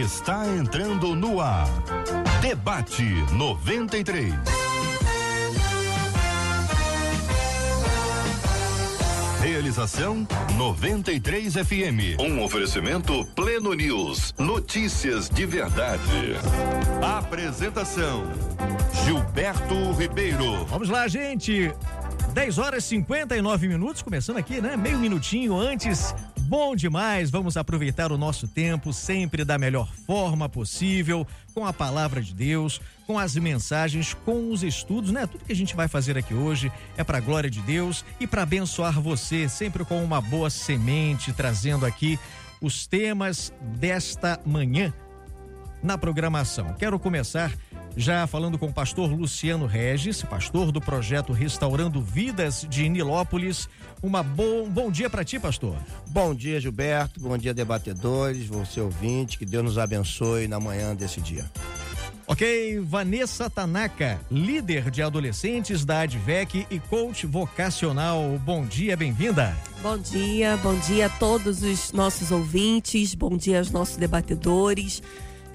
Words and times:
está 0.00 0.46
entrando 0.46 1.14
no 1.14 1.40
ar. 1.40 1.66
Debate 2.42 3.04
93. 3.32 4.34
Realização 9.40 10.26
93 10.56 11.54
FM. 11.54 12.20
Um 12.20 12.42
oferecimento 12.44 13.24
Pleno 13.34 13.72
News. 13.72 14.34
Notícias 14.38 15.30
de 15.30 15.46
verdade. 15.46 16.34
Apresentação 17.02 18.24
Gilberto 19.04 19.92
Ribeiro. 19.92 20.64
Vamos 20.66 20.90
lá, 20.90 21.08
gente. 21.08 21.72
10 22.34 22.58
horas 22.58 22.84
e 22.84 22.88
59 22.88 23.66
minutos, 23.66 24.02
começando 24.02 24.36
aqui, 24.36 24.60
né? 24.60 24.76
Meio 24.76 24.98
minutinho 24.98 25.56
antes 25.56 26.14
Bom 26.46 26.76
demais, 26.76 27.28
vamos 27.28 27.56
aproveitar 27.56 28.12
o 28.12 28.16
nosso 28.16 28.46
tempo 28.46 28.92
sempre 28.92 29.44
da 29.44 29.58
melhor 29.58 29.92
forma 30.06 30.48
possível, 30.48 31.26
com 31.52 31.66
a 31.66 31.72
palavra 31.72 32.22
de 32.22 32.32
Deus, 32.32 32.80
com 33.04 33.18
as 33.18 33.34
mensagens, 33.34 34.14
com 34.14 34.52
os 34.52 34.62
estudos, 34.62 35.10
né? 35.10 35.26
Tudo 35.26 35.44
que 35.44 35.52
a 35.52 35.56
gente 35.56 35.74
vai 35.74 35.88
fazer 35.88 36.16
aqui 36.16 36.34
hoje 36.34 36.70
é 36.96 37.02
para 37.02 37.18
a 37.18 37.20
glória 37.20 37.50
de 37.50 37.60
Deus 37.62 38.04
e 38.20 38.28
para 38.28 38.42
abençoar 38.42 39.00
você, 39.00 39.48
sempre 39.48 39.84
com 39.84 40.04
uma 40.04 40.20
boa 40.20 40.48
semente, 40.48 41.32
trazendo 41.32 41.84
aqui 41.84 42.16
os 42.60 42.86
temas 42.86 43.52
desta 43.60 44.40
manhã 44.46 44.94
na 45.82 45.98
programação. 45.98 46.74
Quero 46.74 46.98
começar 46.98 47.52
já 47.96 48.26
falando 48.26 48.58
com 48.58 48.66
o 48.66 48.72
pastor 48.72 49.10
Luciano 49.10 49.64
Regis, 49.64 50.22
pastor 50.22 50.70
do 50.70 50.80
projeto 50.80 51.32
Restaurando 51.32 52.02
Vidas 52.02 52.66
de 52.68 52.88
Nilópolis. 52.88 53.68
Uma 54.02 54.22
bom, 54.22 54.68
bom 54.68 54.90
dia 54.90 55.08
para 55.08 55.24
ti, 55.24 55.38
pastor. 55.38 55.76
Bom 56.08 56.34
dia, 56.34 56.60
Gilberto. 56.60 57.18
Bom 57.18 57.38
dia, 57.38 57.54
debatedores, 57.54 58.46
você 58.46 58.80
ouvinte. 58.80 59.38
Que 59.38 59.46
Deus 59.46 59.64
nos 59.64 59.78
abençoe 59.78 60.46
na 60.46 60.60
manhã 60.60 60.94
desse 60.94 61.22
dia. 61.22 61.50
Ok, 62.28 62.80
Vanessa 62.80 63.48
Tanaka, 63.48 64.20
líder 64.28 64.90
de 64.90 65.00
adolescentes 65.00 65.84
da 65.84 66.00
Advec 66.00 66.66
e 66.68 66.80
coach 66.80 67.24
vocacional. 67.24 68.20
Bom 68.44 68.66
dia, 68.66 68.96
bem-vinda. 68.96 69.56
Bom 69.80 69.96
dia, 69.96 70.56
bom 70.56 70.74
dia 70.74 71.06
a 71.06 71.08
todos 71.08 71.62
os 71.62 71.92
nossos 71.92 72.32
ouvintes, 72.32 73.14
bom 73.14 73.36
dia 73.36 73.60
aos 73.60 73.70
nossos 73.70 73.96
debatedores. 73.96 75.00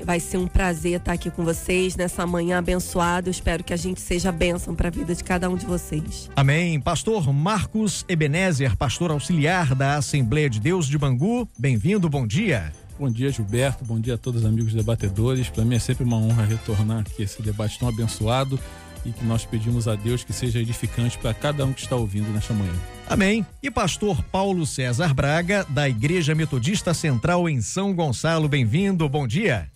Vai 0.05 0.19
ser 0.19 0.37
um 0.37 0.47
prazer 0.47 0.97
estar 0.99 1.13
aqui 1.13 1.29
com 1.29 1.43
vocês 1.43 1.95
nessa 1.95 2.25
manhã 2.25 2.57
abençoada. 2.57 3.29
Eu 3.29 3.31
espero 3.31 3.63
que 3.63 3.73
a 3.73 3.77
gente 3.77 4.01
seja 4.01 4.31
bênção 4.31 4.75
para 4.75 4.87
a 4.87 4.91
vida 4.91 5.13
de 5.13 5.23
cada 5.23 5.49
um 5.49 5.55
de 5.55 5.65
vocês. 5.65 6.29
Amém. 6.35 6.79
Pastor 6.79 7.31
Marcos 7.33 8.05
Ebenezer, 8.07 8.75
pastor 8.75 9.11
auxiliar 9.11 9.75
da 9.75 9.95
Assembleia 9.95 10.49
de 10.49 10.59
Deus 10.59 10.87
de 10.87 10.97
Bangu. 10.97 11.47
Bem-vindo, 11.57 12.09
bom 12.09 12.25
dia. 12.25 12.71
Bom 12.99 13.09
dia, 13.09 13.31
Gilberto. 13.31 13.83
Bom 13.83 13.99
dia 13.99 14.13
a 14.13 14.17
todos 14.17 14.41
os 14.41 14.47
amigos 14.47 14.73
debatedores. 14.73 15.49
Para 15.49 15.65
mim 15.65 15.75
é 15.75 15.79
sempre 15.79 16.03
uma 16.03 16.17
honra 16.17 16.45
retornar 16.45 16.99
aqui 16.99 17.23
esse 17.23 17.41
debate 17.41 17.79
tão 17.79 17.89
abençoado 17.89 18.59
e 19.05 19.11
que 19.11 19.25
nós 19.25 19.45
pedimos 19.45 19.87
a 19.87 19.95
Deus 19.95 20.23
que 20.23 20.33
seja 20.33 20.59
edificante 20.59 21.17
para 21.17 21.33
cada 21.33 21.65
um 21.65 21.73
que 21.73 21.81
está 21.81 21.95
ouvindo 21.95 22.29
nesta 22.29 22.53
manhã. 22.53 22.73
Amém. 23.09 23.45
E 23.61 23.71
pastor 23.71 24.21
Paulo 24.25 24.65
César 24.65 25.13
Braga, 25.13 25.65
da 25.69 25.89
Igreja 25.89 26.35
Metodista 26.35 26.93
Central 26.93 27.49
em 27.49 27.61
São 27.61 27.93
Gonçalo, 27.93 28.47
bem-vindo, 28.47 29.09
bom 29.09 29.27
dia. 29.27 29.69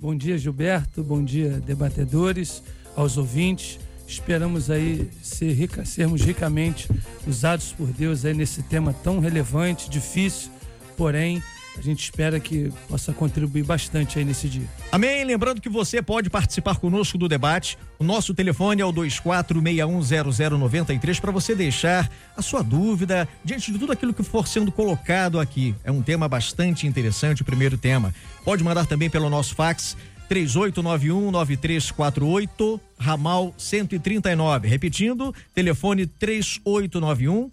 Bom 0.00 0.16
dia, 0.16 0.38
Gilberto. 0.38 1.04
Bom 1.04 1.22
dia, 1.22 1.60
debatedores, 1.60 2.62
aos 2.96 3.18
ouvintes. 3.18 3.78
Esperamos 4.08 4.70
aí 4.70 5.10
ser 5.22 5.52
rica, 5.52 5.84
sermos 5.84 6.22
ricamente 6.22 6.88
usados 7.26 7.72
por 7.72 7.86
Deus 7.88 8.24
aí 8.24 8.32
nesse 8.32 8.62
tema 8.62 8.94
tão 8.94 9.20
relevante, 9.20 9.90
difícil, 9.90 10.50
porém 10.96 11.42
a 11.76 11.82
gente 11.82 12.04
espera 12.04 12.40
que 12.40 12.72
possa 12.88 13.12
contribuir 13.12 13.64
bastante 13.64 14.18
aí 14.18 14.24
nesse 14.24 14.48
dia. 14.48 14.66
Amém. 14.90 15.22
Lembrando 15.24 15.60
que 15.60 15.68
você 15.68 16.02
pode 16.02 16.28
participar 16.28 16.74
conosco 16.76 17.16
do 17.16 17.28
debate. 17.28 17.78
O 17.98 18.04
nosso 18.04 18.34
telefone 18.34 18.82
é 18.82 18.84
o 18.84 18.92
24610093 18.92 21.20
para 21.20 21.30
você 21.30 21.54
deixar 21.54 22.10
a 22.36 22.42
sua 22.42 22.62
dúvida 22.62 23.26
diante 23.44 23.70
de 23.72 23.78
tudo 23.78 23.92
aquilo 23.92 24.12
que 24.12 24.22
for 24.22 24.46
sendo 24.46 24.70
colocado 24.72 25.40
aqui. 25.40 25.74
É 25.84 25.90
um 25.90 26.02
tema 26.02 26.28
bastante 26.28 26.86
interessante, 26.86 27.40
o 27.42 27.44
primeiro 27.44 27.76
tema. 27.78 28.14
Pode 28.44 28.62
mandar 28.64 28.86
também 28.86 29.08
pelo 29.08 29.30
nosso 29.30 29.54
fax 29.54 29.96
3891-9348, 30.30 32.80
ramal 32.98 33.54
139. 33.58 34.68
Repetindo, 34.68 35.34
telefone 35.52 36.06
3891 36.06 37.50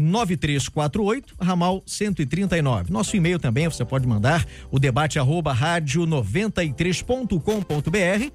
9348, 0.00 1.34
ramal 1.38 1.82
139. 1.86 2.90
Nosso 2.90 3.14
e-mail 3.16 3.38
também, 3.38 3.68
você 3.68 3.84
pode 3.84 4.06
mandar 4.06 4.46
o 4.70 4.78
debate 4.78 5.18
arroba 5.18 5.52
rádio 5.52 6.06
93.com.br, 6.06 8.32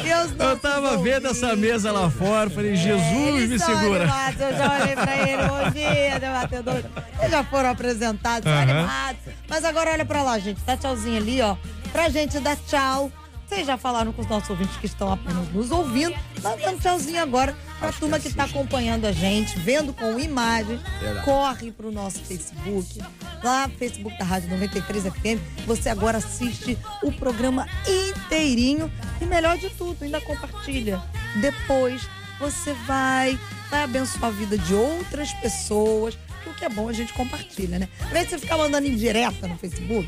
viu? 0.04 0.46
Eu 0.46 0.58
tava 0.60 0.98
vendo 0.98 1.28
essa 1.28 1.56
mesa 1.56 1.94
lá 1.94 2.10
fora, 2.10 2.50
falei, 2.50 2.76
Jesus 2.76 3.02
eles 3.36 3.50
me 3.50 3.60
segura. 3.60 4.04
Animados. 4.04 4.42
Eu 4.42 4.58
já 4.58 4.82
olhei 4.82 4.96
pra 4.96 5.16
ele, 5.16 5.48
bom 5.48 5.72
dia, 5.72 6.20
debatedores. 6.20 6.86
Eles 7.20 7.32
já 7.32 7.44
foram 7.46 7.70
apresentados, 7.70 8.46
Aham. 8.52 8.62
animados. 8.62 9.22
Mas 9.48 9.64
agora 9.64 9.92
olha 9.92 10.06
pra 10.06 10.24
lá, 10.24 10.38
gente, 10.40 10.60
dá 10.66 10.76
tchauzinho 10.76 11.16
ali, 11.18 11.42
ó, 11.42 11.56
pra 11.94 12.10
gente 12.10 12.38
dar 12.42 12.58
tchau. 12.68 13.10
Vocês 13.48 13.66
já 13.66 13.78
falaram 13.78 14.12
com 14.12 14.22
os 14.22 14.28
nossos 14.28 14.50
ouvintes 14.50 14.76
que 14.76 14.88
estão 14.88 15.12
apenas 15.12 15.48
nos 15.54 15.72
ouvindo, 15.72 16.14
tá 16.42 16.54
dando 16.58 16.82
tchauzinho 16.82 17.22
agora 17.22 17.56
pra 17.80 17.90
Acho 17.90 18.00
turma 18.00 18.20
que 18.20 18.28
que 18.28 18.36
tá 18.36 18.44
assiste. 18.44 18.58
acompanhando 18.58 19.06
a 19.06 19.12
gente, 19.14 19.58
vendo 19.60 19.94
com 19.94 20.20
imagens. 20.20 20.82
Verdade. 21.00 21.24
Corre 21.26 21.72
pro 21.72 21.90
nosso 21.90 22.20
Facebook, 22.20 23.00
lá 23.42 23.68
no 23.70 23.74
Facebook 23.76 24.18
da 24.18 24.26
Rádio 24.26 24.50
93 24.50 25.04
FM. 25.04 25.40
Você 25.66 25.88
agora 25.88 26.18
assiste 26.18 26.78
o 27.02 27.12
programa 27.14 27.66
inteirinho 27.88 28.92
e 29.22 29.26
melhor 29.26 29.58
de 29.58 29.70
tudo, 29.70 30.04
ainda 30.04 30.20
compartilha. 30.20 31.02
Depois 31.40 32.02
você 32.40 32.74
vai, 32.86 33.40
vai 33.70 33.84
abençoar 33.84 34.26
a 34.26 34.30
vida 34.30 34.58
de 34.58 34.74
outras 34.74 35.32
pessoas. 35.36 36.18
O 36.46 36.54
que 36.54 36.66
é 36.66 36.70
bom 36.70 36.90
a 36.90 36.94
gente 36.94 37.14
compartilha, 37.14 37.80
né? 37.80 37.88
Ao 38.02 38.08
invés 38.10 38.26
de 38.26 38.32
você 38.32 38.40
ficar 38.40 38.58
mandando 38.58 38.88
indireta 38.88 39.48
no 39.48 39.58
Facebook, 39.58 40.08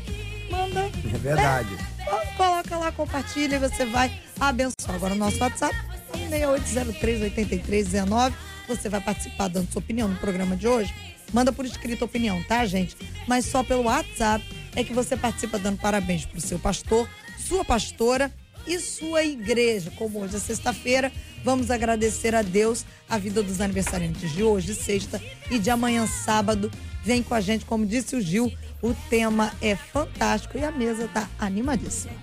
manda. 0.50 0.90
É 1.12 1.18
verdade. 1.18 1.76
Então, 2.00 2.20
Coloca 2.36 2.76
lá, 2.76 2.92
compartilha 2.92 3.56
e 3.56 3.58
você 3.58 3.84
vai 3.84 4.10
abençoar. 4.38 4.94
Agora 4.94 5.14
o 5.14 5.16
nosso 5.16 5.38
WhatsApp 5.40 5.74
é 6.14 6.46
6803-8319. 6.46 8.32
Você 8.68 8.88
vai 8.88 9.00
participar 9.00 9.48
dando 9.48 9.70
sua 9.70 9.80
opinião 9.80 10.08
no 10.08 10.16
programa 10.16 10.56
de 10.56 10.66
hoje. 10.66 10.94
Manda 11.32 11.52
por 11.52 11.64
escrito 11.64 12.02
a 12.02 12.06
opinião, 12.06 12.42
tá, 12.44 12.64
gente? 12.66 12.96
Mas 13.26 13.46
só 13.46 13.62
pelo 13.62 13.84
WhatsApp 13.84 14.44
é 14.74 14.82
que 14.82 14.92
você 14.92 15.16
participa 15.16 15.58
dando 15.58 15.78
parabéns 15.78 16.24
pro 16.24 16.40
seu 16.40 16.58
pastor, 16.58 17.08
sua 17.38 17.64
pastora 17.64 18.32
e 18.66 18.78
sua 18.78 19.24
igreja. 19.24 19.90
Como 19.96 20.20
hoje 20.20 20.36
é 20.36 20.38
sexta-feira, 20.38 21.12
vamos 21.44 21.70
agradecer 21.70 22.34
a 22.34 22.42
Deus 22.42 22.84
a 23.08 23.18
vida 23.18 23.42
dos 23.42 23.60
aniversariantes 23.60 24.32
de 24.32 24.42
hoje, 24.42 24.74
sexta, 24.74 25.20
e 25.50 25.58
de 25.58 25.70
amanhã, 25.70 26.06
sábado. 26.06 26.70
Vem 27.02 27.22
com 27.22 27.34
a 27.34 27.40
gente, 27.40 27.64
como 27.64 27.86
disse 27.86 28.16
o 28.16 28.20
Gil, 28.20 28.52
o 28.82 28.94
tema 29.08 29.52
é 29.60 29.76
fantástico 29.76 30.58
e 30.58 30.64
a 30.64 30.70
mesa 30.70 31.08
tá 31.08 31.28
animadíssima. 31.38 32.14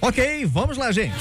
Ok, 0.00 0.46
vamos 0.46 0.76
lá, 0.76 0.90
gente. 0.92 1.14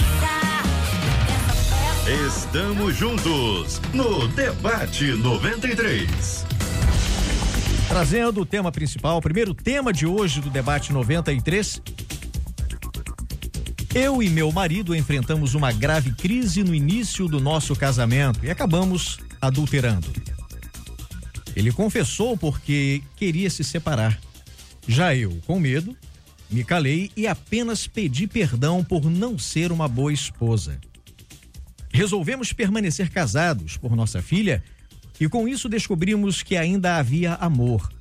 Estamos 2.27 2.95
juntos 2.95 3.79
no 3.93 4.27
Debate 4.29 5.11
93. 5.11 6.45
Trazendo 7.87 8.41
o 8.41 8.45
tema 8.45 8.71
principal, 8.71 9.17
o 9.17 9.21
primeiro 9.21 9.53
tema 9.53 9.91
de 9.91 10.05
hoje 10.05 10.39
do 10.41 10.49
debate 10.49 10.93
93. 10.93 11.81
Eu 13.93 14.21
e 14.21 14.29
meu 14.29 14.51
marido 14.51 14.95
enfrentamos 14.95 15.55
uma 15.55 15.71
grave 15.71 16.13
crise 16.13 16.63
no 16.63 16.73
início 16.73 17.27
do 17.27 17.39
nosso 17.39 17.75
casamento 17.75 18.45
e 18.45 18.51
acabamos 18.51 19.17
adulterando. 19.41 20.07
Ele 21.55 21.71
confessou 21.71 22.37
porque 22.37 23.01
queria 23.15 23.49
se 23.49 23.63
separar. 23.63 24.19
Já 24.91 25.15
eu, 25.15 25.39
com 25.45 25.59
medo, 25.59 25.95
me 26.49 26.63
calei 26.63 27.11
e 27.15 27.27
apenas 27.27 27.85
pedi 27.85 28.25
perdão 28.25 28.83
por 28.83 29.05
não 29.05 29.37
ser 29.37 29.71
uma 29.71 29.87
boa 29.87 30.11
esposa. 30.11 30.81
Resolvemos 31.93 32.53
permanecer 32.53 33.11
casados 33.11 33.77
por 33.77 33.95
nossa 33.95 34.19
filha 34.19 34.63
e 35.19 35.29
com 35.29 35.47
isso 35.47 35.69
descobrimos 35.69 36.41
que 36.41 36.57
ainda 36.57 36.97
havia 36.97 37.35
amor. 37.35 37.93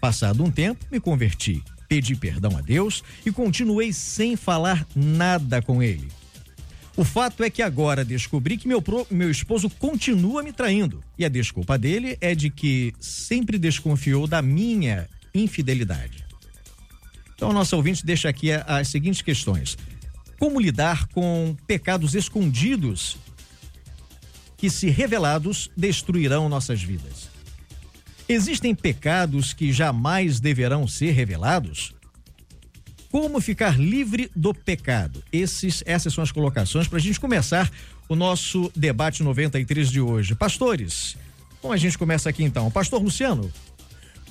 Passado 0.00 0.42
um 0.42 0.50
tempo, 0.50 0.86
me 0.90 0.98
converti, 0.98 1.62
pedi 1.90 2.16
perdão 2.16 2.56
a 2.56 2.62
Deus 2.62 3.04
e 3.26 3.30
continuei 3.30 3.92
sem 3.92 4.34
falar 4.34 4.86
nada 4.96 5.60
com 5.60 5.82
ele. 5.82 6.08
O 6.96 7.04
fato 7.04 7.44
é 7.44 7.50
que 7.50 7.60
agora 7.60 8.02
descobri 8.02 8.56
que 8.56 8.66
meu, 8.66 8.80
pro, 8.80 9.06
meu 9.10 9.30
esposo 9.30 9.68
continua 9.68 10.42
me 10.42 10.54
traindo. 10.54 11.04
E 11.18 11.24
a 11.26 11.28
desculpa 11.28 11.76
dele 11.76 12.16
é 12.18 12.34
de 12.34 12.48
que 12.48 12.94
sempre 12.98 13.58
desconfiou 13.58 14.26
da 14.26 14.40
minha 14.40 15.06
infidelidade. 15.34 16.24
Então, 17.34 17.50
a 17.50 17.52
nossa 17.52 17.76
ouvinte 17.76 18.06
deixa 18.06 18.28
aqui 18.28 18.52
as 18.52 18.88
seguintes 18.88 19.22
questões: 19.22 19.76
Como 20.38 20.60
lidar 20.60 21.06
com 21.08 21.56
pecados 21.66 22.14
escondidos 22.14 23.16
que, 24.56 24.70
se 24.70 24.88
revelados, 24.88 25.70
destruirão 25.76 26.48
nossas 26.48 26.82
vidas? 26.82 27.28
Existem 28.28 28.74
pecados 28.74 29.52
que 29.52 29.72
jamais 29.72 30.40
deverão 30.40 30.86
ser 30.88 31.10
revelados? 31.10 31.92
Como 33.10 33.40
ficar 33.40 33.78
livre 33.78 34.30
do 34.34 34.54
pecado? 34.54 35.22
Esses, 35.30 35.84
essas 35.86 36.14
são 36.14 36.24
as 36.24 36.32
colocações 36.32 36.88
para 36.88 36.98
a 36.98 37.00
gente 37.00 37.20
começar 37.20 37.70
o 38.08 38.16
nosso 38.16 38.72
debate 38.74 39.22
93 39.22 39.90
de 39.90 40.00
hoje. 40.00 40.34
Pastores, 40.34 41.16
como 41.60 41.72
a 41.72 41.76
gente 41.76 41.96
começa 41.98 42.28
aqui 42.28 42.42
então? 42.42 42.70
Pastor 42.70 43.02
Luciano. 43.02 43.52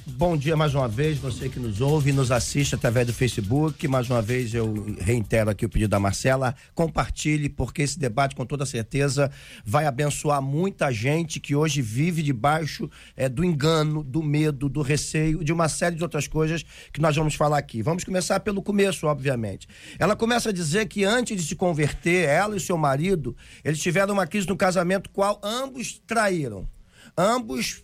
Bom 0.06 0.36
dia 0.36 0.58
mais 0.58 0.76
uma 0.76 0.86
vez, 0.86 1.18
você 1.18 1.48
que 1.48 1.58
nos 1.58 1.80
ouve 1.80 2.10
e 2.10 2.14
nos 2.14 2.30
assiste 2.30 2.76
através 2.76 3.08
do 3.08 3.14
Facebook. 3.14 3.88
Mais 3.88 4.10
uma 4.10 4.22
vez 4.22 4.54
eu 4.54 4.86
reitero 5.00 5.50
aqui 5.50 5.66
o 5.66 5.70
pedido 5.70 5.92
da 5.92 6.00
Marcela. 6.00 6.54
Compartilhe, 6.76 7.48
porque 7.48 7.84
esse 7.84 7.98
debate, 7.98 8.36
com 8.36 8.46
toda 8.46 8.66
certeza, 8.66 9.32
vai 9.64 9.86
abençoar 9.86 10.42
muita 10.42 10.92
gente 10.92 11.40
que 11.40 11.56
hoje 11.56 11.82
vive 11.82 12.22
debaixo 12.22 12.90
é, 13.16 13.30
do 13.30 13.46
engano, 13.46 14.04
do 14.04 14.22
medo, 14.22 14.68
do 14.68 14.82
receio, 14.82 15.42
de 15.42 15.54
uma 15.54 15.70
série 15.70 15.96
de 15.96 16.04
outras 16.04 16.28
coisas 16.28 16.66
que 16.92 17.00
nós 17.00 17.16
vamos 17.16 17.36
falar 17.36 17.58
aqui. 17.58 17.82
Vamos 17.82 18.04
começar 18.04 18.42
pelo 18.42 18.62
começo, 18.62 19.08
obviamente. 19.08 19.70
Ela 19.98 20.18
começa 20.18 20.50
a 20.50 20.54
dizer 20.54 20.86
que 20.88 21.06
antes 21.06 21.42
de 21.42 21.48
se 21.48 21.56
converter, 21.56 22.28
ela 22.28 22.58
e 22.58 22.60
seu 22.60 22.78
marido, 22.78 23.38
eles 23.64 23.80
tiveram 23.80 24.16
uma 24.16 24.28
crise 24.28 24.50
no 24.50 24.58
casamento, 24.58 25.10
qual 25.10 25.40
ambos 25.42 26.02
traíram. 26.06 26.68
Ambos 27.18 27.84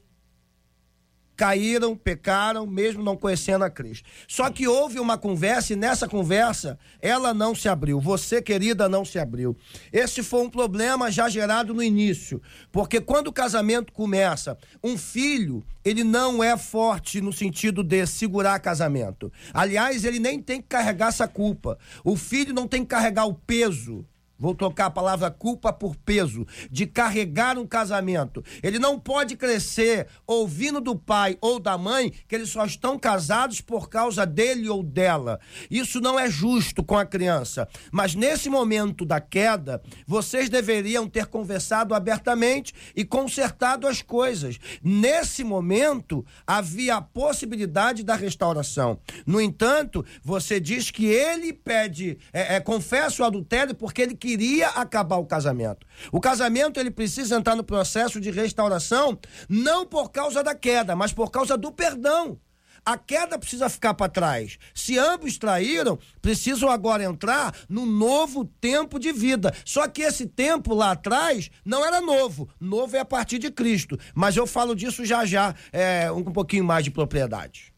caíram, 1.40 1.96
pecaram, 1.96 2.68
mesmo 2.68 3.02
não 3.02 3.16
conhecendo 3.16 3.64
a 3.64 3.70
Cristo. 3.70 4.04
Só 4.28 4.50
que 4.50 4.68
houve 4.68 5.00
uma 5.00 5.18
conversa 5.18 5.72
e 5.72 5.76
nessa 5.78 6.06
conversa 6.06 6.78
ela 7.02 7.34
não 7.34 7.56
se 7.56 7.70
abriu. 7.70 7.98
Você, 7.98 8.42
querida, 8.42 8.90
não 8.90 9.06
se 9.06 9.18
abriu. 9.18 9.56
Esse 9.94 10.22
foi 10.22 10.42
um 10.42 10.50
problema 10.50 11.10
já 11.10 11.30
gerado 11.30 11.74
no 11.74 11.82
início, 11.82 12.42
porque 12.74 13.00
quando 13.00 13.28
o 13.28 13.34
casamento 13.34 13.94
começa, 13.94 14.58
um 14.84 14.98
filho, 14.98 15.64
ele 15.86 16.04
não 16.04 16.44
é 16.44 16.58
forte 16.58 17.22
no 17.22 17.32
sentido 17.32 17.86
de 17.86 18.06
segurar 18.06 18.60
casamento. 18.60 19.32
Aliás, 19.54 20.04
ele 20.04 20.20
nem 20.20 20.42
tem 20.42 20.62
que 20.62 20.68
carregar 20.68 21.08
essa 21.08 21.26
culpa. 21.26 21.80
O 22.04 22.18
filho 22.18 22.54
não 22.54 22.68
tem 22.68 22.82
que 22.82 22.90
carregar 22.90 23.26
o 23.26 23.34
peso 23.34 24.06
Vou 24.40 24.56
trocar 24.56 24.86
a 24.86 24.90
palavra 24.90 25.30
culpa 25.30 25.74
por 25.74 25.98
peso, 25.98 26.48
de 26.72 26.88
carregar 26.88 27.58
um 27.58 27.68
casamento. 27.68 28.42
Ele 28.64 28.80
não 28.80 28.98
pode 28.98 29.36
crescer 29.36 30.08
ouvindo 30.26 30.80
do 30.80 30.96
pai 30.96 31.38
ou 31.42 31.60
da 31.60 31.78
mãe 31.78 32.10
que 32.26 32.36
eles 32.36 32.50
só 32.50 32.64
estão 32.64 32.98
casados 32.98 33.60
por 33.60 33.90
causa 33.90 34.26
dele 34.26 34.70
ou 34.70 34.82
dela. 34.82 35.42
Isso 35.70 36.00
não 36.00 36.18
é 36.18 36.30
justo 36.30 36.82
com 36.82 36.98
a 36.98 37.06
criança. 37.06 37.68
Mas 37.92 38.16
nesse 38.16 38.50
momento 38.50 39.04
da 39.04 39.20
queda, 39.20 39.82
vocês 40.08 40.48
deveriam 40.48 41.08
ter 41.10 41.26
conversado 41.26 41.94
abertamente 41.94 42.74
e 42.96 43.04
consertado 43.04 43.88
as 43.88 44.02
coisas. 44.02 44.58
Nesse 44.82 45.44
momento, 45.44 46.26
havia 46.48 46.96
a 46.96 47.02
possibilidade 47.02 48.04
da 48.04 48.16
restauração. 48.16 49.00
No 49.26 49.42
entanto, 49.42 50.06
você 50.24 50.62
diz 50.62 50.90
que 50.90 51.08
ele 51.08 51.52
pede, 51.52 52.18
é, 52.32 52.56
é, 52.56 52.60
confessa 52.62 53.22
o 53.22 53.26
adultério 53.26 53.76
porque 53.76 54.02
ele 54.02 54.16
quer 54.16 54.29
queria 54.30 54.68
acabar 54.70 55.18
o 55.18 55.26
casamento. 55.26 55.88
O 56.12 56.22
casamento 56.22 56.80
ele 56.80 56.92
precisa 56.92 57.36
entrar 57.36 57.56
no 57.56 57.64
processo 57.64 58.22
de 58.22 58.30
restauração 58.30 59.18
não 59.48 59.88
por 59.88 60.12
causa 60.12 60.44
da 60.44 60.54
queda, 60.54 60.96
mas 60.96 61.12
por 61.12 61.32
causa 61.32 61.58
do 61.58 61.72
perdão. 61.72 62.40
A 62.86 62.96
queda 62.96 63.40
precisa 63.40 63.68
ficar 63.70 63.96
para 63.96 64.12
trás. 64.12 64.58
Se 64.74 64.98
ambos 64.98 65.38
traíram, 65.38 65.98
precisam 66.22 66.70
agora 66.70 67.04
entrar 67.04 67.56
no 67.68 67.86
novo 67.86 68.46
tempo 68.46 69.00
de 69.00 69.12
vida. 69.12 69.54
Só 69.66 69.88
que 69.88 70.04
esse 70.04 70.28
tempo 70.28 70.74
lá 70.76 70.92
atrás 70.92 71.50
não 71.66 71.84
era 71.84 72.00
novo. 72.00 72.48
Novo 72.60 72.96
é 72.96 73.00
a 73.00 73.06
partir 73.06 73.40
de 73.40 73.52
Cristo. 73.52 73.98
Mas 74.14 74.38
eu 74.38 74.46
falo 74.46 74.76
disso 74.76 75.04
já 75.04 75.26
já, 75.26 75.56
é, 75.72 76.12
um 76.12 76.24
pouquinho 76.24 76.64
mais 76.64 76.84
de 76.84 76.92
propriedade. 76.92 77.69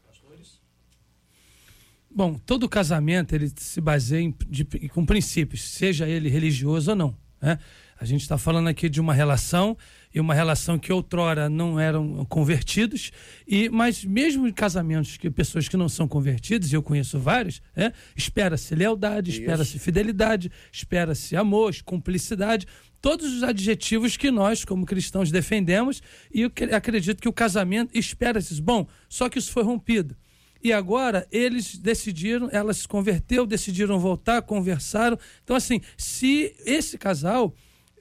Bom, 2.14 2.34
todo 2.34 2.68
casamento 2.68 3.34
ele 3.34 3.50
se 3.56 3.80
baseia 3.80 4.20
em, 4.20 4.34
de, 4.48 4.64
com 4.90 5.04
princípios, 5.06 5.62
seja 5.62 6.06
ele 6.06 6.28
religioso 6.28 6.90
ou 6.90 6.96
não. 6.96 7.16
Né? 7.40 7.58
A 7.98 8.04
gente 8.04 8.22
está 8.22 8.36
falando 8.36 8.68
aqui 8.68 8.88
de 8.88 9.00
uma 9.00 9.14
relação 9.14 9.78
e 10.12 10.20
uma 10.20 10.34
relação 10.34 10.78
que 10.78 10.92
outrora 10.92 11.48
não 11.48 11.78
eram 11.80 12.24
convertidos 12.26 13.12
e 13.46 13.68
mas 13.68 14.04
mesmo 14.04 14.46
em 14.46 14.52
casamentos 14.52 15.16
que 15.16 15.30
pessoas 15.30 15.68
que 15.68 15.76
não 15.76 15.88
são 15.88 16.06
convertidas 16.06 16.70
e 16.70 16.74
eu 16.74 16.82
conheço 16.82 17.18
vários, 17.18 17.62
né? 17.74 17.92
espera-se 18.16 18.74
lealdade, 18.74 19.30
espera-se 19.30 19.78
fidelidade, 19.78 20.50
espera-se 20.70 21.34
amor, 21.34 21.74
cumplicidade, 21.84 22.66
todos 23.00 23.32
os 23.32 23.42
adjetivos 23.42 24.16
que 24.16 24.30
nós 24.30 24.64
como 24.64 24.84
cristãos 24.84 25.30
defendemos 25.30 26.02
e 26.34 26.42
eu 26.42 26.52
acredito 26.76 27.22
que 27.22 27.28
o 27.28 27.32
casamento 27.32 27.96
espera-se 27.96 28.60
bom, 28.60 28.86
só 29.08 29.28
que 29.28 29.38
isso 29.38 29.50
foi 29.50 29.62
rompido. 29.62 30.16
E 30.62 30.72
agora 30.72 31.26
eles 31.30 31.76
decidiram, 31.76 32.48
ela 32.52 32.72
se 32.72 32.86
converteu, 32.86 33.44
decidiram 33.46 33.98
voltar, 33.98 34.42
conversaram. 34.42 35.18
Então, 35.42 35.56
assim, 35.56 35.80
se 35.96 36.54
esse 36.64 36.96
casal, 36.96 37.52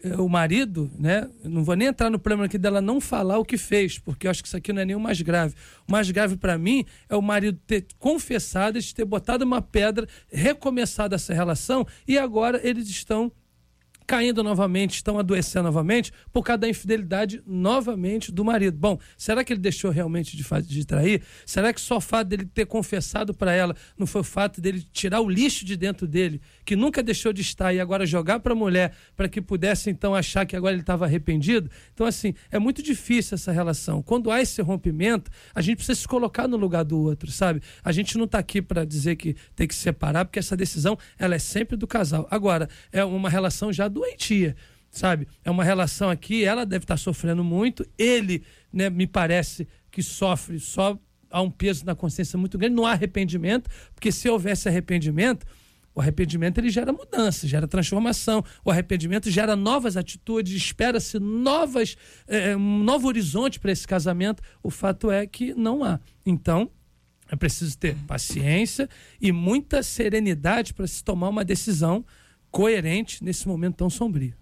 eh, 0.04 0.16
o 0.16 0.28
marido, 0.28 0.92
né? 0.98 1.30
Não 1.44 1.64
vou 1.64 1.76
nem 1.76 1.88
entrar 1.88 2.10
no 2.10 2.20
problema 2.20 2.46
aqui 2.46 2.58
dela 2.58 2.82
não 2.82 3.00
falar 3.00 3.38
o 3.38 3.46
que 3.46 3.58
fez, 3.58 4.00
porque 4.00 4.26
eu 4.26 4.32
acho 4.32 4.42
que 4.42 4.48
isso 4.48 4.58
aqui 4.58 4.74
não 4.74 4.82
é 4.82 4.86
nem 4.86 4.96
o 4.96 5.00
mais 5.00 5.22
grave. 5.22 5.56
O 5.88 5.92
mais 5.92 6.10
grave 6.10 6.38
para 6.38 6.58
mim 6.58 6.86
é 7.08 7.16
o 7.16 7.22
marido 7.22 7.60
ter 7.66 7.86
confessado, 8.00 8.80
de 8.80 8.94
ter 8.94 9.06
botado 9.06 9.46
uma 9.46 9.62
pedra, 9.62 10.08
recomeçado 10.32 11.16
essa 11.16 11.34
relação 11.34 11.86
e 12.08 12.18
agora 12.18 12.60
eles 12.64 12.88
estão 12.90 13.32
caindo 14.06 14.44
novamente, 14.44 14.96
estão 14.96 15.18
adoecendo 15.18 15.66
novamente 15.66 16.12
por 16.32 16.44
causa 16.44 16.60
da 16.60 16.70
infidelidade 16.70 17.42
novamente 17.46 18.32
do 18.32 18.44
marido. 18.44 18.78
Bom, 18.78 19.00
será 19.18 19.44
que 19.44 19.54
ele 19.54 19.60
deixou 19.60 19.92
realmente 19.92 20.36
de, 20.36 20.44
de 20.64 20.86
trair? 20.86 21.22
Será 21.46 21.74
que 21.74 21.80
só 21.80 21.98
o 21.98 22.02
fato 22.02 22.28
dele 22.28 22.46
ter 22.46 22.66
confessado 22.66 23.34
para 23.34 23.54
ela 23.54 23.76
não 23.98 24.06
foi 24.06 24.22
o 24.22 24.24
fato 24.24 24.60
dele 24.60 24.86
tirar 24.92 25.22
o 25.22 25.30
lixo 25.30 25.66
de 25.66 25.76
dentro 25.76 26.08
dele, 26.08 26.42
que 26.66 26.76
nunca 26.76 27.02
deixou 27.02 27.32
de 27.32 27.42
estar 27.42 27.74
e 27.74 27.80
agora 27.80 28.06
jogar 28.06 28.40
para 28.40 28.54
a 28.54 28.56
mulher 28.56 28.94
para 29.16 29.30
que 29.30 29.42
pudesse 29.42 29.90
então 29.90 30.14
achar 30.16 30.46
que 30.46 30.56
agora 30.56 30.74
ele 30.74 30.82
estava 30.82 31.06
arrependido? 31.06 31.70
Então, 31.94 32.06
assim, 32.06 32.34
é 32.50 32.60
muito 32.60 32.82
difícil 32.82 33.36
essa 33.36 33.52
relação. 33.52 34.02
Quando 34.02 34.32
há 34.32 34.42
esse 34.42 34.62
rompimento, 34.62 35.30
a 35.54 35.62
gente 35.62 35.78
precisa 35.78 36.00
se 36.00 36.08
colocar 36.08 36.48
no 36.48 36.58
lugar 36.58 36.84
do 36.84 37.00
outro, 37.00 37.32
sabe? 37.32 37.62
A 37.84 37.92
gente 37.92 38.18
não 38.18 38.26
está 38.26 38.40
aqui 38.40 38.62
para 38.62 38.86
dizer 38.86 39.16
que 39.16 39.36
tem 39.56 39.68
que 39.68 39.76
se 39.76 39.82
separar, 39.82 40.26
porque 40.26 40.40
essa 40.40 40.56
decisão 40.56 40.98
ela 41.18 41.36
é 41.36 41.40
sempre 41.40 41.76
do 41.78 41.88
casal. 41.88 42.28
Agora, 42.30 42.70
é 42.92 43.04
uma 43.04 43.30
relação 43.30 43.72
já 43.72 43.88
doentia, 43.92 44.56
sabe? 44.90 45.28
É 45.44 45.52
uma 45.52 45.64
relação 45.64 46.10
aqui, 46.10 46.44
ela 46.44 46.66
deve 46.66 46.84
estar 46.84 46.98
sofrendo 46.98 47.44
muito, 47.44 47.86
ele, 47.98 48.44
né, 48.74 48.90
me 48.90 49.06
parece 49.06 49.68
que 49.92 50.02
sofre 50.02 50.60
só 50.60 50.98
há 51.30 51.42
um 51.42 51.50
peso 51.50 51.86
na 51.86 51.96
consciência 51.96 52.38
muito 52.38 52.58
grande, 52.58 52.76
não 52.76 52.86
há 52.86 52.92
arrependimento, 52.92 53.70
porque 53.94 54.12
se 54.12 54.28
houvesse 54.30 54.68
arrependimento, 54.68 55.46
o 55.94 56.00
arrependimento 56.00 56.58
ele 56.58 56.70
gera 56.70 56.94
mudança, 56.94 57.48
gera 57.48 57.68
transformação. 57.68 58.44
O 58.64 58.72
arrependimento 58.72 59.30
gera 59.30 59.56
novas 59.58 59.98
atitudes, 59.98 60.54
espera-se 60.56 61.20
novas, 61.20 61.98
é, 62.28 62.56
um 62.56 62.82
novo 62.82 63.08
horizonte 63.08 63.60
para 63.60 63.72
esse 63.72 63.86
casamento. 63.86 64.42
O 64.64 64.70
fato 64.70 65.12
é 65.12 65.28
que 65.28 65.54
não 65.54 65.84
há. 65.84 66.00
Então, 66.26 66.72
é 67.30 67.36
preciso 67.36 67.78
ter 67.78 67.96
paciência 68.08 68.90
e 69.20 69.32
muita 69.32 69.84
serenidade 69.84 70.74
para 70.74 70.88
se 70.88 71.04
tomar 71.04 71.30
uma 71.30 71.44
decisão 71.44 72.06
coerente 72.52 73.24
nesse 73.24 73.48
momento 73.48 73.78
tão 73.78 73.90
sombrio. 73.90 74.34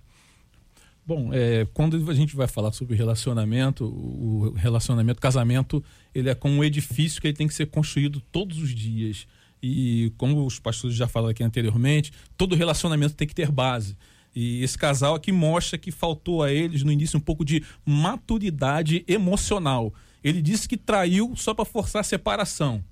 Bom, 1.05 1.31
é, 1.33 1.65
quando 1.73 2.09
a 2.09 2.13
gente 2.13 2.35
vai 2.35 2.47
falar 2.47 2.71
sobre 2.71 2.95
relacionamento, 2.95 3.85
o 3.85 4.53
relacionamento, 4.55 5.19
casamento, 5.19 5.83
ele 6.13 6.29
é 6.29 6.35
como 6.35 6.55
um 6.55 6.63
edifício 6.63 7.19
que 7.19 7.27
ele 7.27 7.37
tem 7.37 7.47
que 7.47 7.53
ser 7.53 7.67
construído 7.67 8.21
todos 8.31 8.59
os 8.59 8.69
dias. 8.75 9.27
E 9.61 10.13
como 10.17 10.45
os 10.45 10.59
pastores 10.59 10.95
já 10.95 11.07
falaram 11.07 11.31
aqui 11.31 11.43
anteriormente, 11.43 12.13
todo 12.37 12.55
relacionamento 12.55 13.15
tem 13.15 13.27
que 13.27 13.33
ter 13.33 13.51
base. 13.51 13.97
E 14.35 14.63
esse 14.63 14.77
casal 14.77 15.15
aqui 15.15 15.31
mostra 15.31 15.77
que 15.79 15.91
faltou 15.91 16.43
a 16.43 16.51
eles 16.51 16.83
no 16.83 16.91
início 16.91 17.17
um 17.17 17.21
pouco 17.21 17.43
de 17.43 17.63
maturidade 17.83 19.03
emocional. 19.07 19.91
Ele 20.23 20.41
disse 20.41 20.69
que 20.69 20.77
traiu 20.77 21.33
só 21.35 21.53
para 21.53 21.65
forçar 21.65 22.01
a 22.01 22.03
separação 22.03 22.83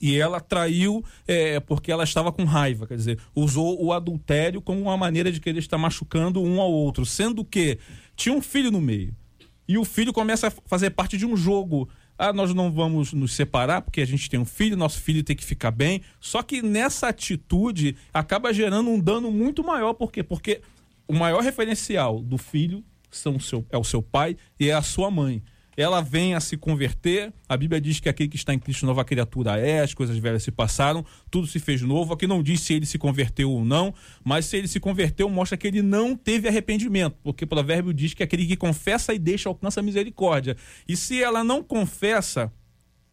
e 0.00 0.16
ela 0.16 0.40
traiu 0.40 1.04
é, 1.26 1.60
porque 1.60 1.90
ela 1.90 2.04
estava 2.04 2.32
com 2.32 2.44
raiva, 2.44 2.86
quer 2.86 2.96
dizer, 2.96 3.18
usou 3.34 3.82
o 3.82 3.92
adultério 3.92 4.60
como 4.60 4.80
uma 4.80 4.96
maneira 4.96 5.30
de 5.30 5.40
querer 5.40 5.58
estar 5.58 5.78
machucando 5.78 6.42
um 6.42 6.60
ao 6.60 6.70
outro, 6.70 7.06
sendo 7.06 7.44
que 7.44 7.78
tinha 8.16 8.34
um 8.34 8.42
filho 8.42 8.70
no 8.70 8.80
meio. 8.80 9.14
E 9.66 9.78
o 9.78 9.84
filho 9.84 10.12
começa 10.12 10.48
a 10.48 10.52
fazer 10.66 10.90
parte 10.90 11.16
de 11.16 11.24
um 11.24 11.36
jogo 11.36 11.88
ah, 12.16 12.32
nós 12.32 12.54
não 12.54 12.70
vamos 12.70 13.12
nos 13.12 13.32
separar 13.32 13.82
porque 13.82 14.00
a 14.00 14.06
gente 14.06 14.30
tem 14.30 14.38
um 14.38 14.44
filho, 14.44 14.76
nosso 14.76 15.00
filho 15.00 15.24
tem 15.24 15.34
que 15.34 15.44
ficar 15.44 15.70
bem. 15.70 16.00
Só 16.20 16.42
que 16.42 16.62
nessa 16.62 17.08
atitude 17.08 17.96
acaba 18.12 18.52
gerando 18.52 18.88
um 18.90 19.00
dano 19.00 19.30
muito 19.30 19.64
maior. 19.64 19.94
Por 19.94 20.12
quê? 20.12 20.22
Porque 20.22 20.60
o 21.08 21.12
maior 21.12 21.42
referencial 21.42 22.20
do 22.20 22.38
filho 22.38 22.84
são 23.10 23.36
o 23.36 23.40
seu, 23.40 23.66
é 23.70 23.76
o 23.76 23.84
seu 23.84 24.02
pai 24.02 24.36
e 24.58 24.70
é 24.70 24.74
a 24.74 24.82
sua 24.82 25.10
mãe 25.10 25.42
ela 25.76 26.00
vem 26.00 26.34
a 26.34 26.40
se 26.40 26.56
converter. 26.56 27.32
A 27.48 27.56
Bíblia 27.56 27.80
diz 27.80 28.00
que 28.00 28.08
aquele 28.08 28.28
que 28.28 28.36
está 28.36 28.54
em 28.54 28.58
Cristo 28.58 28.86
nova 28.86 29.04
criatura 29.04 29.58
é, 29.58 29.80
as 29.80 29.94
coisas 29.94 30.16
velhas 30.18 30.42
se 30.42 30.50
passaram, 30.50 31.04
tudo 31.30 31.46
se 31.46 31.58
fez 31.58 31.82
novo. 31.82 32.14
Aqui 32.14 32.26
não 32.26 32.42
diz 32.42 32.60
se 32.60 32.74
ele 32.74 32.86
se 32.86 32.98
converteu 32.98 33.50
ou 33.50 33.64
não, 33.64 33.94
mas 34.22 34.46
se 34.46 34.56
ele 34.56 34.68
se 34.68 34.80
converteu, 34.80 35.28
mostra 35.28 35.56
que 35.56 35.66
ele 35.66 35.82
não 35.82 36.16
teve 36.16 36.48
arrependimento, 36.48 37.16
porque 37.22 37.44
o 37.44 37.46
provérbio 37.46 37.92
diz 37.92 38.14
que 38.14 38.22
aquele 38.22 38.46
que 38.46 38.56
confessa 38.56 39.12
e 39.14 39.18
deixa 39.18 39.48
alcança 39.48 39.80
a 39.80 39.82
misericórdia. 39.82 40.56
E 40.88 40.96
se 40.96 41.22
ela 41.22 41.42
não 41.42 41.62
confessa, 41.62 42.52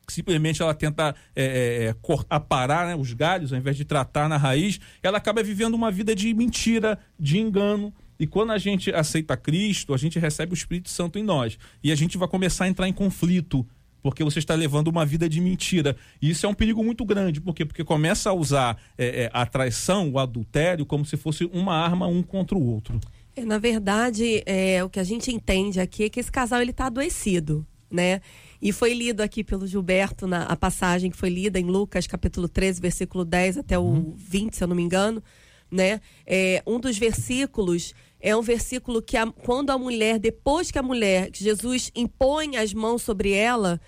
simplesmente 0.08 0.62
ela 0.62 0.74
tenta 0.74 1.16
é, 1.36 1.44
é, 1.44 1.86
é 1.90 1.96
aparar 2.30 2.88
né, 2.88 2.96
os 2.96 3.14
galhos 3.14 3.52
ao 3.52 3.60
invés 3.60 3.78
de 3.78 3.86
tratar 3.86 4.28
na 4.28 4.38
raiz, 4.38 4.80
ela 5.02 5.18
acaba 5.18 5.42
vivendo 5.42 5.74
uma 5.74 5.92
vida 5.92 6.16
de 6.16 6.34
mentira, 6.34 7.00
de 7.20 7.40
engano, 7.40 7.94
e 8.22 8.28
quando 8.28 8.52
a 8.52 8.60
gente 8.60 8.94
aceita 8.94 9.36
Cristo, 9.36 9.96
a 9.96 9.98
gente 9.98 10.20
recebe 10.20 10.54
o 10.54 10.54
Espírito 10.54 10.92
Santo 10.92 11.18
em 11.18 11.24
nós. 11.24 11.58
E 11.84 11.92
a 11.92 11.96
gente 11.96 12.20
vai 12.20 12.28
começar 12.28 12.66
a 12.66 12.68
entrar 12.68 12.88
em 12.88 12.94
conflito 12.94 13.66
porque 14.00 14.24
você 14.24 14.38
está 14.38 14.54
levando 14.54 14.90
uma 14.90 15.04
vida 15.04 15.28
de 15.28 15.42
mentira. 15.42 15.98
E 16.22 16.30
isso 16.30 16.46
é 16.46 16.50
um 16.50 16.54
perigo 16.54 16.84
muito 16.84 17.04
grande. 17.04 17.42
Por 17.42 17.56
quê? 17.56 17.66
Porque 17.66 17.84
começa 17.84 18.30
a 18.30 18.34
usar 18.34 18.80
é, 18.96 19.24
é, 19.24 19.30
a 19.34 19.44
traição, 19.48 20.12
o 20.12 20.20
adultério, 20.20 20.86
como 20.86 21.04
se 21.04 21.18
fosse 21.18 21.50
uma 21.52 21.76
arma 21.76 22.06
um 22.06 22.22
contra 22.22 22.56
o 22.56 22.64
outro. 22.64 23.00
É, 23.36 23.44
na 23.44 23.58
verdade, 23.58 24.44
é, 24.46 24.84
o 24.84 24.90
que 24.90 25.00
a 25.00 25.04
gente 25.04 25.32
entende 25.32 25.80
aqui 25.80 26.04
é 26.04 26.10
que 26.10 26.20
esse 26.20 26.32
casal 26.32 26.62
ele 26.62 26.70
está 26.70 26.86
adoecido, 26.86 27.66
né? 27.90 28.22
E 28.62 28.72
foi 28.72 28.94
lido 28.94 29.22
aqui 29.22 29.44
pelo 29.44 29.66
Gilberto 29.66 30.28
na 30.28 30.44
a 30.44 30.56
passagem 30.56 31.10
que 31.10 31.18
foi 31.18 31.32
lida 31.32 31.60
em 31.60 31.66
Lucas 31.66 32.06
capítulo 32.06 32.48
13, 32.48 32.80
versículo 32.80 33.26
10 33.26 33.58
até 33.58 33.80
o 33.80 33.82
uhum. 33.82 34.14
20, 34.16 34.56
se 34.56 34.64
eu 34.64 34.68
não 34.68 34.76
me 34.76 34.84
engano, 34.84 35.24
né? 35.72 36.02
É, 36.28 36.62
um 36.68 36.80
dos 36.80 36.98
versículos 36.98 37.96
é 38.22 38.36
um 38.36 38.42
versículo 38.42 39.02
que 39.02 39.18
a, 39.18 39.26
quando 39.32 39.72
a 39.72 39.78
mulher, 39.78 40.20
depois 40.20 40.70
que 40.70 40.78
a 40.78 40.84
mulher, 40.84 41.32
que 41.32 41.44
Jesus 41.44 41.92
impõe 41.96 42.56
as 42.56 42.74
mãos 42.74 43.02
sobre 43.02 43.32
ela, 43.32 43.82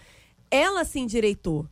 ela 0.50 0.84
se 0.84 1.00
endireitou, 1.00 1.68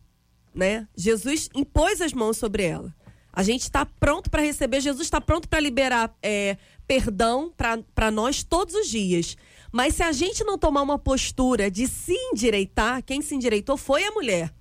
né? 0.54 0.88
Jesus 0.96 1.50
impôs 1.56 2.00
as 2.02 2.14
mãos 2.14 2.38
sobre 2.38 2.64
ela. 2.64 2.96
A 3.34 3.44
gente 3.44 3.62
está 3.62 3.86
pronto 3.86 4.30
para 4.30 4.44
receber, 4.44 4.82
Jesus 4.82 5.08
está 5.08 5.20
pronto 5.20 5.50
para 5.50 5.60
liberar 5.60 6.16
é, 6.22 6.58
perdão 6.86 7.52
para 7.96 8.12
nós 8.12 8.44
todos 8.44 8.76
os 8.76 8.88
dias. 8.88 9.38
Mas 9.72 9.96
se 9.96 10.04
a 10.04 10.12
gente 10.12 10.44
não 10.44 10.58
tomar 10.58 10.82
uma 10.82 11.00
postura 11.00 11.72
de 11.72 11.88
se 11.88 12.14
endireitar, 12.14 13.02
quem 13.04 13.22
se 13.22 13.34
endireitou 13.34 13.78
foi 13.78 14.04
a 14.04 14.12
mulher, 14.12 14.54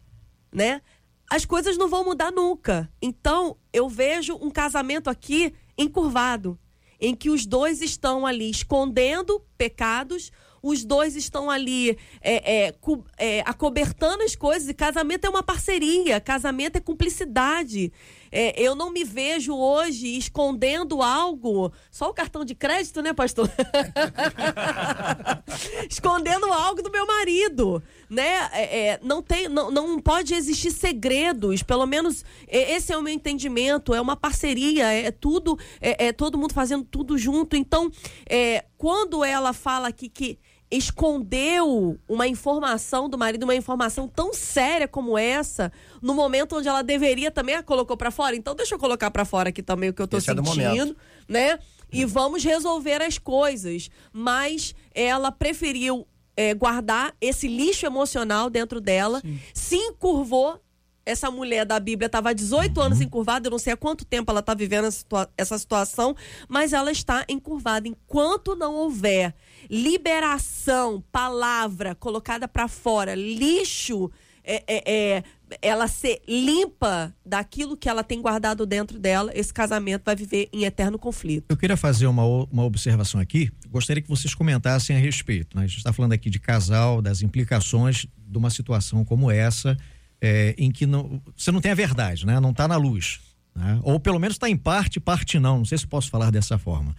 né? 0.52 0.80
As 1.28 1.45
coisas 1.45 1.76
não 1.76 1.88
vão 1.88 2.04
mudar 2.04 2.33
nunca. 2.33 2.90
Então, 3.02 3.57
eu 3.73 3.88
vejo 3.88 4.37
um 4.40 4.50
casamento 4.50 5.11
aqui 5.11 5.52
encurvado 5.76 6.59
em 7.00 7.14
que 7.14 7.30
os 7.30 7.47
dois 7.47 7.80
estão 7.80 8.26
ali 8.26 8.50
escondendo 8.50 9.40
pecados, 9.57 10.33
os 10.62 10.85
dois 10.85 11.16
estão 11.16 11.50
ali 11.50 11.99
é, 12.21 12.66
é, 12.66 12.75
é, 13.16 13.40
acobertando 13.47 14.23
as 14.23 14.37
coisas. 14.37 14.69
E 14.69 14.75
casamento 14.75 15.25
é 15.25 15.30
uma 15.30 15.42
parceria, 15.42 16.21
casamento 16.21 16.76
é 16.76 16.80
cumplicidade. 16.80 17.92
É, 18.30 18.61
eu 18.61 18.75
não 18.75 18.90
me 18.90 19.02
vejo 19.02 19.54
hoje 19.54 20.16
escondendo 20.16 21.02
algo. 21.02 21.73
Só 21.90 22.11
o 22.11 22.14
cartão 22.14 22.45
de 22.45 22.54
crédito, 22.54 23.02
né, 23.02 23.12
pastor? 23.12 23.50
escondendo 25.90 26.52
algo 26.52 26.83
do 26.83 26.90
meu 26.90 27.07
marido, 27.07 27.83
né? 28.11 28.50
É, 28.52 28.88
é, 28.88 29.00
não 29.00 29.23
tem, 29.23 29.49
não, 29.49 29.71
não 29.71 30.00
pode 30.00 30.35
existir 30.35 30.73
segredos. 30.73 31.62
Pelo 31.62 31.87
menos 31.87 32.25
é, 32.49 32.75
esse 32.75 32.93
é 32.93 32.99
o 32.99 33.02
meu 33.02 33.14
entendimento. 33.14 33.95
É 33.95 34.00
uma 34.00 34.17
parceria. 34.17 34.93
É 34.93 35.12
tudo, 35.12 35.57
é, 35.81 36.09
é 36.09 36.12
todo 36.12 36.37
mundo 36.37 36.52
fazendo 36.52 36.85
tudo 36.85 37.17
junto. 37.17 37.57
Então, 37.57 37.90
é, 38.29 38.64
quando 38.76 39.25
ela 39.25 39.52
fala 39.52 39.88
aqui 39.88 40.09
que 40.09 40.38
escondeu 40.71 41.99
uma 42.09 42.29
informação 42.29 43.09
do 43.09 43.19
marido, 43.19 43.43
uma 43.43 43.55
informação 43.55 44.07
tão 44.07 44.33
séria 44.33 44.87
como 44.87 45.19
essa, 45.19 45.73
no 46.00 46.14
momento 46.14 46.57
onde 46.57 46.69
ela 46.69 46.83
deveria 46.83 47.31
também 47.31 47.57
a 47.57 47.62
colocou 47.62 47.97
para 47.97 48.11
fora. 48.11 48.37
Então 48.37 48.55
deixa 48.55 48.75
eu 48.75 48.79
colocar 48.79 49.11
para 49.11 49.25
fora 49.25 49.49
aqui 49.49 49.62
também 49.62 49.90
o 49.90 49.93
que 49.93 50.00
eu 50.00 50.07
tô 50.07 50.19
Esse 50.19 50.26
sentindo, 50.26 50.97
é 51.29 51.33
né? 51.33 51.59
E 51.93 52.05
vamos 52.05 52.45
resolver 52.45 53.02
as 53.02 53.19
coisas. 53.19 53.90
Mas 54.12 54.75
ela 54.95 55.33
preferiu 55.33 56.07
é, 56.40 56.54
guardar 56.54 57.14
esse 57.20 57.47
lixo 57.47 57.85
emocional 57.85 58.49
dentro 58.49 58.80
dela, 58.80 59.20
Sim. 59.20 59.38
se 59.52 59.76
encurvou 59.76 60.59
essa 61.04 61.30
mulher 61.30 61.66
da 61.66 61.78
Bíblia 61.78 62.06
estava 62.06 62.30
há 62.30 62.32
18 62.32 62.78
uhum. 62.78 62.87
anos 62.87 63.00
encurvada, 63.02 63.47
eu 63.47 63.50
não 63.50 63.59
sei 63.59 63.75
há 63.75 63.76
quanto 63.76 64.06
tempo 64.06 64.30
ela 64.30 64.40
está 64.40 64.54
vivendo 64.54 64.87
essa, 64.87 64.99
situa 64.99 65.30
essa 65.37 65.59
situação, 65.59 66.16
mas 66.49 66.73
ela 66.73 66.90
está 66.90 67.26
encurvada. 67.28 67.88
Enquanto 67.88 68.56
não 68.56 68.75
houver 68.75 69.35
liberação, 69.68 71.04
palavra 71.12 71.94
colocada 71.94 72.49
para 72.49 72.68
fora, 72.68 73.14
lixo, 73.14 74.11
é, 74.42 74.62
é, 74.66 74.82
é, 74.87 75.25
ela 75.61 75.88
ser 75.88 76.21
limpa 76.28 77.14
daquilo 77.25 77.76
que 77.76 77.88
ela 77.88 78.02
tem 78.02 78.21
guardado 78.21 78.66
dentro 78.66 78.99
dela, 78.99 79.30
esse 79.35 79.52
casamento 79.52 80.02
vai 80.04 80.16
viver 80.16 80.49
em 80.52 80.64
eterno 80.64 80.99
conflito. 80.99 81.47
Eu 81.49 81.57
queria 81.57 81.76
fazer 81.76 82.07
uma, 82.07 82.25
uma 82.25 82.64
observação 82.64 83.21
aqui. 83.21 83.50
Gostaria 83.69 84.02
que 84.02 84.09
vocês 84.09 84.35
comentassem 84.35 84.97
a 84.97 84.99
respeito. 84.99 85.57
Né? 85.57 85.64
A 85.64 85.66
gente 85.66 85.78
está 85.78 85.92
falando 85.92 86.12
aqui 86.12 86.30
de 86.30 86.38
casal, 86.38 87.00
das 87.00 87.23
implicações 87.23 88.07
de 88.16 88.38
uma 88.38 88.50
situação 88.50 89.04
como 89.04 89.30
essa 89.30 89.76
é, 90.21 90.54
em 90.59 90.71
que 90.71 90.87
não, 90.87 91.21
você 91.37 91.50
não 91.50 91.61
tem 91.61 91.73
a 91.73 91.75
verdade, 91.75 92.26
né? 92.26 92.38
Não 92.38 92.50
está 92.50 92.69
na 92.69 92.76
luz. 92.76 93.21
Né? 93.54 93.80
Ou 93.83 93.99
pelo 93.99 94.19
menos 94.19 94.37
está 94.37 94.49
em 94.49 94.57
parte, 94.57 95.00
parte 95.00 95.38
não. 95.38 95.59
Não 95.59 95.64
sei 95.64 95.78
se 95.78 95.87
posso 95.87 96.11
falar 96.11 96.30
dessa 96.30 96.59
forma. 96.59 96.95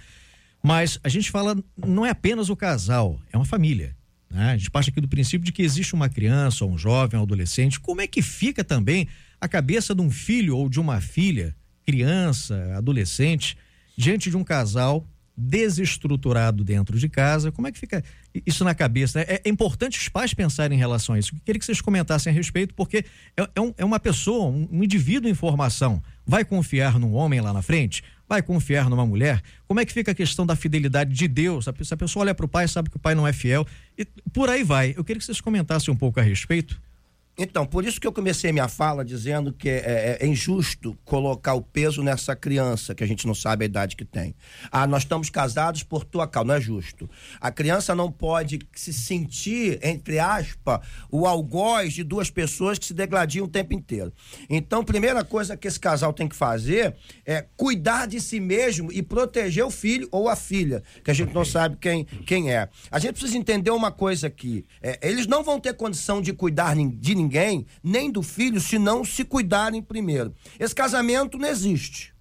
Mas 0.64 1.00
a 1.04 1.10
gente 1.10 1.32
fala, 1.32 1.56
não 1.76 2.06
é 2.06 2.10
apenas 2.10 2.50
o 2.50 2.56
casal, 2.56 3.20
é 3.32 3.38
uma 3.38 3.46
família. 3.46 3.96
Né? 4.32 4.52
A 4.52 4.58
gente 4.58 4.72
parte 4.72 4.90
aqui 4.90 5.02
do 5.02 5.08
princípio 5.08 5.46
de 5.46 5.52
que 5.52 5.62
existe 5.62 5.94
uma 5.94 6.10
criança, 6.10 6.66
um 6.66 6.78
jovem, 6.78 7.20
um 7.20 7.24
adolescente. 7.24 7.80
Como 7.80 8.02
é 8.02 8.08
que 8.08 8.22
fica 8.22 8.64
também 8.64 9.08
a 9.40 9.48
cabeça 9.48 9.94
de 9.94 10.02
um 10.02 10.10
filho 10.10 10.56
ou 10.56 10.70
de 10.70 10.80
uma 10.80 11.02
filha, 11.02 11.56
criança, 11.86 12.74
adolescente, 12.76 13.58
diante 13.98 14.30
de 14.30 14.38
um 14.38 14.44
casal 14.44 15.06
desestruturado 15.36 16.64
dentro 16.64 16.98
de 17.00 17.10
casa. 17.10 17.52
Como 17.52 17.68
é 17.68 17.72
que 17.72 17.80
fica 17.80 18.04
isso 18.46 18.64
na 18.64 18.76
cabeça? 18.76 19.20
Né? 19.20 19.26
É, 19.28 19.42
é, 19.46 19.50
importante 19.50 19.98
os 19.98 20.08
pais 20.10 20.34
pensarem 20.34 20.78
em 20.78 20.80
relação 20.80 21.16
a 21.16 21.20
isso. 21.20 21.34
Eu 21.34 21.40
queria 21.44 21.60
que 21.60 21.66
vocês 21.66 21.82
comentassem 21.82 22.32
a 22.32 22.34
respeito, 22.34 22.74
porque 22.76 23.06
é, 23.36 23.50
é, 23.56 23.62
um, 23.62 23.74
é 23.78 23.86
uma 23.86 24.00
pessoa, 24.00 24.48
um, 24.48 24.68
um, 24.72 24.84
indivíduo 24.84 25.30
em 25.30 25.34
formação. 25.34 26.02
Vai 26.26 26.46
confiar 26.46 27.00
num 27.00 27.14
homem 27.14 27.42
lá 27.42 27.52
na 27.52 27.62
frente? 27.62 28.04
Vai 28.32 28.42
confiar 28.42 28.90
numa 28.90 29.06
mulher? 29.06 29.42
Como 29.68 29.82
é 29.82 29.86
que 29.86 29.92
fica 29.92 30.14
a 30.14 30.16
questão 30.16 30.46
da 30.46 30.56
fidelidade 30.56 31.14
de 31.14 31.28
Deus? 31.28 31.66
Se 31.84 31.94
a 31.94 31.98
pessoa 31.98 32.24
olha 32.24 32.34
para 32.34 32.46
o 32.46 32.48
pai 32.48 32.66
sabe 32.66 32.90
que 32.90 32.96
o 32.96 33.00
pai 33.00 33.14
não 33.14 33.28
é 33.28 33.34
fiel. 33.34 33.68
E 33.98 34.06
por 34.32 34.50
aí 34.50 34.64
vai. 34.64 34.94
Eu 34.96 35.04
queria 35.04 35.20
que 35.20 35.26
vocês 35.26 35.42
comentassem 35.42 35.94
um 35.94 35.98
pouco 35.98 36.18
a 36.18 36.24
respeito. 36.24 36.82
Então, 37.38 37.66
por 37.66 37.86
isso 37.86 38.00
que 38.00 38.06
eu 38.06 38.12
comecei 38.12 38.52
minha 38.52 38.68
fala 38.68 39.06
dizendo 39.06 39.54
que 39.54 39.70
é, 39.70 39.78
é, 39.78 40.18
é, 40.20 40.28
injusto 40.28 40.98
colocar 41.06 41.54
o 41.54 41.62
peso 41.62 42.04
nessa 42.04 42.36
criança 42.36 42.94
que 42.94 43.04
a 43.04 43.08
gente 43.08 43.26
não 43.26 43.34
sabe 43.34 43.64
a 43.64 43.66
idade 43.66 43.96
que 43.96 44.04
tem. 44.04 44.36
Ah, 44.70 44.86
nós 44.86 45.04
estamos 45.04 45.30
casados 45.30 45.82
por 45.82 46.04
tua 46.04 46.28
causa, 46.28 46.48
não 46.48 46.56
é 46.56 46.62
justo. 46.62 47.10
A 47.40 47.50
criança 47.50 47.96
não 47.96 48.12
pode 48.12 48.60
se 48.76 48.92
sentir, 48.92 49.80
entre 49.82 50.20
aspas, 50.20 50.86
o 51.10 51.26
algoz 51.26 51.94
de 51.94 52.04
duas 52.04 52.30
pessoas 52.30 52.78
que 52.78 52.86
se 52.86 52.94
degladiam 52.94 53.46
o 53.46 53.50
tempo 53.50 53.74
inteiro. 53.74 54.12
Então, 54.50 54.84
primeira 54.84 55.24
coisa 55.24 55.56
que 55.56 55.68
esse 55.68 55.80
casal 55.80 56.12
tem 56.12 56.28
que 56.28 56.36
fazer 56.36 56.96
é 57.26 57.46
cuidar 57.56 58.08
de 58.08 58.20
si 58.20 58.42
mesmo 58.42 58.92
e 58.92 59.02
proteger 59.02 59.64
o 59.64 59.72
filho 59.72 60.08
ou 60.12 60.28
a 60.28 60.36
filha, 60.36 60.84
que 61.04 61.10
a 61.10 61.14
gente 61.14 61.34
não 61.34 61.46
sabe 61.46 61.78
quem, 61.80 62.04
quem 62.04 62.52
é. 62.52 62.68
A 62.92 63.00
gente 63.00 63.14
precisa 63.14 63.38
entender 63.38 63.72
uma 63.72 63.92
coisa 63.92 64.28
aqui: 64.28 64.66
é, 64.82 65.00
eles 65.02 65.28
não 65.28 65.44
vão 65.44 65.60
ter 65.60 65.74
condição 65.74 66.22
de 66.22 66.34
cuidar 66.34 66.76
de 66.76 67.16
ninguém 67.16 67.21
ninguém, 67.22 67.66
nem 67.84 68.12
do 68.12 68.22
filho, 68.22 68.60
se 68.60 68.80
não 68.80 69.06
se 69.06 69.24
cuidarem 69.24 69.82
primeiro. 69.82 70.34
Esse 70.60 70.74
casamento 70.74 71.38
não 71.38 71.48
existe. 71.48 72.14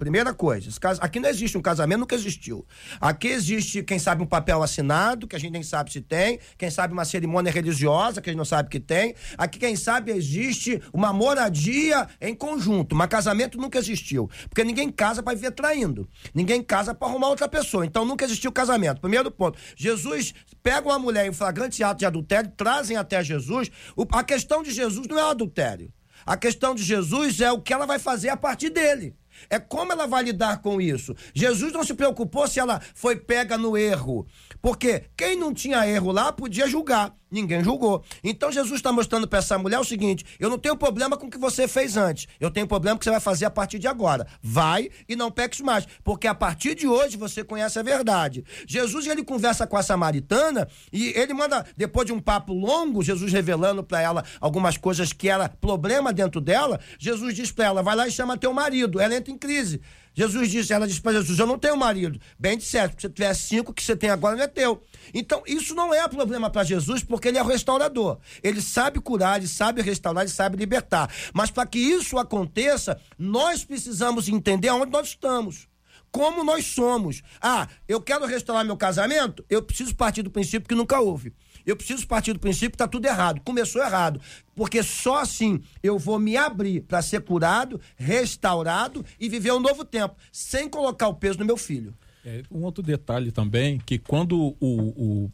Primeira 0.00 0.32
coisa, 0.32 0.70
aqui 0.98 1.20
não 1.20 1.28
existe 1.28 1.58
um 1.58 1.60
casamento, 1.60 2.00
nunca 2.00 2.14
existiu. 2.14 2.64
Aqui 2.98 3.28
existe, 3.28 3.82
quem 3.82 3.98
sabe, 3.98 4.22
um 4.22 4.26
papel 4.26 4.62
assinado, 4.62 5.28
que 5.28 5.36
a 5.36 5.38
gente 5.38 5.52
nem 5.52 5.62
sabe 5.62 5.92
se 5.92 6.00
tem, 6.00 6.38
quem 6.56 6.70
sabe 6.70 6.94
uma 6.94 7.04
cerimônia 7.04 7.52
religiosa, 7.52 8.22
que 8.22 8.30
a 8.30 8.32
gente 8.32 8.38
não 8.38 8.46
sabe 8.46 8.70
que 8.70 8.80
tem. 8.80 9.14
Aqui, 9.36 9.58
quem 9.58 9.76
sabe, 9.76 10.10
existe 10.10 10.80
uma 10.90 11.12
moradia 11.12 12.08
em 12.18 12.34
conjunto, 12.34 12.96
mas 12.96 13.08
casamento 13.08 13.58
nunca 13.58 13.78
existiu. 13.78 14.30
Porque 14.48 14.64
ninguém 14.64 14.90
casa 14.90 15.22
para 15.22 15.34
viver 15.34 15.50
traindo. 15.50 16.08
Ninguém 16.32 16.62
casa 16.62 16.94
para 16.94 17.06
arrumar 17.06 17.28
outra 17.28 17.46
pessoa. 17.46 17.84
Então 17.84 18.02
nunca 18.06 18.24
existiu 18.24 18.50
casamento. 18.50 19.02
Primeiro 19.02 19.30
ponto. 19.30 19.58
Jesus 19.76 20.32
pega 20.62 20.88
uma 20.88 20.98
mulher 20.98 21.26
em 21.26 21.32
flagrante 21.34 21.84
ato 21.84 21.98
de 21.98 22.06
adultério, 22.06 22.50
trazem 22.56 22.96
até 22.96 23.22
Jesus. 23.22 23.70
a 24.12 24.24
questão 24.24 24.62
de 24.62 24.70
Jesus 24.70 25.06
não 25.06 25.18
é 25.18 25.24
o 25.24 25.28
adultério. 25.28 25.92
A 26.24 26.38
questão 26.38 26.74
de 26.74 26.82
Jesus 26.82 27.38
é 27.42 27.52
o 27.52 27.60
que 27.60 27.74
ela 27.74 27.84
vai 27.84 27.98
fazer 27.98 28.30
a 28.30 28.36
partir 28.36 28.70
dele. 28.70 29.19
É 29.48 29.58
como 29.58 29.92
ela 29.92 30.06
vai 30.06 30.24
lidar 30.24 30.60
com 30.60 30.80
isso. 30.80 31.14
Jesus 31.34 31.72
não 31.72 31.84
se 31.84 31.94
preocupou 31.94 32.46
se 32.46 32.60
ela 32.60 32.80
foi 32.94 33.16
pega 33.16 33.56
no 33.56 33.76
erro. 33.76 34.26
Porque 34.60 35.04
quem 35.16 35.36
não 35.36 35.54
tinha 35.54 35.86
erro 35.86 36.12
lá 36.12 36.32
podia 36.32 36.66
julgar. 36.68 37.14
Ninguém 37.30 37.62
julgou. 37.62 38.02
Então 38.24 38.50
Jesus 38.50 38.76
está 38.76 38.90
mostrando 38.90 39.28
para 39.28 39.38
essa 39.38 39.56
mulher 39.56 39.78
o 39.78 39.84
seguinte: 39.84 40.24
eu 40.38 40.50
não 40.50 40.58
tenho 40.58 40.76
problema 40.76 41.16
com 41.16 41.26
o 41.26 41.30
que 41.30 41.38
você 41.38 41.68
fez 41.68 41.96
antes. 41.96 42.26
Eu 42.40 42.50
tenho 42.50 42.66
problema 42.66 42.96
com 42.96 42.98
o 42.98 43.00
que 43.00 43.04
você 43.04 43.10
vai 43.10 43.20
fazer 43.20 43.44
a 43.44 43.50
partir 43.50 43.78
de 43.78 43.86
agora. 43.86 44.26
Vai 44.42 44.90
e 45.08 45.14
não 45.14 45.30
peques 45.30 45.60
mais. 45.60 45.86
Porque 46.02 46.26
a 46.26 46.34
partir 46.34 46.74
de 46.74 46.88
hoje 46.88 47.16
você 47.16 47.44
conhece 47.44 47.78
a 47.78 47.82
verdade. 47.82 48.44
Jesus 48.66 49.06
ele 49.06 49.22
conversa 49.22 49.66
com 49.66 49.76
a 49.76 49.82
samaritana 49.82 50.68
e 50.92 51.08
ele 51.16 51.32
manda, 51.32 51.64
depois 51.76 52.06
de 52.06 52.12
um 52.12 52.20
papo 52.20 52.52
longo, 52.52 53.02
Jesus 53.02 53.32
revelando 53.32 53.84
para 53.84 54.00
ela 54.00 54.24
algumas 54.40 54.76
coisas 54.76 55.12
que 55.12 55.28
era 55.28 55.48
problema 55.48 56.12
dentro 56.12 56.40
dela, 56.40 56.80
Jesus 56.98 57.34
diz 57.34 57.52
para 57.52 57.66
ela: 57.66 57.82
vai 57.82 57.94
lá 57.94 58.08
e 58.08 58.10
chama 58.10 58.36
teu 58.36 58.52
marido. 58.52 59.00
Ela 59.00 59.14
entra 59.14 59.32
em 59.32 59.38
crise. 59.38 59.80
Jesus 60.20 60.50
disse, 60.50 60.70
ela 60.70 60.86
disse 60.86 61.00
para 61.00 61.12
Jesus: 61.12 61.38
Eu 61.38 61.46
não 61.46 61.58
tenho 61.58 61.78
marido. 61.78 62.20
Bem 62.38 62.58
de 62.58 62.64
certo, 62.64 63.00
se 63.00 63.08
você 63.08 63.08
tiver 63.08 63.32
cinco, 63.32 63.72
que 63.72 63.82
você 63.82 63.96
tem 63.96 64.10
agora 64.10 64.36
não 64.36 64.42
é 64.42 64.46
teu. 64.46 64.82
Então, 65.14 65.42
isso 65.46 65.74
não 65.74 65.94
é 65.94 66.06
problema 66.08 66.50
para 66.50 66.62
Jesus, 66.62 67.02
porque 67.02 67.28
ele 67.28 67.38
é 67.38 67.42
o 67.42 67.46
restaurador. 67.46 68.18
Ele 68.42 68.60
sabe 68.60 69.00
curar, 69.00 69.38
ele 69.38 69.48
sabe 69.48 69.80
restaurar, 69.80 70.24
ele 70.24 70.30
sabe 70.30 70.58
libertar. 70.58 71.10
Mas 71.32 71.50
para 71.50 71.64
que 71.64 71.78
isso 71.78 72.18
aconteça, 72.18 73.00
nós 73.18 73.64
precisamos 73.64 74.28
entender 74.28 74.68
aonde 74.68 74.92
nós 74.92 75.08
estamos 75.08 75.70
como 76.12 76.42
nós 76.42 76.66
somos. 76.66 77.22
Ah, 77.40 77.68
eu 77.86 78.00
quero 78.00 78.26
restaurar 78.26 78.64
meu 78.64 78.76
casamento? 78.76 79.44
Eu 79.48 79.62
preciso 79.62 79.94
partir 79.94 80.22
do 80.22 80.30
princípio 80.30 80.68
que 80.68 80.74
nunca 80.74 81.00
houve. 81.00 81.32
Eu 81.64 81.76
preciso 81.76 82.06
partir 82.06 82.32
do 82.32 82.38
princípio 82.38 82.70
que 82.70 82.74
está 82.76 82.88
tudo 82.88 83.06
errado. 83.06 83.40
Começou 83.42 83.82
errado. 83.82 84.20
Porque 84.54 84.82
só 84.82 85.18
assim 85.18 85.60
eu 85.82 85.98
vou 85.98 86.18
me 86.18 86.36
abrir 86.36 86.82
para 86.82 87.02
ser 87.02 87.20
curado, 87.22 87.80
restaurado 87.96 89.04
e 89.18 89.28
viver 89.28 89.52
um 89.52 89.60
novo 89.60 89.84
tempo, 89.84 90.16
sem 90.32 90.68
colocar 90.68 91.08
o 91.08 91.14
peso 91.14 91.38
no 91.38 91.44
meu 91.44 91.56
filho. 91.56 91.94
É, 92.24 92.42
um 92.50 92.62
outro 92.64 92.82
detalhe 92.82 93.32
também, 93.32 93.78
que 93.78 93.98
quando 93.98 94.38
o, 94.38 94.56
o, 94.60 95.30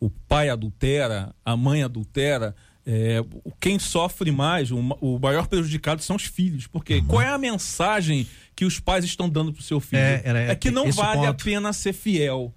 o 0.00 0.10
pai 0.26 0.48
adultera, 0.48 1.34
a 1.44 1.56
mãe 1.56 1.82
adultera, 1.82 2.54
é, 2.86 3.22
quem 3.60 3.78
sofre 3.78 4.32
mais, 4.32 4.70
o, 4.70 4.78
o, 5.00 5.18
maior 5.18 5.46
prejudicado 5.46 6.02
são 6.02 6.16
os 6.16 6.24
filhos. 6.24 6.66
Porque 6.66 6.96
uhum. 6.96 7.06
qual 7.06 7.22
é 7.22 7.28
a 7.28 7.38
mensagem 7.38 8.26
que 8.56 8.64
os 8.64 8.80
pais 8.80 9.04
estão 9.04 9.28
dando 9.28 9.52
para 9.52 9.60
o 9.60 9.64
seu 9.64 9.80
filho? 9.80 10.00
É, 10.00 10.22
era, 10.24 10.40
é 10.40 10.54
que 10.54 10.70
não 10.70 10.90
vale 10.90 11.26
ponto. 11.26 11.28
a 11.28 11.34
pena 11.34 11.72
ser 11.72 11.92
fiel. 11.92 12.54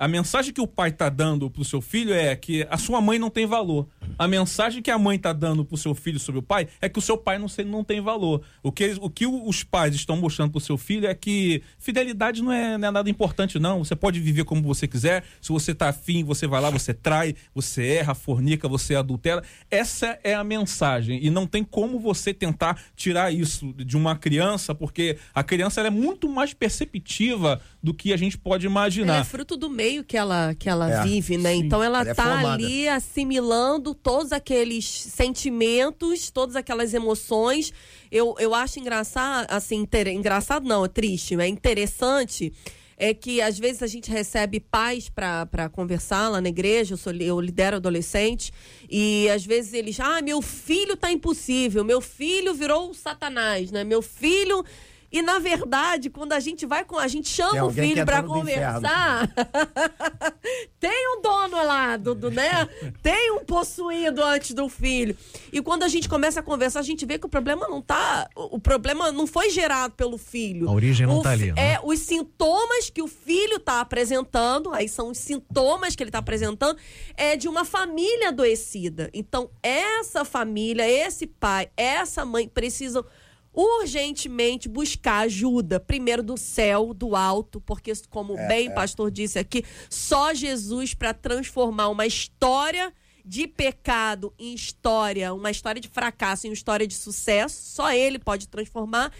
A 0.00 0.08
mensagem 0.08 0.50
que 0.50 0.62
o 0.62 0.66
pai 0.66 0.88
está 0.88 1.10
dando 1.10 1.50
para 1.50 1.60
o 1.60 1.64
seu 1.64 1.82
filho 1.82 2.14
é 2.14 2.34
que 2.34 2.66
a 2.70 2.78
sua 2.78 3.02
mãe 3.02 3.18
não 3.18 3.28
tem 3.28 3.44
valor. 3.44 3.86
A 4.18 4.26
mensagem 4.26 4.80
que 4.80 4.90
a 4.90 4.98
mãe 4.98 5.16
está 5.16 5.30
dando 5.30 5.62
para 5.62 5.74
o 5.74 5.78
seu 5.78 5.94
filho 5.94 6.18
sobre 6.18 6.38
o 6.38 6.42
pai 6.42 6.68
é 6.80 6.88
que 6.88 6.98
o 6.98 7.02
seu 7.02 7.18
pai 7.18 7.38
não, 7.38 7.48
não 7.66 7.84
tem 7.84 8.00
valor. 8.00 8.40
O 8.62 8.72
que, 8.72 8.96
o 8.98 9.10
que 9.10 9.26
os 9.26 9.62
pais 9.62 9.94
estão 9.94 10.16
mostrando 10.16 10.52
para 10.52 10.56
o 10.56 10.60
seu 10.62 10.78
filho 10.78 11.06
é 11.06 11.14
que 11.14 11.62
fidelidade 11.78 12.42
não 12.42 12.50
é, 12.50 12.78
não 12.78 12.88
é, 12.88 12.90
nada 12.90 13.10
importante, 13.10 13.58
não. 13.58 13.84
Você 13.84 13.94
pode 13.94 14.20
viver 14.20 14.44
como 14.44 14.62
você 14.62 14.88
quiser. 14.88 15.22
Se 15.38 15.52
você 15.52 15.72
está 15.72 15.90
afim, 15.90 16.24
você 16.24 16.46
vai 16.46 16.62
lá, 16.62 16.70
você 16.70 16.94
trai, 16.94 17.34
você 17.54 17.86
erra, 17.86 18.14
fornica, 18.14 18.66
você 18.66 18.94
adultera. 18.94 19.42
Essa 19.70 20.18
é 20.24 20.32
a 20.32 20.42
mensagem. 20.42 21.22
E 21.22 21.28
não 21.28 21.46
tem 21.46 21.62
como 21.62 21.98
você 22.00 22.32
tentar 22.32 22.82
tirar 22.96 23.34
isso 23.34 23.74
de 23.74 23.98
uma 23.98 24.16
criança, 24.16 24.74
porque 24.74 25.18
a 25.34 25.44
criança 25.44 25.82
é 25.82 25.90
muito 25.90 26.26
mais 26.26 26.54
perceptiva 26.54 27.60
do 27.82 27.94
que 27.94 28.12
a 28.12 28.16
gente 28.16 28.36
pode 28.36 28.66
imaginar. 28.66 29.14
Ela 29.14 29.22
é 29.22 29.24
fruto 29.24 29.56
do 29.56 29.70
meio 29.70 30.04
que 30.04 30.16
ela, 30.16 30.54
que 30.54 30.68
ela 30.68 30.90
é, 30.90 31.02
vive, 31.02 31.38
né? 31.38 31.54
Sim. 31.54 31.60
Então 31.60 31.82
ela, 31.82 32.00
ela 32.00 32.10
é 32.10 32.14
tá 32.14 32.42
é 32.42 32.44
ali 32.44 32.88
assimilando 32.88 33.94
todos 33.94 34.32
aqueles 34.32 34.84
sentimentos, 34.84 36.30
todas 36.30 36.56
aquelas 36.56 36.92
emoções. 36.92 37.72
Eu, 38.10 38.34
eu 38.38 38.54
acho 38.54 38.78
engraçado, 38.78 39.46
assim, 39.50 39.76
inter... 39.76 40.08
engraçado 40.08 40.66
não, 40.66 40.84
é 40.84 40.88
triste, 40.88 41.34
é 41.40 41.48
interessante 41.48 42.52
é 43.00 43.14
que 43.14 43.40
às 43.40 43.58
vezes 43.58 43.82
a 43.82 43.86
gente 43.86 44.10
recebe 44.10 44.60
pais 44.60 45.08
para 45.08 45.70
conversar 45.70 46.28
lá 46.28 46.38
na 46.38 46.50
igreja, 46.50 46.92
eu, 46.92 46.98
sou, 46.98 47.14
eu 47.14 47.40
lidero 47.40 47.76
adolescente, 47.76 48.52
e 48.90 49.26
às 49.30 49.44
vezes 49.44 49.72
eles, 49.72 49.98
ah, 49.98 50.20
meu 50.20 50.42
filho 50.42 50.94
tá 50.98 51.10
impossível, 51.10 51.82
meu 51.82 52.02
filho 52.02 52.52
virou 52.52 52.92
satanás, 52.92 53.72
né? 53.72 53.84
Meu 53.84 54.02
filho 54.02 54.62
e 55.12 55.22
na 55.22 55.38
verdade, 55.38 56.08
quando 56.08 56.32
a 56.32 56.40
gente 56.40 56.64
vai 56.64 56.84
com 56.84 56.96
a 56.96 57.08
gente 57.08 57.28
chama 57.28 57.64
o 57.64 57.72
filho 57.72 58.04
para 58.04 58.22
conversar, 58.22 59.28
tem 60.78 61.16
um 61.16 61.20
dono 61.20 61.56
lá, 61.64 61.96
do, 61.96 62.14
do, 62.14 62.30
né? 62.30 62.68
Tem 63.02 63.32
um 63.32 63.44
possuído 63.44 64.22
antes 64.22 64.54
do 64.54 64.68
filho. 64.68 65.16
E 65.52 65.60
quando 65.60 65.82
a 65.82 65.88
gente 65.88 66.08
começa 66.08 66.38
a 66.38 66.42
conversar, 66.42 66.78
a 66.78 66.84
gente 66.84 67.04
vê 67.04 67.18
que 67.18 67.26
o 67.26 67.28
problema 67.28 67.66
não 67.66 67.82
tá, 67.82 68.28
o 68.36 68.60
problema 68.60 69.10
não 69.10 69.26
foi 69.26 69.50
gerado 69.50 69.94
pelo 69.94 70.16
filho. 70.16 70.68
A 70.68 70.72
origem 70.72 71.06
não 71.06 71.18
o, 71.18 71.22
tá 71.22 71.30
ali. 71.30 71.52
Né? 71.52 71.72
É 71.72 71.80
os 71.82 71.98
sintomas 71.98 72.88
que 72.88 73.02
o 73.02 73.08
filho 73.08 73.58
tá 73.58 73.80
apresentando, 73.80 74.72
aí 74.72 74.88
são 74.88 75.10
os 75.10 75.18
sintomas 75.18 75.96
que 75.96 76.04
ele 76.04 76.10
tá 76.10 76.18
apresentando 76.18 76.78
é 77.16 77.36
de 77.36 77.48
uma 77.48 77.64
família 77.64 78.28
adoecida. 78.28 79.10
Então, 79.12 79.50
essa 79.60 80.24
família, 80.24 80.88
esse 80.88 81.26
pai, 81.26 81.68
essa 81.76 82.24
mãe 82.24 82.48
precisam 82.48 83.04
urgentemente 83.52 84.68
buscar 84.68 85.20
ajuda, 85.20 85.80
primeiro 85.80 86.22
do 86.22 86.36
céu, 86.36 86.94
do 86.94 87.16
alto, 87.16 87.60
porque, 87.60 87.92
como 88.08 88.38
é, 88.38 88.48
bem 88.48 88.68
o 88.68 88.72
é. 88.72 88.74
pastor 88.74 89.10
disse 89.10 89.38
aqui, 89.38 89.64
só 89.88 90.32
Jesus 90.32 90.94
para 90.94 91.12
transformar 91.12 91.88
uma 91.88 92.06
história 92.06 92.92
de 93.24 93.46
pecado 93.46 94.32
em 94.38 94.54
história, 94.54 95.34
uma 95.34 95.50
história 95.50 95.80
de 95.80 95.88
fracasso 95.88 96.46
em 96.46 96.50
uma 96.50 96.54
história 96.54 96.86
de 96.86 96.94
sucesso, 96.94 97.62
só 97.74 97.92
ele 97.92 98.18
pode 98.18 98.48
transformar. 98.48 99.12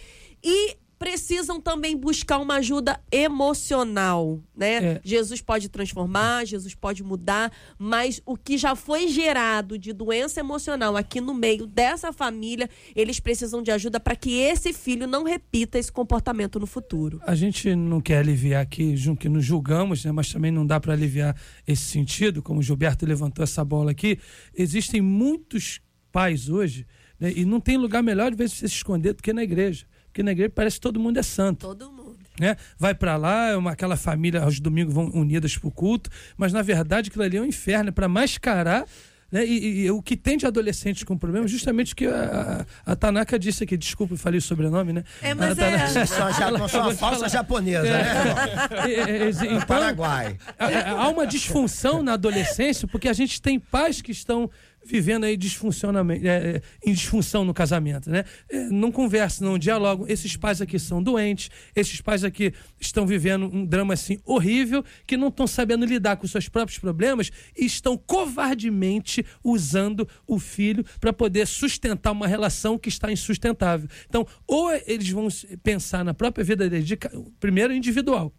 E 0.42 0.76
precisam 1.00 1.58
também 1.58 1.96
buscar 1.96 2.36
uma 2.36 2.56
ajuda 2.56 3.00
emocional, 3.10 4.38
né? 4.54 4.74
É. 4.84 5.00
Jesus 5.02 5.40
pode 5.40 5.70
transformar, 5.70 6.44
Jesus 6.44 6.74
pode 6.74 7.02
mudar, 7.02 7.50
mas 7.78 8.20
o 8.26 8.36
que 8.36 8.58
já 8.58 8.76
foi 8.76 9.08
gerado 9.08 9.78
de 9.78 9.94
doença 9.94 10.40
emocional 10.40 10.98
aqui 10.98 11.18
no 11.18 11.32
meio 11.32 11.66
dessa 11.66 12.12
família, 12.12 12.68
eles 12.94 13.18
precisam 13.18 13.62
de 13.62 13.70
ajuda 13.70 13.98
para 13.98 14.14
que 14.14 14.40
esse 14.40 14.74
filho 14.74 15.06
não 15.06 15.24
repita 15.24 15.78
esse 15.78 15.90
comportamento 15.90 16.60
no 16.60 16.66
futuro. 16.66 17.18
A 17.26 17.34
gente 17.34 17.74
não 17.74 18.02
quer 18.02 18.18
aliviar 18.18 18.60
aqui, 18.60 18.94
que 19.18 19.28
nos 19.30 19.42
julgamos, 19.44 20.04
né? 20.04 20.12
mas 20.12 20.30
também 20.30 20.50
não 20.50 20.66
dá 20.66 20.78
para 20.78 20.92
aliviar 20.92 21.34
esse 21.66 21.84
sentido, 21.84 22.42
como 22.42 22.60
o 22.60 22.62
Gilberto 22.62 23.06
levantou 23.06 23.42
essa 23.42 23.64
bola 23.64 23.92
aqui. 23.92 24.18
Existem 24.54 25.00
muitos 25.00 25.80
pais 26.12 26.50
hoje, 26.50 26.86
né? 27.18 27.32
e 27.34 27.46
não 27.46 27.58
tem 27.58 27.78
lugar 27.78 28.02
melhor 28.02 28.30
de 28.30 28.36
ver 28.36 28.50
se 28.50 28.66
esconder 28.66 29.14
do 29.14 29.22
que 29.22 29.32
na 29.32 29.42
igreja. 29.42 29.86
Porque 30.20 30.22
na 30.22 30.33
igreja 30.33 30.52
parece 30.54 30.76
que 30.76 30.83
todo 30.83 31.00
mundo 31.00 31.18
é 31.18 31.22
santo. 31.22 31.66
Todo 31.66 31.90
mundo. 31.90 32.18
Né? 32.38 32.56
Vai 32.78 32.94
para 32.94 33.16
lá, 33.16 33.48
é 33.48 33.56
uma, 33.56 33.72
aquela 33.72 33.96
família 33.96 34.42
aos 34.42 34.61
domingos 34.61 34.94
vão 34.94 35.11
unidas 35.14 35.56
para 35.56 35.68
o 35.68 35.70
culto, 35.70 36.11
mas 36.37 36.52
na 36.52 36.62
verdade 36.62 37.09
aquilo 37.09 37.24
ali 37.24 37.37
é 37.37 37.40
um 37.40 37.44
inferno, 37.44 37.88
é 37.88 37.92
para 37.92 38.09
mascarar 38.09 38.87
né? 39.30 39.46
E, 39.46 39.59
e, 39.59 39.80
e, 39.85 39.90
o 39.90 40.02
que 40.02 40.16
tem 40.16 40.37
de 40.37 40.44
adolescentes 40.44 41.04
com 41.04 41.16
problema, 41.16 41.46
justamente 41.46 41.92
o 41.92 41.96
que 41.96 42.06
a, 42.06 42.66
a, 42.85 42.92
a, 42.92 42.96
Tanaka 42.96 43.38
disse 43.38 43.62
aqui, 43.62 43.76
desculpa, 43.76 44.14
eu 44.14 44.18
falei 44.18 44.38
o 44.38 44.42
sobrenome, 44.42 44.92
né? 44.92 45.04
É, 45.22 45.35
mas 45.35 45.56
a 45.56 45.66
é. 45.66 46.04
Só, 46.04 46.33
já, 46.33 46.68
só 46.68 46.83
uma 46.83 46.94
falsa 46.94 47.28
japonesa, 47.28 47.87
é. 47.87 47.92
né? 47.92 48.35
É, 48.72 48.90
é, 48.90 49.26
é, 49.26 49.28
então, 49.28 49.61
Paraguai. 49.68 50.37
Há 50.59 51.09
uma 51.09 51.26
disfunção 51.28 52.02
na 52.02 52.14
adolescência, 52.14 52.88
porque 52.88 53.09
a 53.09 53.12
gente 53.12 53.40
tem 53.40 53.61
pais 53.61 54.02
que 54.02 54.11
estão 54.11 54.50
vivendo 54.90 55.24
aí 55.24 55.37
disfuncionamento, 55.37 56.26
é, 56.26 56.57
é, 56.57 56.62
em 56.85 56.92
disfunção 56.92 57.44
no 57.44 57.55
casamento, 57.55 58.11
né? 58.11 58.24
É, 58.48 58.64
não 58.68 58.90
conversam, 58.90 59.48
não 59.48 59.59
dialogam. 59.59 60.07
Esses 60.09 60.37
pais 60.37 60.61
aqui 60.61 60.79
são 60.79 61.03
doentes, 61.03 61.50
esses 61.74 62.00
pais 62.00 62.24
aqui 62.24 62.53
estão 62.81 63.07
vivendo 63.07 63.46
um 63.46 63.64
drama 63.64 63.94
assim 63.94 64.18
horrível, 64.24 64.85
que 65.07 65.16
não 65.16 65.29
estão 65.29 65.46
sabendo 65.46 65.85
lidar 65.85 66.16
com 66.16 66.26
seus 66.26 66.48
próprios 66.48 66.79
problemas 66.79 67.31
e 67.57 67.64
estão 67.64 67.96
covardemente 67.96 69.24
usando 69.44 70.09
o 70.26 70.38
filho 70.38 70.85
para 70.98 71.12
poder 71.12 71.46
sustentar 71.46 72.11
uma 72.12 72.26
relação 72.26 72.76
que 72.76 72.88
está 72.88 73.12
insustentável. 73.12 73.88
Então, 74.09 74.26
ou 74.46 74.70
eles 74.87 75.09
vão 75.11 75.29
pensar 75.62 76.05
na 76.05 76.12
própria 76.12 76.44
vida 76.44 76.68
deles, 76.68 76.87
de, 76.87 76.98
primeiro 77.38 77.72
individual, 77.72 78.33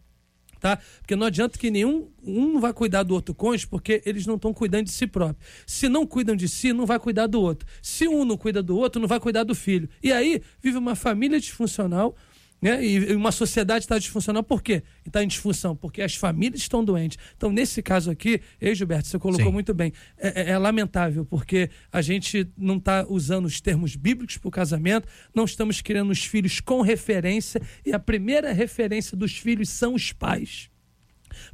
tá? 0.61 0.79
Porque 0.99 1.15
não 1.15 1.27
adianta 1.27 1.57
que 1.57 1.71
nenhum 1.71 2.07
um 2.23 2.59
vai 2.59 2.71
cuidar 2.71 3.03
do 3.03 3.15
outro 3.15 3.33
cônjuge 3.33 3.67
porque 3.67 4.01
eles 4.05 4.25
não 4.27 4.35
estão 4.35 4.53
cuidando 4.53 4.85
de 4.85 4.91
si 4.91 5.07
próprio. 5.07 5.45
Se 5.65 5.89
não 5.89 6.05
cuidam 6.05 6.35
de 6.35 6.47
si, 6.47 6.71
não 6.71 6.85
vai 6.85 6.99
cuidar 6.99 7.27
do 7.27 7.41
outro. 7.41 7.67
Se 7.81 8.07
um 8.07 8.23
não 8.23 8.37
cuida 8.37 8.61
do 8.61 8.77
outro, 8.77 9.01
não 9.01 9.07
vai 9.07 9.19
cuidar 9.19 9.43
do 9.43 9.55
filho. 9.55 9.89
E 10.01 10.13
aí 10.13 10.41
vive 10.61 10.77
uma 10.77 10.95
família 10.95 11.39
disfuncional 11.39 12.15
né? 12.61 12.83
E 12.85 13.15
uma 13.15 13.31
sociedade 13.31 13.85
está 13.85 13.97
disfuncional 13.97 14.43
por 14.43 14.61
quê? 14.61 14.83
Está 15.05 15.23
em 15.23 15.27
disfunção 15.27 15.75
porque 15.75 16.01
as 16.01 16.15
famílias 16.15 16.61
estão 16.61 16.83
doentes. 16.83 17.17
Então, 17.35 17.51
nesse 17.51 17.81
caso 17.81 18.11
aqui, 18.11 18.41
ei, 18.59 18.75
Gilberto, 18.75 19.07
você 19.07 19.17
colocou 19.17 19.47
Sim. 19.47 19.51
muito 19.51 19.73
bem. 19.73 19.91
É, 20.17 20.41
é, 20.41 20.49
é, 20.51 20.57
lamentável 20.57 21.25
porque 21.25 21.69
a 21.91 22.01
gente 22.01 22.47
não 22.57 22.77
está 22.77 23.05
usando 23.09 23.45
os 23.45 23.59
termos 23.59 23.95
bíblicos 23.95 24.37
para 24.37 24.47
o 24.47 24.51
casamento, 24.51 25.07
não 25.33 25.45
estamos 25.45 25.81
criando 25.81 26.11
os 26.11 26.23
filhos 26.23 26.59
com 26.59 26.81
referência, 26.81 27.61
e 27.85 27.91
a 27.93 27.99
primeira 27.99 28.53
referência 28.53 29.17
dos 29.17 29.37
filhos 29.37 29.69
são 29.69 29.95
os 29.95 30.13
pais. 30.13 30.70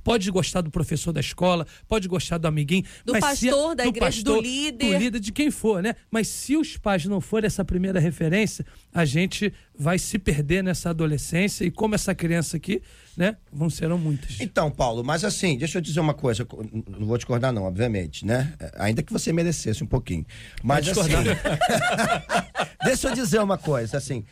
Pode 0.04 0.30
gostar 0.32 0.62
do 0.62 0.72
professor 0.72 1.12
da 1.12 1.20
escola, 1.20 1.66
pode 1.88 2.08
gostar 2.08 2.38
do 2.38 2.48
amiguinho. 2.48 2.84
Do 3.06 3.14
mas 3.14 3.40
se- 3.40 3.48
pastor, 3.50 3.76
da 3.76 3.86
igreja, 3.86 4.24
do 4.24 4.42
líder. 4.42 4.94
Do 4.94 4.98
líder, 4.98 5.20
de 5.20 5.32
quem 5.32 5.52
for, 5.52 5.82
né? 5.82 5.96
Mas 6.12 6.28
se 6.28 6.56
os 6.56 6.78
pais 6.78 7.06
não 7.06 7.22
forem 7.22 7.48
essa 7.48 7.64
primeira 7.64 8.00
referência, 8.00 8.66
a 8.94 9.06
gente 9.06 9.54
vai 9.78 10.00
se 10.00 10.18
perder 10.18 10.64
nessa 10.64 10.90
adolescência. 10.90 11.64
E 11.66 11.72
como 11.72 11.96
essa 11.96 12.16
criança 12.16 12.58
aqui, 12.58 12.82
né? 13.16 13.38
Vão 13.52 13.70
serão 13.70 13.98
muitas. 13.98 14.40
Então, 14.40 14.70
Paulo, 14.70 15.04
mas 15.04 15.24
assim, 15.24 15.58
deixa 15.58 15.78
eu 15.78 15.82
dizer 15.82 16.00
uma 16.00 16.14
coisa, 16.14 16.48
não 16.88 17.08
vou 17.08 17.18
discordar 17.18 17.52
não, 17.52 17.64
obviamente, 17.64 18.26
né? 18.26 18.54
Ainda 18.78 19.02
que 19.02 19.12
você 19.12 19.34
merecesse 19.34 19.84
um 19.84 19.88
pouquinho. 19.88 20.26
Mas 20.64 20.88
assim, 20.88 21.10
deixa 22.84 23.10
eu 23.10 23.14
dizer 23.14 23.40
uma 23.40 23.58
coisa, 23.58 23.98
assim, 23.98 24.24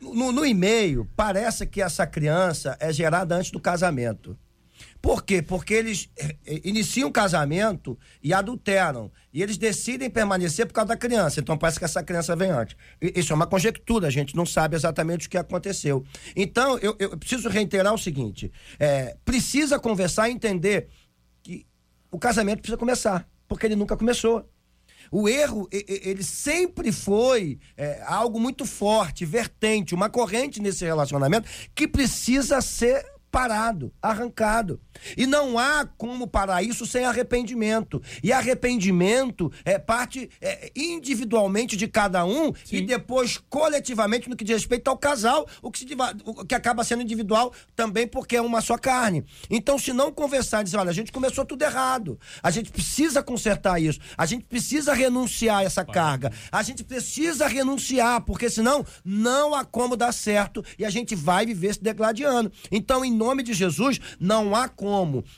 no, 0.00 0.32
no 0.32 0.44
e-mail 0.44 1.08
parece 1.16 1.66
que 1.66 1.80
essa 1.80 2.06
criança 2.06 2.76
é 2.80 2.92
gerada 2.92 3.34
antes 3.34 3.50
do 3.50 3.60
casamento. 3.60 4.36
Por 5.04 5.22
quê? 5.22 5.42
Porque 5.42 5.74
eles 5.74 6.08
eh, 6.16 6.34
eh, 6.46 6.60
iniciam 6.64 7.10
o 7.10 7.12
casamento 7.12 7.98
e 8.22 8.32
adulteram. 8.32 9.12
E 9.34 9.42
eles 9.42 9.58
decidem 9.58 10.08
permanecer 10.08 10.64
por 10.64 10.72
causa 10.72 10.88
da 10.88 10.96
criança. 10.96 11.40
Então 11.40 11.58
parece 11.58 11.78
que 11.78 11.84
essa 11.84 12.02
criança 12.02 12.34
vem 12.34 12.48
antes. 12.48 12.74
Isso 13.14 13.30
é 13.30 13.36
uma 13.36 13.46
conjectura, 13.46 14.06
a 14.06 14.10
gente 14.10 14.34
não 14.34 14.46
sabe 14.46 14.76
exatamente 14.76 15.26
o 15.26 15.30
que 15.30 15.36
aconteceu. 15.36 16.06
Então, 16.34 16.78
eu, 16.78 16.96
eu 16.98 17.18
preciso 17.18 17.50
reiterar 17.50 17.92
o 17.92 17.98
seguinte: 17.98 18.50
é, 18.80 19.14
precisa 19.26 19.78
conversar 19.78 20.30
e 20.30 20.32
entender 20.32 20.88
que 21.42 21.66
o 22.10 22.18
casamento 22.18 22.60
precisa 22.60 22.78
começar, 22.78 23.28
porque 23.46 23.66
ele 23.66 23.76
nunca 23.76 23.98
começou. 23.98 24.48
O 25.12 25.28
erro, 25.28 25.68
ele 25.70 26.22
sempre 26.22 26.90
foi 26.90 27.58
é, 27.76 28.02
algo 28.06 28.40
muito 28.40 28.64
forte, 28.64 29.26
vertente, 29.26 29.94
uma 29.94 30.08
corrente 30.08 30.62
nesse 30.62 30.82
relacionamento 30.82 31.46
que 31.74 31.86
precisa 31.86 32.62
ser 32.62 33.04
parado, 33.30 33.92
arrancado. 34.00 34.80
E 35.16 35.26
não 35.26 35.58
há 35.58 35.86
como 35.96 36.26
parar 36.26 36.62
isso 36.62 36.86
sem 36.86 37.04
arrependimento. 37.04 38.02
E 38.22 38.32
arrependimento 38.32 39.52
é 39.64 39.78
parte 39.78 40.30
é, 40.40 40.70
individualmente 40.74 41.76
de 41.76 41.86
cada 41.88 42.24
um 42.24 42.52
e 42.70 42.80
depois 42.80 43.38
coletivamente 43.48 44.28
no 44.28 44.36
que 44.36 44.44
diz 44.44 44.56
respeito 44.56 44.88
ao 44.88 44.96
casal, 44.96 45.46
o 45.62 45.70
que, 45.70 45.78
se 45.80 45.86
o 46.24 46.44
que 46.44 46.54
acaba 46.54 46.84
sendo 46.84 47.02
individual 47.02 47.52
também 47.76 48.06
porque 48.06 48.36
é 48.36 48.40
uma 48.40 48.60
só 48.60 48.78
carne. 48.78 49.24
Então, 49.50 49.78
se 49.78 49.92
não 49.92 50.12
conversar 50.12 50.60
e 50.60 50.64
dizer, 50.64 50.76
olha, 50.76 50.90
a 50.90 50.94
gente 50.94 51.12
começou 51.12 51.44
tudo 51.44 51.62
errado, 51.62 52.18
a 52.42 52.50
gente 52.50 52.70
precisa 52.70 53.22
consertar 53.22 53.80
isso, 53.80 54.00
a 54.16 54.26
gente 54.26 54.44
precisa 54.44 54.94
renunciar 54.94 55.58
a 55.58 55.64
essa 55.64 55.84
carga, 55.84 56.32
a 56.50 56.62
gente 56.62 56.84
precisa 56.84 57.46
renunciar, 57.46 58.20
porque 58.22 58.48
senão 58.48 58.84
não 59.04 59.54
há 59.54 59.64
como 59.64 59.96
dar 59.96 60.12
certo 60.12 60.64
e 60.78 60.84
a 60.84 60.90
gente 60.90 61.14
vai 61.14 61.46
viver 61.46 61.74
se 61.74 61.82
degladiando. 61.82 62.52
Então, 62.70 63.04
em 63.04 63.12
nome 63.12 63.42
de 63.42 63.52
Jesus, 63.52 64.00
não 64.18 64.54
há 64.54 64.68
como 64.68 64.83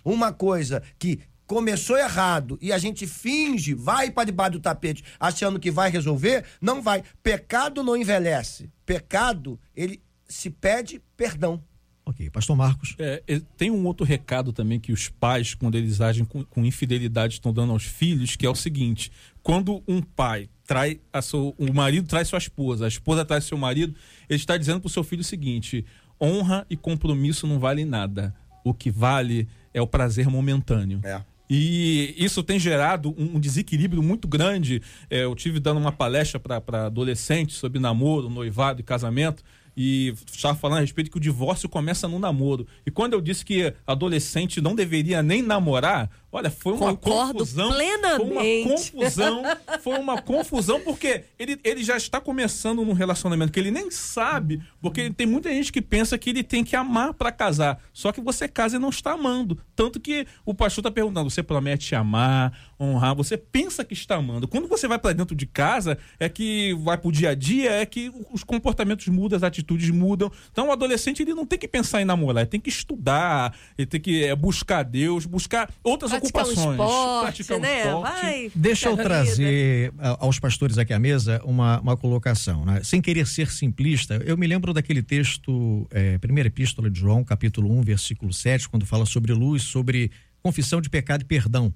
uma 0.04 0.32
coisa 0.32 0.82
que 0.98 1.20
começou 1.46 1.96
errado 1.96 2.59
e 2.61 2.72
a 2.72 2.78
gente 2.78 3.06
finge, 3.06 3.72
vai 3.72 4.11
para 4.11 4.24
debaixo 4.24 4.52
do 4.52 4.61
tapete 4.61 5.04
achando 5.18 5.61
que 5.61 5.70
vai 5.70 5.90
resolver, 5.90 6.44
não 6.61 6.82
vai. 6.82 7.02
Pecado 7.22 7.82
não 7.82 7.96
envelhece. 7.96 8.70
Pecado, 8.85 9.59
ele 9.74 10.02
se 10.28 10.50
pede 10.50 11.00
perdão. 11.16 11.62
Ok, 12.04 12.30
pastor 12.30 12.56
Marcos. 12.56 12.94
É, 12.98 13.20
é, 13.26 13.40
tem 13.56 13.68
um 13.68 13.85
outro 13.85 14.06
recado 14.06 14.52
também 14.52 14.78
que 14.78 14.92
os 14.92 15.09
pais, 15.09 15.54
quando 15.54 15.74
eles 15.74 16.00
agem 16.00 16.24
com, 16.24 16.44
com 16.44 16.64
infidelidade, 16.64 17.35
estão 17.35 17.52
dando 17.52 17.72
aos 17.72 17.82
filhos, 17.82 18.37
que 18.37 18.46
é 18.46 18.50
o 18.50 18.54
seguinte: 18.54 19.11
quando 19.42 19.82
um 19.88 20.00
pai 20.00 20.48
trai 20.64 21.00
a 21.12 21.20
seu, 21.20 21.52
o 21.59 21.72
marido 21.72 22.06
traz 22.06 22.28
sua 22.28 22.38
esposa, 22.38 22.85
a 22.85 22.88
esposa 22.88 23.24
traz 23.24 23.44
seu 23.44 23.59
marido, 23.59 23.94
ele 24.28 24.38
está 24.38 24.56
dizendo 24.56 24.80
para 24.80 24.87
o 24.87 24.90
seu 24.90 25.02
filho 25.02 25.22
o 25.22 25.24
seguinte: 25.24 25.85
honra 26.20 26.64
e 26.70 26.76
compromisso 26.76 27.44
não 27.44 27.59
valem 27.59 27.85
nada. 27.85 28.32
O 28.66 28.74
que 28.74 28.90
vale 28.90 29.46
é 29.72 29.81
o 29.81 29.87
prazer 29.87 30.29
momentâneo. 30.29 31.00
É. 31.05 31.20
E 31.48 32.16
isso 32.18 32.42
tem 32.42 32.59
gerado 32.59 33.14
um, 33.16 33.38
desequilíbrio 33.38 34.02
muito 34.02 34.26
grande. 34.26 34.83
É, 35.09 35.22
eu 35.22 35.37
tive 35.37 35.61
dando 35.61 35.79
uma 35.79 35.92
palestra 35.92 36.40
para 36.40 36.87
adolescentes 36.87 37.59
sobre 37.59 37.79
namoro, 37.79 38.29
noivado 38.29 38.81
e 38.81 38.83
casamento. 38.83 39.44
E 39.76 40.14
estava 40.26 40.59
falando 40.59 40.79
a 40.79 40.81
respeito 40.81 41.11
que 41.11 41.18
o 41.18 41.20
divórcio 41.20 41.68
começa 41.68 42.09
no 42.09 42.18
namoro. 42.18 42.66
E 42.85 42.90
quando 42.90 43.12
eu 43.12 43.20
disse 43.20 43.44
que 43.44 43.72
adolescente 43.87 44.61
não 44.61 44.74
deveria 44.74 45.22
nem 45.22 45.42
namorar, 45.42 46.11
olha, 46.30 46.50
foi 46.50 46.72
uma 46.72 46.94
Concordo 46.96 47.38
confusão. 47.40 47.72
plenamente. 47.72 48.16
Foi 48.16 48.62
uma 48.62 48.76
confusão. 48.76 49.42
Foi 49.82 49.98
uma 49.98 50.22
confusão, 50.22 50.80
porque 50.80 51.24
ele, 51.38 51.58
ele 51.62 51.84
já 51.84 51.96
está 51.96 52.20
começando 52.20 52.84
num 52.84 52.92
relacionamento 52.92 53.52
que 53.52 53.60
ele 53.60 53.70
nem 53.70 53.90
sabe, 53.90 54.60
porque 54.80 55.10
tem 55.10 55.26
muita 55.26 55.48
gente 55.50 55.72
que 55.72 55.80
pensa 55.80 56.18
que 56.18 56.30
ele 56.30 56.42
tem 56.42 56.64
que 56.64 56.74
amar 56.74 57.14
para 57.14 57.30
casar. 57.30 57.80
Só 57.92 58.10
que 58.10 58.20
você 58.20 58.48
casa 58.48 58.76
e 58.76 58.78
não 58.78 58.88
está 58.88 59.12
amando. 59.12 59.58
Tanto 59.74 60.00
que 60.00 60.26
o 60.44 60.54
pastor 60.54 60.82
está 60.82 60.90
perguntando: 60.90 61.30
você 61.30 61.42
promete 61.42 61.94
amar, 61.94 62.52
honrar, 62.80 63.14
você 63.14 63.36
pensa 63.36 63.84
que 63.84 63.94
está 63.94 64.16
amando. 64.16 64.48
Quando 64.48 64.68
você 64.68 64.88
vai 64.88 64.98
para 64.98 65.12
dentro 65.12 65.36
de 65.36 65.46
casa, 65.46 65.98
é 66.18 66.28
que 66.28 66.74
vai 66.82 66.98
pro 66.98 67.12
dia 67.12 67.30
a 67.30 67.34
dia, 67.34 67.72
é 67.72 67.86
que 67.86 68.12
os 68.32 68.42
comportamentos 68.42 69.06
mudam, 69.08 69.36
as 69.36 69.42
atitudes 69.42 69.90
mudam. 69.90 70.30
Então 70.50 70.68
o 70.68 70.72
adolescente 70.72 71.22
ele 71.22 71.34
não 71.34 71.46
tem 71.46 71.58
que 71.58 71.68
pensar 71.68 72.00
em 72.02 72.04
namorar, 72.04 72.42
ele 72.42 72.50
tem 72.50 72.60
que 72.60 72.70
estudar, 72.70 73.54
ele 73.76 73.86
tem 73.86 74.00
que 74.00 74.24
é, 74.24 74.34
buscar 74.34 74.82
Deus, 74.82 75.26
buscar 75.26 75.70
outras 75.82 76.12
Praticar 76.20 76.46
um 76.46 76.50
ocupações. 76.50 76.81
esporte, 76.81 77.22
praticar 77.22 77.59
um 77.59 77.61
né? 77.61 77.79
esporte. 77.79 78.22
Vai. 78.22 78.52
Deixa 78.55 78.88
eu 78.88 78.96
trazer 78.96 79.92
aos 80.18 80.38
pastores 80.38 80.79
aqui 80.79 80.92
à 80.92 80.98
mesa 80.98 81.40
uma, 81.44 81.81
uma 81.81 81.96
colocação. 81.96 82.64
né? 82.64 82.83
Sem 82.83 83.00
querer 83.00 83.26
ser 83.26 83.50
simplista, 83.50 84.22
eu 84.24 84.37
me 84.37 84.46
lembro 84.46 84.72
daquele 84.72 85.02
texto, 85.02 85.87
é, 85.90 86.18
primeira 86.18 86.48
epístola 86.48 86.90
de 86.90 87.00
João, 87.00 87.24
capítulo 87.24 87.70
1, 87.79 87.83
versículo 87.83 88.33
7, 88.33 88.68
quando 88.68 88.87
fala 88.87 89.07
sobre 89.07 89.33
luz, 89.33 89.62
sobre 89.62 90.11
confissão 90.42 90.81
de 90.81 90.88
pecado 90.88 91.22
e 91.22 91.24
perdão. 91.24 91.72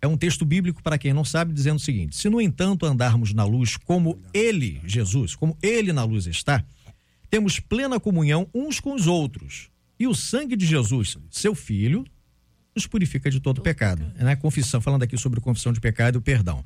É 0.00 0.06
um 0.06 0.16
texto 0.16 0.44
bíblico, 0.44 0.82
para 0.82 0.98
quem 0.98 1.12
não 1.12 1.24
sabe, 1.24 1.52
dizendo 1.52 1.76
o 1.76 1.80
seguinte: 1.80 2.16
se 2.16 2.28
no 2.28 2.40
entanto 2.40 2.86
andarmos 2.86 3.32
na 3.32 3.44
luz 3.44 3.76
como 3.76 4.20
ele, 4.32 4.80
Jesus, 4.84 5.34
como 5.34 5.56
ele 5.62 5.92
na 5.92 6.04
luz 6.04 6.26
está, 6.26 6.64
temos 7.30 7.58
plena 7.58 7.98
comunhão 7.98 8.48
uns 8.54 8.78
com 8.78 8.94
os 8.94 9.06
outros. 9.06 9.70
E 9.98 10.06
o 10.06 10.14
sangue 10.14 10.56
de 10.56 10.66
Jesus, 10.66 11.16
seu 11.30 11.54
filho, 11.54 12.04
nos 12.76 12.86
purifica 12.86 13.30
de 13.30 13.40
todo 13.40 13.62
pecado. 13.62 14.04
Né? 14.14 14.36
Confissão, 14.36 14.80
falando 14.80 15.02
aqui 15.02 15.16
sobre 15.16 15.40
confissão 15.40 15.72
de 15.72 15.80
pecado 15.80 16.16
e 16.16 16.18
o 16.18 16.22
perdão. 16.22 16.62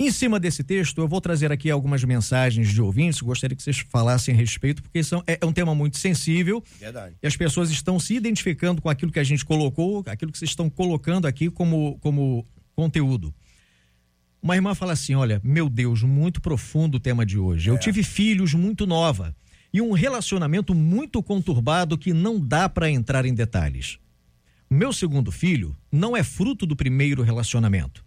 Em 0.00 0.12
cima 0.12 0.38
desse 0.38 0.62
texto, 0.62 1.00
eu 1.00 1.08
vou 1.08 1.20
trazer 1.20 1.50
aqui 1.50 1.68
algumas 1.68 2.04
mensagens 2.04 2.68
de 2.68 2.80
ouvintes, 2.80 3.20
gostaria 3.20 3.56
que 3.56 3.62
vocês 3.62 3.78
falassem 3.90 4.32
a 4.32 4.36
respeito, 4.36 4.80
porque 4.80 5.02
são, 5.02 5.24
é, 5.26 5.38
é 5.40 5.44
um 5.44 5.52
tema 5.52 5.74
muito 5.74 5.98
sensível 5.98 6.62
Verdade. 6.78 7.16
e 7.20 7.26
as 7.26 7.36
pessoas 7.36 7.68
estão 7.68 7.98
se 7.98 8.14
identificando 8.14 8.80
com 8.80 8.88
aquilo 8.88 9.10
que 9.10 9.18
a 9.18 9.24
gente 9.24 9.44
colocou, 9.44 10.04
aquilo 10.06 10.30
que 10.30 10.38
vocês 10.38 10.52
estão 10.52 10.70
colocando 10.70 11.26
aqui 11.26 11.50
como, 11.50 11.98
como 11.98 12.46
conteúdo. 12.76 13.34
Uma 14.40 14.54
irmã 14.54 14.72
fala 14.72 14.92
assim: 14.92 15.16
Olha, 15.16 15.40
meu 15.42 15.68
Deus, 15.68 16.04
muito 16.04 16.40
profundo 16.40 16.98
o 16.98 17.00
tema 17.00 17.26
de 17.26 17.36
hoje. 17.36 17.68
Eu 17.68 17.76
tive 17.76 18.04
filhos 18.04 18.54
muito 18.54 18.86
nova 18.86 19.34
e 19.72 19.80
um 19.80 19.90
relacionamento 19.90 20.76
muito 20.76 21.20
conturbado 21.24 21.98
que 21.98 22.12
não 22.12 22.38
dá 22.38 22.68
para 22.68 22.88
entrar 22.88 23.26
em 23.26 23.34
detalhes. 23.34 23.98
Meu 24.70 24.92
segundo 24.92 25.32
filho 25.32 25.74
não 25.90 26.16
é 26.16 26.22
fruto 26.22 26.66
do 26.66 26.76
primeiro 26.76 27.22
relacionamento. 27.22 28.04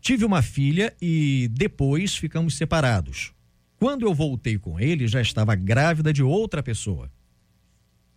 Tive 0.00 0.24
uma 0.24 0.40
filha 0.40 0.94
e 1.02 1.48
depois 1.50 2.16
ficamos 2.16 2.56
separados. 2.56 3.32
Quando 3.76 4.06
eu 4.06 4.14
voltei 4.14 4.56
com 4.56 4.78
ele, 4.78 5.08
já 5.08 5.20
estava 5.20 5.54
grávida 5.56 6.12
de 6.12 6.22
outra 6.22 6.62
pessoa. 6.62 7.10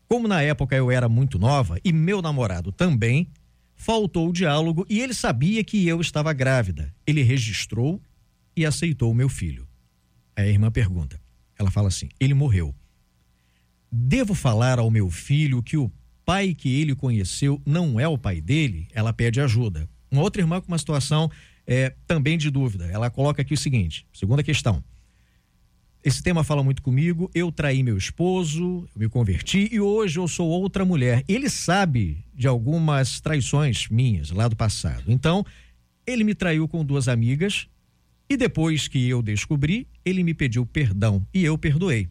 Como 0.07 0.27
na 0.27 0.41
época 0.41 0.75
eu 0.75 0.91
era 0.91 1.09
muito 1.09 1.39
nova 1.39 1.79
e 1.83 1.91
meu 1.91 2.21
namorado 2.21 2.71
também, 2.71 3.27
faltou 3.75 4.29
o 4.29 4.33
diálogo 4.33 4.85
e 4.89 4.99
ele 4.99 5.13
sabia 5.13 5.63
que 5.63 5.87
eu 5.87 5.99
estava 5.99 6.31
grávida. 6.31 6.93
Ele 7.07 7.23
registrou 7.23 8.01
e 8.55 8.65
aceitou 8.65 9.13
meu 9.13 9.29
filho. 9.29 9.67
Aí 10.35 10.45
a 10.45 10.51
irmã 10.51 10.71
pergunta. 10.71 11.19
Ela 11.57 11.71
fala 11.71 11.87
assim: 11.87 12.09
ele 12.19 12.33
morreu. 12.33 12.75
Devo 13.91 14.35
falar 14.35 14.77
ao 14.79 14.91
meu 14.91 15.09
filho 15.09 15.63
que 15.63 15.75
o 15.75 15.91
pai 16.29 16.53
que 16.53 16.79
ele 16.79 16.93
conheceu 16.93 17.59
não 17.65 17.99
é 17.99 18.07
o 18.07 18.15
pai 18.15 18.39
dele? 18.39 18.87
Ela 18.93 19.11
pede 19.11 19.41
ajuda. 19.41 19.89
Uma 20.11 20.21
outra 20.21 20.39
irmã 20.39 20.61
com 20.61 20.67
uma 20.67 20.77
situação 20.77 21.27
é, 21.65 21.95
também 22.05 22.37
de 22.37 22.51
dúvida. 22.51 22.85
Ela 22.85 23.09
coloca 23.09 23.41
aqui 23.41 23.55
o 23.55 23.57
seguinte: 23.57 24.05
segunda 24.13 24.43
questão. 24.43 24.83
Esse 26.03 26.21
tema 26.21 26.43
fala 26.43 26.63
muito 26.63 26.83
comigo. 26.83 27.31
Eu 27.33 27.51
traí 27.51 27.81
meu 27.81 27.97
esposo, 27.97 28.87
eu 28.93 28.99
me 28.99 29.09
converti 29.09 29.69
e 29.71 29.81
hoje 29.81 30.19
eu 30.19 30.27
sou 30.27 30.47
outra 30.47 30.85
mulher. 30.85 31.23
Ele 31.27 31.49
sabe 31.49 32.23
de 32.31 32.47
algumas 32.47 33.19
traições 33.19 33.87
minhas 33.89 34.29
lá 34.29 34.47
do 34.47 34.55
passado. 34.55 35.05
Então, 35.07 35.43
ele 36.05 36.23
me 36.23 36.35
traiu 36.35 36.67
com 36.67 36.85
duas 36.85 37.07
amigas 37.07 37.67
e 38.29 38.37
depois 38.37 38.87
que 38.87 39.09
eu 39.09 39.23
descobri, 39.23 39.87
ele 40.05 40.21
me 40.21 40.35
pediu 40.35 40.63
perdão 40.63 41.25
e 41.33 41.43
eu 41.43 41.57
perdoei. 41.57 42.07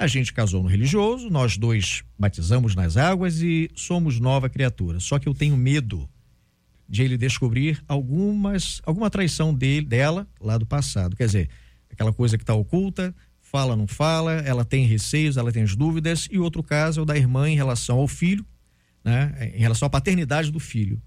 A 0.00 0.06
gente 0.06 0.32
casou 0.32 0.62
no 0.62 0.68
religioso, 0.68 1.28
nós 1.28 1.58
dois 1.58 2.02
batizamos 2.18 2.74
nas 2.74 2.96
águas 2.96 3.42
e 3.42 3.70
somos 3.74 4.18
nova 4.18 4.48
criatura. 4.48 4.98
Só 4.98 5.18
que 5.18 5.28
eu 5.28 5.34
tenho 5.34 5.58
medo 5.58 6.08
de 6.88 7.02
ele 7.02 7.18
descobrir 7.18 7.84
algumas 7.86 8.80
alguma 8.86 9.10
traição 9.10 9.52
dele, 9.52 9.86
dela 9.86 10.26
lá 10.40 10.56
do 10.56 10.64
passado. 10.64 11.14
Quer 11.14 11.26
dizer, 11.26 11.50
aquela 11.92 12.14
coisa 12.14 12.38
que 12.38 12.42
está 12.42 12.54
oculta, 12.54 13.14
fala, 13.42 13.76
não 13.76 13.86
fala, 13.86 14.32
ela 14.40 14.64
tem 14.64 14.86
receios, 14.86 15.36
ela 15.36 15.52
tem 15.52 15.64
as 15.64 15.76
dúvidas. 15.76 16.28
E 16.30 16.38
outro 16.38 16.62
caso 16.62 17.00
é 17.00 17.02
o 17.02 17.06
da 17.06 17.14
irmã 17.14 17.50
em 17.50 17.54
relação 17.54 17.98
ao 17.98 18.08
filho. 18.08 18.46
né, 19.04 19.52
em 19.54 19.60
relação 19.60 19.86
à 19.86 19.90
paternidade 19.90 20.50
do 20.50 20.60
filho. 20.60 21.00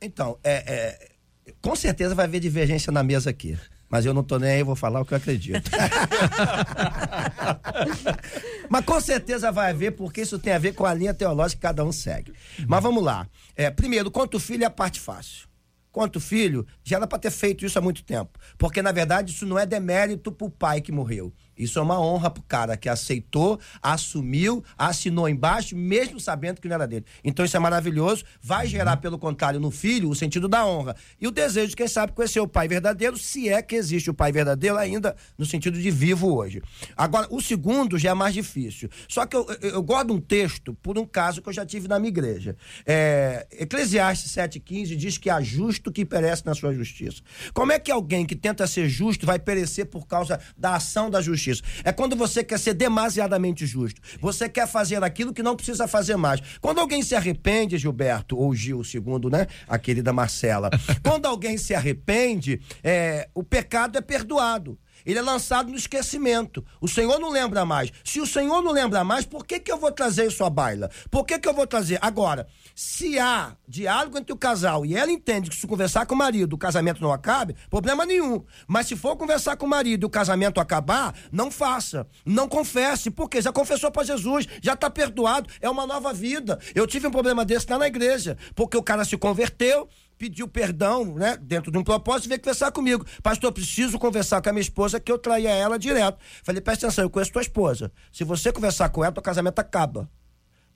Então, 0.00 0.38
é, 0.44 0.54
é, 0.54 1.52
com 1.60 1.74
certeza 1.74 2.14
vai 2.14 2.26
haver 2.26 2.40
divergência 2.40 2.92
na 2.92 3.02
mesa 3.02 3.30
aqui. 3.30 3.58
Mas 3.88 4.04
eu 4.04 4.12
não 4.12 4.24
tô 4.24 4.38
nem 4.38 4.50
aí, 4.50 4.62
vou 4.62 4.74
falar 4.74 5.00
o 5.00 5.04
que 5.04 5.14
eu 5.14 5.18
acredito. 5.18 5.70
Mas 8.68 8.84
com 8.84 9.00
certeza 9.00 9.52
vai 9.52 9.70
haver, 9.70 9.92
porque 9.92 10.22
isso 10.22 10.38
tem 10.38 10.52
a 10.52 10.58
ver 10.58 10.74
com 10.74 10.84
a 10.84 10.92
linha 10.92 11.14
teológica 11.14 11.60
que 11.60 11.62
cada 11.62 11.84
um 11.84 11.92
segue. 11.92 12.32
Mas 12.66 12.82
vamos 12.82 13.02
lá. 13.02 13.28
É, 13.54 13.70
primeiro, 13.70 14.10
quanto 14.10 14.40
filho 14.40 14.64
é 14.64 14.66
a 14.66 14.70
parte 14.70 15.00
fácil. 15.00 15.46
Quanto 15.92 16.20
filho, 16.20 16.66
já 16.86 16.98
era 16.98 17.06
para 17.06 17.18
ter 17.18 17.32
feito 17.32 17.66
isso 17.66 17.76
há 17.76 17.82
muito 17.82 18.04
tempo. 18.04 18.38
Porque, 18.56 18.80
na 18.80 18.92
verdade, 18.92 19.32
isso 19.32 19.44
não 19.44 19.58
é 19.58 19.66
demérito 19.66 20.30
pro 20.30 20.48
pai 20.48 20.80
que 20.80 20.92
morreu. 20.92 21.32
Isso 21.58 21.80
é 21.80 21.82
uma 21.82 22.00
honra 22.00 22.30
pro 22.30 22.42
cara 22.42 22.76
que 22.76 22.88
aceitou, 22.88 23.58
assumiu, 23.82 24.62
assinou 24.78 25.28
embaixo, 25.28 25.74
mesmo 25.74 26.20
sabendo 26.20 26.60
que 26.60 26.68
não 26.68 26.74
era 26.74 26.86
dele. 26.86 27.04
Então 27.24 27.44
isso 27.44 27.56
é 27.56 27.60
maravilhoso, 27.60 28.24
vai 28.40 28.66
gerar, 28.66 28.98
pelo 28.98 29.18
contrário, 29.18 29.58
no 29.58 29.70
filho 29.70 30.10
o 30.10 30.14
sentido 30.14 30.46
da 30.46 30.64
honra. 30.64 30.94
E 31.20 31.26
o 31.26 31.30
desejo 31.30 31.70
de 31.70 31.76
quem 31.76 31.88
sabe 31.88 32.12
conhecer 32.12 32.38
o 32.38 32.46
pai 32.46 32.68
verdadeiro, 32.68 33.16
se 33.16 33.48
é 33.48 33.62
que 33.62 33.74
existe 33.74 34.10
o 34.10 34.14
pai 34.14 34.30
verdadeiro 34.30 34.76
ainda 34.76 35.16
no 35.36 35.44
sentido 35.44 35.80
de 35.80 35.90
vivo 35.90 36.36
hoje. 36.36 36.62
Agora, 36.96 37.26
o 37.30 37.40
segundo 37.40 37.98
já 37.98 38.10
é 38.10 38.14
mais 38.14 38.34
difícil. 38.34 38.88
Só 39.08 39.26
que 39.26 39.34
eu, 39.34 39.46
eu, 39.60 39.70
eu 39.70 39.82
gosto 39.82 40.08
de 40.08 40.12
um 40.12 40.20
texto 40.20 40.74
por 40.74 40.98
um 40.98 41.06
caso 41.06 41.42
que 41.42 41.48
eu 41.48 41.52
já 41.52 41.64
tive 41.64 41.88
na 41.88 41.98
minha 41.98 42.10
igreja. 42.10 42.54
É, 42.84 43.46
Eclesiastes 43.50 44.30
7,15 44.32 44.94
diz 44.94 45.18
que 45.18 45.30
há 45.30 45.40
justo 45.40 45.90
que 45.90 46.04
perece 46.04 46.44
na 46.44 46.54
sua 46.54 46.75
justiça. 46.76 47.22
Como 47.52 47.72
é 47.72 47.78
que 47.78 47.90
alguém 47.90 48.24
que 48.24 48.36
tenta 48.36 48.66
ser 48.66 48.88
justo 48.88 49.26
vai 49.26 49.38
perecer 49.38 49.86
por 49.86 50.06
causa 50.06 50.38
da 50.56 50.76
ação 50.76 51.10
da 51.10 51.20
justiça? 51.20 51.62
É 51.82 51.92
quando 51.92 52.14
você 52.14 52.44
quer 52.44 52.58
ser 52.58 52.74
demasiadamente 52.74 53.66
justo. 53.66 54.00
Você 54.20 54.48
quer 54.48 54.68
fazer 54.68 55.02
aquilo 55.02 55.32
que 55.32 55.42
não 55.42 55.56
precisa 55.56 55.88
fazer 55.88 56.16
mais. 56.16 56.40
Quando 56.60 56.78
alguém 56.78 57.02
se 57.02 57.14
arrepende, 57.14 57.78
Gilberto, 57.78 58.36
ou 58.36 58.54
Gil, 58.54 58.84
segundo, 58.84 59.28
né? 59.28 59.46
A 59.66 59.78
querida 59.78 60.12
Marcela. 60.12 60.70
quando 61.02 61.26
alguém 61.26 61.58
se 61.58 61.74
arrepende, 61.74 62.60
é, 62.82 63.28
o 63.34 63.42
pecado 63.42 63.98
é 63.98 64.00
perdoado 64.00 64.78
ele 65.06 65.20
é 65.20 65.22
lançado 65.22 65.70
no 65.70 65.76
esquecimento. 65.76 66.64
O 66.80 66.88
Senhor 66.88 67.18
não 67.20 67.30
lembra 67.30 67.64
mais. 67.64 67.92
Se 68.04 68.20
o 68.20 68.26
Senhor 68.26 68.60
não 68.60 68.72
lembra 68.72 69.04
mais, 69.04 69.24
por 69.24 69.46
que, 69.46 69.60
que 69.60 69.70
eu 69.70 69.78
vou 69.78 69.92
trazer 69.92 70.26
isso 70.26 70.44
à 70.44 70.50
baila? 70.50 70.90
Por 71.10 71.24
que, 71.24 71.38
que 71.38 71.48
eu 71.48 71.54
vou 71.54 71.66
trazer? 71.66 71.98
Agora, 72.02 72.48
se 72.78 73.18
há 73.18 73.56
diálogo 73.66 74.18
entre 74.18 74.34
o 74.34 74.36
casal 74.36 74.84
e 74.84 74.94
ela 74.94 75.10
entende 75.10 75.48
que 75.48 75.56
se 75.56 75.66
conversar 75.66 76.04
com 76.04 76.14
o 76.14 76.18
marido 76.18 76.52
o 76.52 76.58
casamento 76.58 77.00
não 77.00 77.10
acabe, 77.10 77.56
problema 77.70 78.04
nenhum. 78.04 78.44
Mas 78.68 78.86
se 78.86 78.94
for 78.94 79.16
conversar 79.16 79.56
com 79.56 79.64
o 79.64 79.68
marido 79.68 80.04
e 80.04 80.06
o 80.06 80.10
casamento 80.10 80.60
acabar, 80.60 81.14
não 81.32 81.50
faça. 81.50 82.06
Não 82.22 82.46
confesse, 82.46 83.10
porque 83.10 83.40
já 83.40 83.50
confessou 83.50 83.90
para 83.90 84.04
Jesus, 84.04 84.46
já 84.60 84.74
está 84.74 84.90
perdoado, 84.90 85.48
é 85.58 85.70
uma 85.70 85.86
nova 85.86 86.12
vida. 86.12 86.60
Eu 86.74 86.86
tive 86.86 87.06
um 87.06 87.10
problema 87.10 87.46
desse 87.46 87.66
lá 87.70 87.78
na 87.78 87.86
igreja, 87.86 88.36
porque 88.54 88.76
o 88.76 88.82
cara 88.82 89.06
se 89.06 89.16
converteu, 89.16 89.88
pediu 90.18 90.46
perdão, 90.46 91.14
né, 91.14 91.38
dentro 91.40 91.72
de 91.72 91.78
um 91.78 91.82
propósito, 91.82 92.28
veio 92.28 92.40
conversar 92.42 92.70
comigo. 92.72 93.06
Pastor, 93.22 93.52
preciso 93.52 93.98
conversar 93.98 94.42
com 94.42 94.50
a 94.50 94.52
minha 94.52 94.60
esposa, 94.60 95.00
que 95.00 95.10
eu 95.10 95.16
traía 95.16 95.48
ela 95.48 95.78
direto. 95.78 96.18
Falei, 96.44 96.60
presta 96.60 96.88
atenção, 96.88 97.04
eu 97.04 97.10
conheço 97.10 97.32
tua 97.32 97.40
esposa. 97.40 97.90
Se 98.12 98.22
você 98.22 98.52
conversar 98.52 98.90
com 98.90 99.02
ela, 99.02 99.14
teu 99.14 99.22
casamento 99.22 99.58
acaba. 99.60 100.06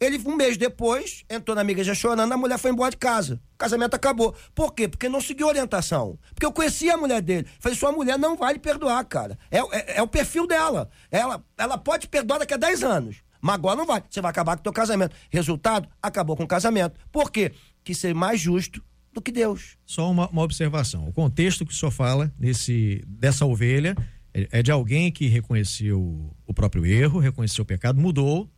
Ele, 0.00 0.18
um 0.26 0.34
mês 0.34 0.56
depois, 0.56 1.24
entrou 1.28 1.54
na 1.54 1.62
minha 1.62 1.72
igreja 1.72 1.94
chorando, 1.94 2.32
a 2.32 2.36
mulher 2.36 2.58
foi 2.58 2.70
embora 2.70 2.90
de 2.90 2.96
casa. 2.96 3.38
O 3.54 3.58
casamento 3.58 3.94
acabou. 3.94 4.34
Por 4.54 4.72
quê? 4.72 4.88
Porque 4.88 5.10
não 5.10 5.20
seguiu 5.20 5.46
orientação. 5.46 6.18
Porque 6.34 6.46
eu 6.46 6.52
conhecia 6.52 6.94
a 6.94 6.96
mulher 6.96 7.20
dele. 7.20 7.46
Falei, 7.58 7.76
sua 7.76 7.92
mulher 7.92 8.18
não 8.18 8.34
vai 8.34 8.54
lhe 8.54 8.58
perdoar, 8.58 9.04
cara. 9.04 9.38
É, 9.50 9.58
é, 9.58 9.98
é 9.98 10.02
o 10.02 10.08
perfil 10.08 10.46
dela. 10.46 10.88
Ela, 11.10 11.44
ela 11.58 11.76
pode 11.76 12.08
perdoar 12.08 12.38
daqui 12.38 12.54
a 12.54 12.56
10 12.56 12.82
anos. 12.82 13.16
Mas 13.42 13.56
agora 13.56 13.76
não 13.76 13.84
vai. 13.84 14.02
Você 14.08 14.22
vai 14.22 14.30
acabar 14.30 14.56
com 14.56 14.60
o 14.60 14.62
teu 14.62 14.72
casamento. 14.72 15.14
Resultado, 15.28 15.86
acabou 16.02 16.34
com 16.34 16.44
o 16.44 16.48
casamento. 16.48 16.98
Por 17.12 17.30
quê? 17.30 17.52
Quis 17.84 17.98
ser 17.98 18.14
mais 18.14 18.40
justo 18.40 18.82
do 19.12 19.20
que 19.20 19.30
Deus. 19.30 19.76
Só 19.84 20.10
uma, 20.10 20.28
uma 20.28 20.42
observação. 20.42 21.06
O 21.06 21.12
contexto 21.12 21.66
que 21.66 21.72
o 21.72 21.76
senhor 21.76 21.90
fala 21.90 22.32
nesse, 22.38 23.04
dessa 23.06 23.44
ovelha 23.44 23.94
é, 24.32 24.48
é 24.50 24.62
de 24.62 24.70
alguém 24.70 25.12
que 25.12 25.26
reconheceu 25.26 26.34
o 26.46 26.54
próprio 26.54 26.86
erro, 26.86 27.18
reconheceu 27.18 27.62
o 27.62 27.66
pecado, 27.66 28.00
mudou. 28.00 28.48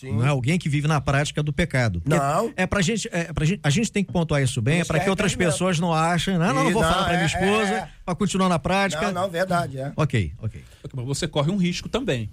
Sim. 0.00 0.12
Não 0.12 0.24
é 0.24 0.28
alguém 0.28 0.58
que 0.58 0.66
vive 0.66 0.88
na 0.88 0.98
prática 0.98 1.42
do 1.42 1.52
pecado. 1.52 2.00
Porque 2.00 2.16
não. 2.16 2.50
É 2.56 2.66
pra 2.66 2.80
gente, 2.80 3.06
é 3.12 3.30
pra 3.34 3.44
gente, 3.44 3.60
a 3.62 3.68
gente 3.68 3.92
tem 3.92 4.02
que 4.02 4.10
pontuar 4.10 4.42
isso 4.42 4.62
bem, 4.62 4.80
isso 4.80 4.90
é 4.90 4.94
para 4.94 5.04
que 5.04 5.10
outras 5.10 5.36
pessoas 5.36 5.78
não 5.78 5.92
achem, 5.92 6.38
não, 6.38 6.54
não, 6.54 6.64
não 6.64 6.72
vou 6.72 6.80
não, 6.80 6.90
falar 6.90 7.04
para 7.04 7.12
minha 7.12 7.24
é, 7.24 7.26
esposa, 7.26 7.74
é, 7.74 7.88
para 8.02 8.14
continuar 8.14 8.48
na 8.48 8.58
prática. 8.58 9.12
Não, 9.12 9.24
não, 9.24 9.30
verdade, 9.30 9.78
é. 9.78 9.92
Ok, 9.94 10.32
ok. 10.40 10.64
Você 11.04 11.28
corre 11.28 11.50
um 11.50 11.58
risco 11.58 11.86
também 11.86 12.30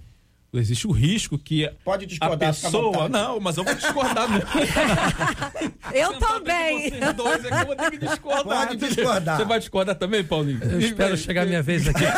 existe 0.54 0.86
o 0.86 0.90
risco 0.90 1.38
que 1.38 1.68
Pode 1.84 2.06
discordar, 2.06 2.48
a 2.48 2.52
pessoa 2.52 3.08
não 3.08 3.38
mas 3.40 3.56
eu 3.56 3.64
vou 3.64 3.74
discordar 3.74 4.30
mesmo. 4.30 4.48
eu 5.92 6.18
também. 6.18 6.86
Aqui, 6.86 6.96
eu 7.02 7.66
vou 7.66 7.76
ter 7.76 7.90
que 7.90 7.98
discordar. 7.98 8.66
Pode 8.66 8.76
discordar. 8.76 9.36
Você 9.36 9.44
vai 9.44 9.58
discordar 9.58 9.94
também 9.96 10.24
Paulinho? 10.24 10.62
Eu 10.62 10.80
espero 10.80 11.16
chegar 11.16 11.42
a 11.42 11.46
minha 11.46 11.62
vez 11.62 11.86
aqui. 11.86 12.04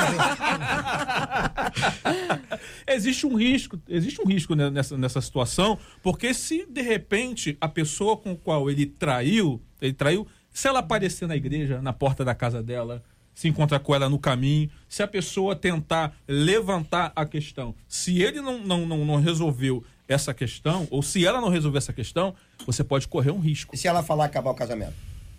Existe 2.86 3.26
um 3.26 3.34
risco 3.34 3.80
existe 3.88 4.20
um 4.20 4.26
risco 4.26 4.54
nessa, 4.54 4.96
nessa 4.96 5.20
situação 5.20 5.78
porque 6.02 6.34
se 6.34 6.66
de 6.66 6.82
repente 6.82 7.56
a 7.60 7.68
pessoa 7.68 8.16
com 8.16 8.32
a 8.32 8.36
qual 8.36 8.70
ele 8.70 8.86
traiu 8.86 9.62
ele 9.80 9.92
traiu 9.92 10.26
se 10.52 10.68
ela 10.68 10.80
aparecer 10.80 11.26
na 11.28 11.36
igreja 11.36 11.80
na 11.80 11.92
porta 11.92 12.24
da 12.24 12.34
casa 12.34 12.62
dela 12.62 13.02
se 13.40 13.48
encontrar 13.48 13.78
com 13.78 13.94
ela 13.94 14.06
no 14.06 14.18
caminho, 14.18 14.68
se 14.86 15.02
a 15.02 15.08
pessoa 15.08 15.56
tentar 15.56 16.14
levantar 16.28 17.10
a 17.16 17.24
questão, 17.24 17.74
se 17.88 18.20
ele 18.20 18.38
não, 18.42 18.58
não, 18.58 18.84
não, 18.84 19.02
não 19.02 19.16
resolveu 19.16 19.82
essa 20.06 20.34
questão, 20.34 20.86
ou 20.90 21.00
se 21.00 21.24
ela 21.24 21.40
não 21.40 21.48
resolver 21.48 21.78
essa 21.78 21.90
questão, 21.90 22.34
você 22.66 22.84
pode 22.84 23.08
correr 23.08 23.30
um 23.30 23.40
risco. 23.40 23.74
E 23.74 23.78
se 23.78 23.88
ela 23.88 24.02
falar 24.02 24.26
acabar 24.26 24.50
o 24.50 24.54
casamento? 24.54 24.92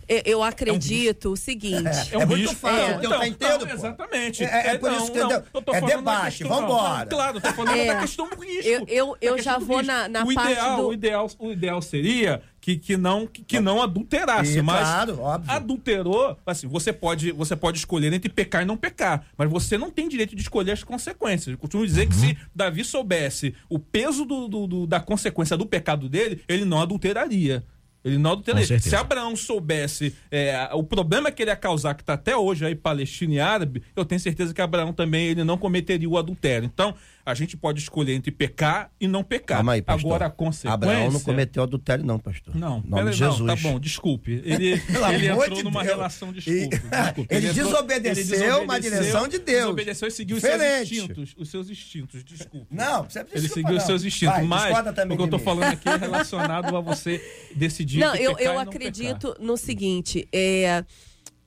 Eu 0.07 0.43
acredito 0.43 1.27
é 1.27 1.29
um 1.29 1.33
o 1.33 1.37
seguinte. 1.37 1.87
É, 2.11 2.17
é, 2.17 2.21
é 2.21 2.25
muito 2.25 2.55
fácil, 2.55 2.79
é, 2.79 2.95
então, 2.95 3.11
tá 3.11 3.27
entendendo? 3.27 3.69
Exatamente. 3.69 4.43
É, 4.43 4.67
é, 4.67 4.77
por 4.77 4.91
isso 4.91 5.11
que 5.11 5.19
não, 5.19 5.31
é 5.31 5.81
debate, 5.81 6.43
vamos 6.43 6.63
embora. 6.63 7.05
Claro, 7.05 7.37
eu 7.37 7.41
tô 7.41 7.53
falando 7.53 7.87
da 7.87 7.99
questão 7.99 8.29
do 8.29 8.35
risco. 8.41 8.69
Eu, 8.69 8.85
eu, 8.87 9.17
eu 9.21 9.41
já 9.41 9.57
vou 9.57 9.81
na, 9.81 10.07
na 10.07 10.23
o 10.23 10.33
parte 10.33 10.51
ideal, 10.51 10.77
do... 10.77 10.87
O 10.87 10.93
ideal, 10.93 11.29
o 11.39 11.51
ideal 11.51 11.81
seria 11.81 12.41
que, 12.61 12.77
que 12.77 12.95
não 12.95 13.25
que, 13.25 13.43
que 13.43 13.59
não 13.59 13.81
adulterasse, 13.81 14.59
e, 14.59 14.61
mas 14.61 14.87
claro, 14.87 15.19
óbvio. 15.19 15.51
adulterou, 15.51 16.37
assim, 16.45 16.67
você 16.67 16.93
pode 16.93 17.31
você 17.31 17.55
pode 17.55 17.79
escolher 17.79 18.13
entre 18.13 18.29
pecar 18.29 18.61
e 18.61 18.65
não 18.65 18.77
pecar, 18.77 19.25
mas 19.35 19.49
você 19.49 19.77
não 19.77 19.89
tem 19.89 20.07
direito 20.07 20.35
de 20.35 20.41
escolher 20.41 20.73
as 20.73 20.83
consequências. 20.83 21.53
Eu 21.53 21.57
costumo 21.57 21.85
dizer 21.85 22.03
uhum. 22.03 22.09
que 22.09 22.15
se 22.15 22.37
Davi 22.53 22.83
soubesse 22.83 23.55
o 23.67 23.79
peso 23.79 24.23
do, 24.23 24.47
do, 24.47 24.67
do, 24.67 24.87
da 24.87 24.99
consequência 24.99 25.57
do 25.57 25.65
pecado 25.65 26.07
dele, 26.07 26.43
ele 26.47 26.63
não 26.63 26.79
adulteraria. 26.79 27.63
Ele 28.03 28.17
não 28.17 28.31
adulteraria. 28.31 28.79
Se 28.79 28.95
Abraão 28.95 29.35
soubesse 29.35 30.15
é, 30.31 30.69
o 30.73 30.83
problema 30.83 31.31
que 31.31 31.43
ele 31.43 31.51
ia 31.51 31.55
causar, 31.55 31.93
que 31.93 32.01
está 32.01 32.13
até 32.13 32.35
hoje 32.35 32.65
aí 32.65 32.75
Palestina 32.75 33.33
e 33.33 33.39
árabe, 33.39 33.83
eu 33.95 34.03
tenho 34.03 34.19
certeza 34.19 34.53
que 34.53 34.61
Abraão 34.61 34.91
também 34.91 35.27
ele 35.27 35.43
não 35.43 35.57
cometeria 35.57 36.09
o 36.09 36.17
adultério. 36.17 36.65
Então, 36.65 36.95
a 37.25 37.33
gente 37.33 37.55
pode 37.55 37.79
escolher 37.79 38.13
entre 38.13 38.31
pecar 38.31 38.91
e 38.99 39.07
não 39.07 39.23
pecar. 39.23 39.57
Calma 39.57 39.73
aí, 39.73 39.81
pastor. 39.81 40.07
Agora 40.07 40.25
a 40.25 40.29
consequência. 40.29 40.73
Abraão 40.73 41.11
não 41.11 41.19
cometeu 41.19 41.63
adultério, 41.63 42.03
não, 42.03 42.19
pastor. 42.19 42.55
Não, 42.55 42.81
nome 42.81 43.11
de 43.11 43.17
Jesus. 43.17 43.39
Não, 43.39 43.55
tá 43.55 43.61
bom, 43.61 43.79
desculpe. 43.79 44.41
Ele, 44.43 44.71
ele 45.13 45.27
entrou 45.27 45.55
de 45.55 45.63
numa 45.63 45.83
Deus. 45.83 45.95
relação, 45.95 46.33
desculpe. 46.33 46.69
desculpe. 46.77 47.27
Ele, 47.29 47.47
ele, 47.47 47.53
desobedeceu 47.53 48.11
ele 48.11 48.23
desobedeceu 48.23 48.63
uma 48.63 48.79
direção 48.79 49.27
de 49.27 49.39
Deus. 49.39 49.61
Desobedeceu 49.61 50.07
e 50.07 50.11
seguiu 50.11 50.35
Diferente. 50.37 50.81
os 50.81 50.87
seus 50.89 50.91
instintos. 50.91 51.35
Os 51.37 51.49
seus 51.49 51.69
instintos, 51.69 52.23
desculpe. 52.23 52.67
Não, 52.69 53.03
você 53.03 53.25
Ele 53.33 53.49
seguiu 53.49 53.77
os 53.77 53.83
seus 53.83 54.03
instintos. 54.03 54.35
Vai, 54.35 54.43
mas 54.43 54.87
o 55.11 55.15
que 55.15 55.21
eu 55.21 55.27
tô 55.27 55.39
falando 55.39 55.73
aqui 55.73 55.89
é 55.89 55.95
relacionado 55.97 56.75
a 56.75 56.81
você 56.81 57.21
decidir. 57.55 57.99
Não, 57.99 58.15
eu, 58.15 58.37
eu 58.37 58.59
acredito 58.59 59.35
no 59.39 59.57
seguinte: 59.57 60.27
é, 60.31 60.83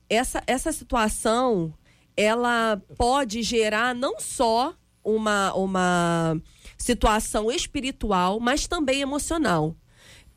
essa, 0.09 0.43
essa 0.47 0.71
situação 0.71 1.73
ela 2.17 2.81
pode 2.97 3.41
gerar 3.43 3.93
não 3.93 4.19
só 4.19 4.73
uma, 5.05 5.53
uma 5.53 6.41
situação 6.77 7.51
espiritual, 7.51 8.39
mas 8.39 8.67
também 8.67 9.01
emocional. 9.01 9.75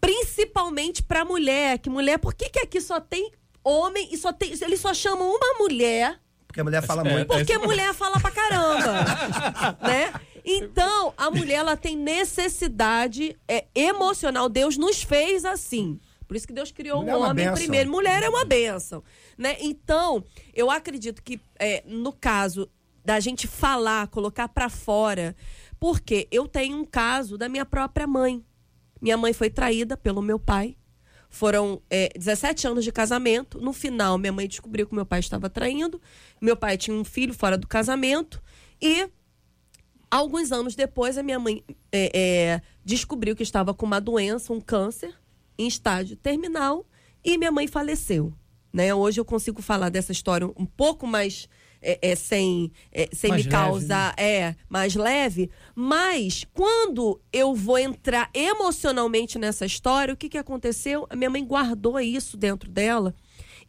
Principalmente 0.00 1.02
para 1.02 1.24
mulher, 1.24 1.78
que 1.78 1.90
mulher, 1.90 2.18
por 2.18 2.34
que, 2.34 2.50
que 2.50 2.60
aqui 2.60 2.80
só 2.80 3.00
tem 3.00 3.32
homem 3.64 4.08
e 4.12 4.16
só 4.16 4.32
tem. 4.32 4.52
Eles 4.60 4.80
só 4.80 4.94
chamam 4.94 5.28
uma 5.28 5.58
mulher. 5.58 6.20
Porque 6.46 6.60
a 6.60 6.64
mulher 6.64 6.82
fala 6.82 7.06
é, 7.06 7.12
muito. 7.12 7.26
Porque 7.26 7.52
a 7.52 7.58
mulher 7.58 7.92
fala 7.94 8.20
pra 8.20 8.30
caramba. 8.30 9.04
né? 9.82 10.12
Então, 10.44 11.12
a 11.16 11.30
mulher 11.30 11.56
ela 11.56 11.76
tem 11.76 11.96
necessidade 11.96 13.36
é, 13.46 13.66
emocional. 13.74 14.48
Deus 14.48 14.78
nos 14.78 15.02
fez 15.02 15.44
assim. 15.44 15.98
Por 16.26 16.36
isso 16.36 16.46
que 16.46 16.52
Deus 16.52 16.70
criou 16.70 17.00
o 17.00 17.04
um 17.04 17.08
é 17.08 17.16
homem 17.16 17.52
primeiro. 17.52 17.90
Mulher 17.90 18.22
é 18.22 18.28
uma 18.28 18.44
benção. 18.44 19.02
Né? 19.36 19.56
Então, 19.60 20.22
eu 20.54 20.70
acredito 20.70 21.22
que, 21.22 21.40
é, 21.58 21.82
no 21.86 22.12
caso 22.12 22.68
da 23.08 23.18
gente 23.20 23.48
falar, 23.48 24.06
colocar 24.08 24.48
para 24.48 24.68
fora. 24.68 25.34
Porque 25.80 26.28
eu 26.30 26.46
tenho 26.46 26.76
um 26.76 26.84
caso 26.84 27.38
da 27.38 27.48
minha 27.48 27.64
própria 27.64 28.06
mãe. 28.06 28.44
Minha 29.00 29.16
mãe 29.16 29.32
foi 29.32 29.48
traída 29.48 29.96
pelo 29.96 30.20
meu 30.20 30.38
pai. 30.38 30.76
Foram 31.30 31.80
é, 31.88 32.10
17 32.14 32.66
anos 32.66 32.84
de 32.84 32.92
casamento. 32.92 33.62
No 33.62 33.72
final, 33.72 34.18
minha 34.18 34.30
mãe 34.30 34.46
descobriu 34.46 34.86
que 34.86 34.94
meu 34.94 35.06
pai 35.06 35.20
estava 35.20 35.48
traindo. 35.48 35.98
Meu 36.38 36.54
pai 36.54 36.76
tinha 36.76 36.94
um 36.94 37.02
filho 37.02 37.32
fora 37.32 37.56
do 37.56 37.66
casamento. 37.66 38.42
E 38.78 39.08
alguns 40.10 40.52
anos 40.52 40.74
depois, 40.74 41.16
a 41.16 41.22
minha 41.22 41.38
mãe 41.38 41.64
é, 41.90 42.10
é, 42.14 42.62
descobriu 42.84 43.34
que 43.34 43.42
estava 43.42 43.72
com 43.72 43.86
uma 43.86 44.02
doença, 44.02 44.52
um 44.52 44.60
câncer, 44.60 45.14
em 45.56 45.66
estágio 45.66 46.14
terminal, 46.14 46.84
e 47.24 47.38
minha 47.38 47.50
mãe 47.50 47.66
faleceu. 47.66 48.34
Né? 48.70 48.94
Hoje 48.94 49.18
eu 49.18 49.24
consigo 49.24 49.62
falar 49.62 49.88
dessa 49.88 50.12
história 50.12 50.46
um 50.58 50.66
pouco 50.66 51.06
mais 51.06 51.48
é, 51.80 51.98
é, 52.10 52.16
sem, 52.16 52.72
é, 52.92 53.08
sem 53.12 53.30
Mais 53.30 53.44
me 53.44 53.50
leve, 53.50 53.64
causar 53.64 54.14
é 54.18 54.54
mais 54.68 54.94
leve, 54.94 55.50
mas 55.74 56.44
quando 56.52 57.20
eu 57.32 57.54
vou 57.54 57.78
entrar 57.78 58.30
emocionalmente 58.34 59.38
nessa 59.38 59.64
história, 59.64 60.14
o 60.14 60.16
que, 60.16 60.28
que 60.28 60.38
aconteceu? 60.38 61.06
A 61.08 61.16
minha 61.16 61.30
mãe 61.30 61.44
guardou 61.44 61.98
isso 62.00 62.36
dentro 62.36 62.70
dela 62.70 63.14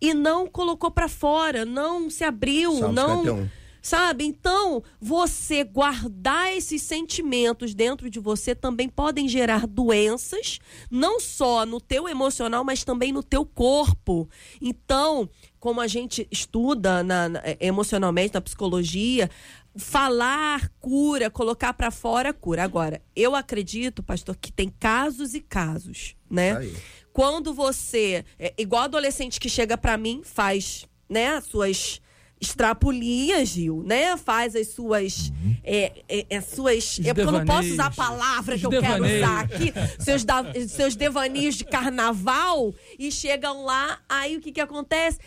e 0.02 0.14
não 0.14 0.48
colocou 0.48 0.90
pra 0.90 1.08
fora, 1.08 1.66
não 1.66 2.10
se 2.10 2.24
abriu, 2.24 2.74
Salmo 2.78 2.94
não 2.94 3.18
51. 3.24 3.50
Sabe? 3.82 4.26
Então, 4.26 4.84
você 5.00 5.64
guardar 5.64 6.52
esses 6.52 6.82
sentimentos 6.82 7.74
dentro 7.74 8.10
de 8.10 8.20
você 8.20 8.54
também 8.54 8.90
podem 8.90 9.28
gerar 9.28 9.66
doenças, 9.66 10.60
não 10.92 11.20
só 11.20 11.66
no 11.66 11.80
teu 11.80 12.08
emocional, 12.08 12.64
mas 12.64 12.84
também 12.84 13.14
no 13.14 13.24
teu 13.24 13.46
corpo. 13.46 14.28
Então, 14.62 15.30
como 15.60 15.82
a 15.82 15.88
gente 15.88 16.28
estuda 16.32 17.04
na- 17.04 17.30
na- 17.30 17.42
emocionalmente 17.60 18.34
na 18.34 18.42
psicologia, 18.42 19.30
falar 19.76 20.70
cura, 20.80 21.30
colocar 21.30 21.74
pra 21.74 21.92
fora 21.92 22.34
cura. 22.34 22.64
Agora, 22.64 23.02
eu 23.16 23.36
acredito, 23.36 24.02
pastor, 24.04 24.36
que 24.36 24.52
tem 24.52 24.70
casos 24.80 25.34
e 25.34 25.42
casos, 25.42 26.16
né? 26.30 26.58
Aí. 26.58 26.76
Quando 27.14 27.54
você, 27.54 28.24
é, 28.38 28.54
igual 28.58 28.84
adolescente 28.84 29.40
que 29.40 29.50
chega 29.50 29.78
pra 29.78 29.98
mim, 29.98 30.22
faz, 30.24 30.86
né, 31.10 31.36
as 31.36 31.46
suas 31.46 32.02
extrapolias, 32.42 33.50
Gil, 33.50 33.84
né? 33.86 34.16
Faz 34.16 34.56
as 34.56 34.70
suas 34.70 35.32
é, 35.64 36.04
é, 36.08 36.38
as 36.38 36.46
suas, 36.46 37.00
é 37.00 37.14
porque 37.14 37.22
eu 37.22 37.32
não 37.32 37.46
posso 37.46 37.74
usar 37.74 37.86
a 37.88 37.92
palavra 37.92 38.58
que 38.58 38.66
eu 38.66 38.70
quero 38.70 39.04
usar 39.18 39.40
aqui, 39.42 39.74
seus 40.00 40.24
da- 40.24 40.46
seus 40.70 40.96
devaneios 40.96 41.56
de 41.56 41.66
carnaval 41.66 42.74
e 42.98 43.12
chegam 43.12 43.66
lá, 43.66 44.00
aí 44.08 44.38
o 44.38 44.42
que 44.42 44.52
que 44.54 44.62
acontece? 44.62 45.20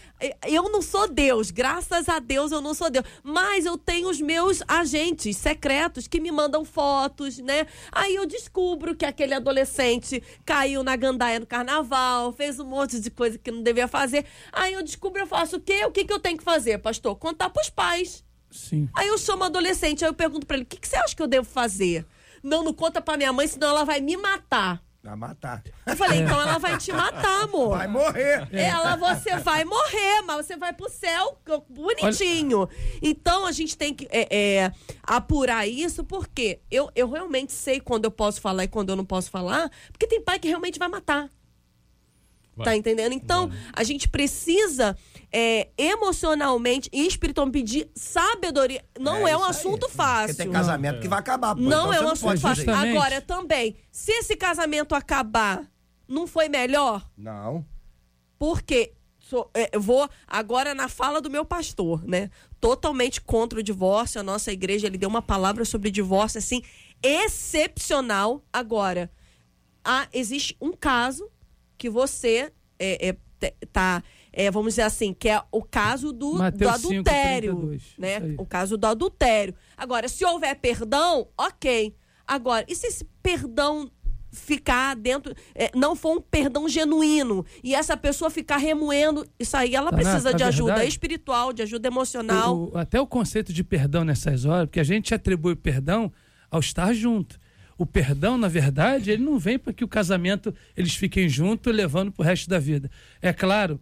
Eu 0.47 0.65
não 0.65 0.81
sou 0.81 1.09
Deus, 1.09 1.51
graças 1.51 2.09
a 2.09 2.19
Deus 2.19 2.53
eu 2.53 2.61
não 2.61 2.75
sou 2.75 2.91
Deus, 2.91 3.05
mas 3.23 3.67
eu 3.67 3.77
tenho 3.77 4.09
os 4.09 4.21
meus 4.21 4.63
agentes 4.69 5.37
secretos 5.37 6.07
que 6.07 6.21
me 6.21 6.31
mandam 6.31 6.65
fotos, 6.65 7.39
né? 7.39 7.67
Aí 7.91 8.15
eu 8.15 8.27
descubro 8.27 8.95
que 8.95 9.05
aquele 9.05 9.35
adolescente 9.35 10.23
caiu 10.45 10.83
na 10.83 10.95
gandaia 10.95 11.41
no 11.41 11.47
carnaval, 11.47 12.33
fez 12.33 12.61
um 12.61 12.65
monte 12.65 13.01
de 13.01 13.11
coisa 13.11 13.37
que 13.39 13.51
não 13.51 13.63
devia 13.63 13.89
fazer. 13.89 14.25
Aí 14.53 14.73
eu 14.75 14.83
descubro, 14.83 15.21
eu 15.21 15.27
faço 15.27 15.57
o 15.57 15.61
quê? 15.61 15.85
O 15.85 15.91
que 15.91 16.05
que 16.05 16.13
eu 16.13 16.21
tenho 16.21 16.39
que 16.39 16.45
fazer, 16.45 16.79
pastor? 16.79 17.17
Contar 17.17 17.51
pros 17.51 17.71
pais. 17.71 18.25
Sim. 18.51 18.89
Aí 18.95 19.09
eu 19.09 19.19
chamo 19.19 19.43
o 19.43 19.47
adolescente, 19.47 20.05
aí 20.05 20.11
eu 20.11 20.15
pergunto 20.15 20.47
pra 20.47 20.57
ele: 20.57 20.65
o 20.65 20.67
que, 20.67 20.77
que 20.77 20.87
você 20.87 20.97
acha 20.97 21.17
que 21.17 21.23
eu 21.23 21.27
devo 21.27 21.49
fazer? 21.49 22.07
Não, 22.43 22.63
não 22.63 22.73
conta 22.73 23.01
pra 23.01 23.17
minha 23.17 23.33
mãe, 23.33 23.47
senão 23.47 23.69
ela 23.69 23.85
vai 23.85 24.01
me 24.01 24.17
matar. 24.17 24.83
Vai 25.03 25.17
matar. 25.17 25.65
Eu 25.85 25.97
falei, 25.97 26.21
então 26.21 26.41
ela 26.41 26.59
vai 26.59 26.79
te 26.79 26.93
matar, 26.93 27.43
amor. 27.43 27.77
Vai 27.77 27.89
morrer. 27.89 28.49
Ela, 28.53 28.95
você 28.95 29.37
vai 29.39 29.65
morrer, 29.65 30.23
mas 30.25 30.47
você 30.47 30.57
vai 30.57 30.73
pro 30.73 30.89
céu 30.89 31.41
bonitinho. 31.69 32.69
Então 33.03 33.45
a 33.45 33.51
gente 33.51 33.77
tem 33.77 33.93
que 33.93 34.07
é, 34.13 34.29
é, 34.31 34.73
apurar 35.03 35.67
isso, 35.67 36.05
porque 36.05 36.61
eu, 36.71 36.89
eu 36.95 37.11
realmente 37.11 37.53
sei 37.53 37.81
quando 37.81 38.05
eu 38.05 38.13
posso 38.13 38.41
falar 38.41 38.63
e 38.63 38.69
quando 38.69 38.91
eu 38.91 38.97
não 38.97 39.05
posso 39.05 39.29
falar, 39.29 39.69
porque 39.91 40.07
tem 40.07 40.23
pai 40.23 40.39
que 40.39 40.47
realmente 40.47 40.79
vai 40.79 40.89
matar. 40.89 41.29
Vai. 42.55 42.65
Tá 42.67 42.77
entendendo? 42.77 43.13
Então, 43.13 43.51
a 43.73 43.83
gente 43.83 44.09
precisa 44.09 44.97
é, 45.33 45.69
emocionalmente 45.79 46.91
e 46.93 47.07
espiritualmente 47.07 47.59
pedir 47.59 47.91
sabedoria. 47.95 48.85
Não 49.01 49.27
é, 49.27 49.35
um 49.37 49.41
isso 49.41 49.45
aí. 49.45 49.51
assunto 49.51 49.81
Porque 49.81 49.97
fácil. 49.97 50.37
tem 50.37 50.51
casamento 50.51 51.01
que 51.01 51.09
vai 51.09 51.19
acabar. 51.19 51.55
pô. 51.55 51.61
Não 51.63 51.69
Então 51.91 51.93
é 51.95 52.01
um 52.07 52.11
assunto 52.11 52.41
fácil. 52.41 52.65
Justamente. 52.65 52.97
Agora, 52.97 53.21
também, 53.21 53.77
se 53.91 54.13
esse 54.13 54.37
casamento 54.37 54.95
acabar, 54.95 55.67
não 56.07 56.27
foi 56.27 56.49
melhor? 56.49 57.09
Não. 57.17 57.65
Porque 58.39 58.93
sou- 59.19 59.51
é, 59.55 59.71
eu 59.73 59.81
vou 59.81 60.09
agora 60.27 60.75
na 60.75 60.89
fala 60.89 61.21
do 61.21 61.31
meu 61.31 61.45
pastor, 61.45 62.05
né? 62.07 62.29
Totalmente 62.61 63.21
contra 63.21 63.59
o 63.59 63.63
divórcio. 63.63 64.21
A 64.21 64.25
nossa 64.25 64.53
igreja 64.53 64.87
ele 64.87 64.99
deu 64.99 65.09
uma 65.09 65.23
palavra 65.23 65.65
sobre 65.65 65.91
divórcio 65.91 66.39
assim 66.39 66.63
excepcional. 67.03 68.45
Agora, 68.53 69.11
há, 69.85 70.07
existe 70.13 70.57
um 70.61 70.73
caso 70.73 71.29
que 71.79 71.89
você 71.91 72.53
é, 72.79 73.09
é, 73.09 73.55
tá, 73.73 74.03
é, 74.33 74.51
vamos 74.51 74.73
dizer 74.73 74.83
assim, 74.83 75.13
que 75.13 75.29
é 75.29 75.43
o 75.53 75.63
caso 75.63 76.13
do, 76.13 76.33
do 76.33 76.39
5, 76.39 76.69
adultério, 76.69 77.53
32. 77.57 77.83
né? 77.99 78.35
O 78.39 78.47
caso 78.47 78.77
do 78.77 78.87
adultério. 78.87 79.55
Agora, 79.77 80.09
se 80.09 80.25
houver 80.25 80.55
perdão, 80.57 81.29
ok. 81.37 81.95
Agora, 82.27 82.65
e 82.69 82.75
se 82.75 82.87
esse 82.87 83.05
perdão 83.23 83.91
ficar 84.31 84.97
dentro, 84.97 85.35
é, 85.55 85.71
não 85.77 85.95
for 85.95 86.17
um 86.17 86.21
perdão 86.21 86.67
genuíno 86.67 87.45
e 87.63 87.75
essa 87.75 87.97
pessoa 87.99 88.31
ficar 88.31 88.57
remoendo 88.57 89.27
isso 89.39 89.55
aí, 89.57 89.75
ela 89.75 89.91
Tá 89.91 89.97
precisa 89.97 90.31
na 90.31 90.37
de 90.39 90.43
ajuda 90.43 90.67
verdade, 90.73 90.89
espiritual, 90.89 91.53
de 91.53 91.61
ajuda 91.63 91.89
emocional. 91.89 92.57
O- 92.57 92.73
o- 92.73 92.79
até 92.79 92.99
o 92.99 93.07
conceito 93.07 93.53
de 93.53 93.63
perdão 93.63 94.05
nessas 94.05 94.47
horas, 94.47 94.67
porque 94.67 94.81
a 94.81 94.85
gente 94.85 95.13
atribui 95.15 95.55
perdão 95.55 96.11
ao 96.51 96.61
estar 96.61 96.95
junto. 96.95 97.39
O 97.77 97.85
perdão, 97.85 98.39
na 98.39 98.49
verdade, 98.49 99.11
ele 99.11 99.23
não 99.23 99.39
vem 99.39 99.59
para 99.59 99.73
que 99.73 99.85
o 99.85 99.89
casamento 99.89 100.55
eles 100.75 100.95
fiquem 100.95 101.29
juntos 101.29 101.75
levando 101.75 102.11
para 102.11 102.23
o 102.23 102.25
resto 102.25 102.49
da 102.49 102.59
vida. 102.59 102.91
É 103.21 103.33
claro 103.35 103.79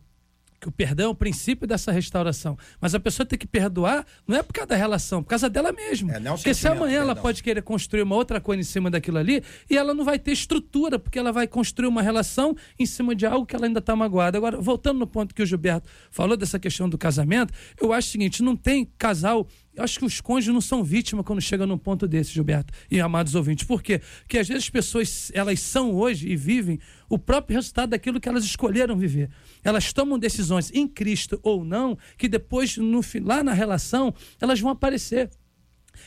que 0.61 0.69
o 0.69 0.73
perdão 0.73 1.07
é 1.07 1.09
o 1.09 1.15
princípio 1.15 1.67
dessa 1.67 1.91
restauração. 1.91 2.57
Mas 2.81 2.95
a 2.95 3.01
pessoa 3.01 3.25
tem 3.25 3.39
que 3.39 3.47
perdoar 3.47 4.05
não 4.27 4.37
é 4.37 4.43
por 4.43 4.53
causa 4.53 4.69
da 4.69 4.77
relação, 4.77 5.23
por 5.23 5.31
causa 5.31 5.49
dela 5.49 5.73
mesma. 5.73 6.15
É, 6.15 6.21
não 6.21 6.35
é 6.35 6.37
porque 6.37 6.53
se 6.53 6.69
amanhã 6.69 7.01
ela 7.01 7.17
pode 7.17 7.43
querer 7.43 7.63
construir 7.63 8.03
uma 8.03 8.15
outra 8.15 8.41
coisa 8.41 8.61
em 8.61 8.65
cima 8.65 8.91
daquilo 8.91 9.19
ali 9.19 9.43
e 9.69 9.77
ela 9.77 9.95
não 9.95 10.05
vai 10.05 10.19
ter 10.19 10.33
estrutura, 10.33 10.99
porque 10.99 11.19
ela 11.19 11.33
vai 11.33 11.47
construir 11.47 11.89
uma 11.89 12.03
relação 12.03 12.55
em 12.79 12.85
cima 12.85 13.15
de 13.15 13.25
algo 13.25 13.47
que 13.47 13.57
ela 13.57 13.67
ainda 13.67 13.79
está 13.79 13.97
magoada. 13.97 14.37
Agora, 14.37 14.61
voltando 14.61 14.99
no 14.99 15.07
ponto 15.07 15.35
que 15.35 15.43
o 15.43 15.47
Gilberto 15.47 15.89
falou 16.11 16.37
dessa 16.37 16.59
questão 16.59 16.89
do 16.89 16.99
casamento, 16.99 17.55
eu 17.81 17.93
acho 17.93 18.09
o 18.09 18.11
seguinte: 18.11 18.43
não 18.43 18.55
tem 18.55 18.85
casal. 18.99 19.49
Eu 19.73 19.85
acho 19.85 20.01
que 20.01 20.05
os 20.05 20.21
cônjuges 20.21 20.53
não 20.53 20.61
são 20.61 20.83
vítimas 20.83 21.25
quando 21.25 21.41
chegam 21.41 21.67
num 21.67 21.79
ponto 21.79 22.07
desse, 22.07 22.33
Gilberto 22.33 22.73
e 22.91 23.01
amados 23.01 23.35
ouvintes. 23.35 23.65
Por 23.65 23.83
quê? 23.83 24.01
Porque 24.23 24.37
às 24.37 24.49
vezes 24.49 24.65
as 24.65 24.71
pessoas 24.71 25.31
elas 25.33 25.61
são 25.61 25.95
hoje 25.95 26.29
e 26.29 26.37
vivem 26.37 26.79
o 27.11 27.19
próprio 27.19 27.57
resultado 27.57 27.91
daquilo 27.91 28.19
que 28.19 28.29
elas 28.29 28.45
escolheram 28.45 28.97
viver. 28.97 29.29
Elas 29.63 29.93
tomam 29.93 30.19
decisões 30.19 30.71
em 30.73 30.89
Cristo 30.89 31.39
ou 31.43 31.65
não, 31.65 31.99
que 32.17 32.29
depois, 32.29 32.79
no, 32.79 33.01
lá 33.23 33.43
na 33.43 33.53
relação, 33.53 34.15
elas 34.41 34.61
vão 34.61 34.71
aparecer 34.71 35.29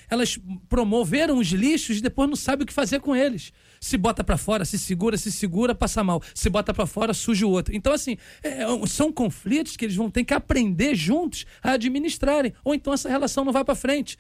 elas 0.10 0.40
promoveram 0.70 1.38
os 1.38 1.48
lixos 1.48 1.98
e 1.98 2.02
depois 2.02 2.28
não 2.28 2.36
sabem 2.36 2.64
o 2.64 2.68
que 2.68 2.74
fazer 2.74 3.00
com 3.00 3.16
eles. 3.16 3.52
Se 3.80 3.98
bota 3.98 4.24
pra 4.24 4.38
fora, 4.38 4.66
se 4.66 4.80
segura, 4.80 5.18
se 5.18 5.32
segura, 5.32 5.76
passa 5.76 6.04
mal. 6.04 6.22
Se 6.34 6.50
bota 6.50 6.74
pra 6.74 6.86
fora, 6.86 7.14
suja 7.14 7.46
o 7.46 7.52
outro. 7.52 7.76
Então, 7.76 7.94
assim, 7.94 8.18
é, 8.42 8.66
são 8.88 9.12
conflitos 9.12 9.76
que 9.76 9.86
eles 9.86 9.96
vão 9.96 10.10
ter 10.10 10.24
que 10.24 10.34
aprender 10.34 10.96
juntos 10.96 11.46
a 11.62 11.72
administrarem. 11.72 12.54
Ou 12.64 12.74
então 12.74 12.94
essa 12.94 13.10
relação 13.10 13.44
não 13.44 13.52
vai 13.52 13.64
pra 13.64 13.76
frente. 13.76 14.18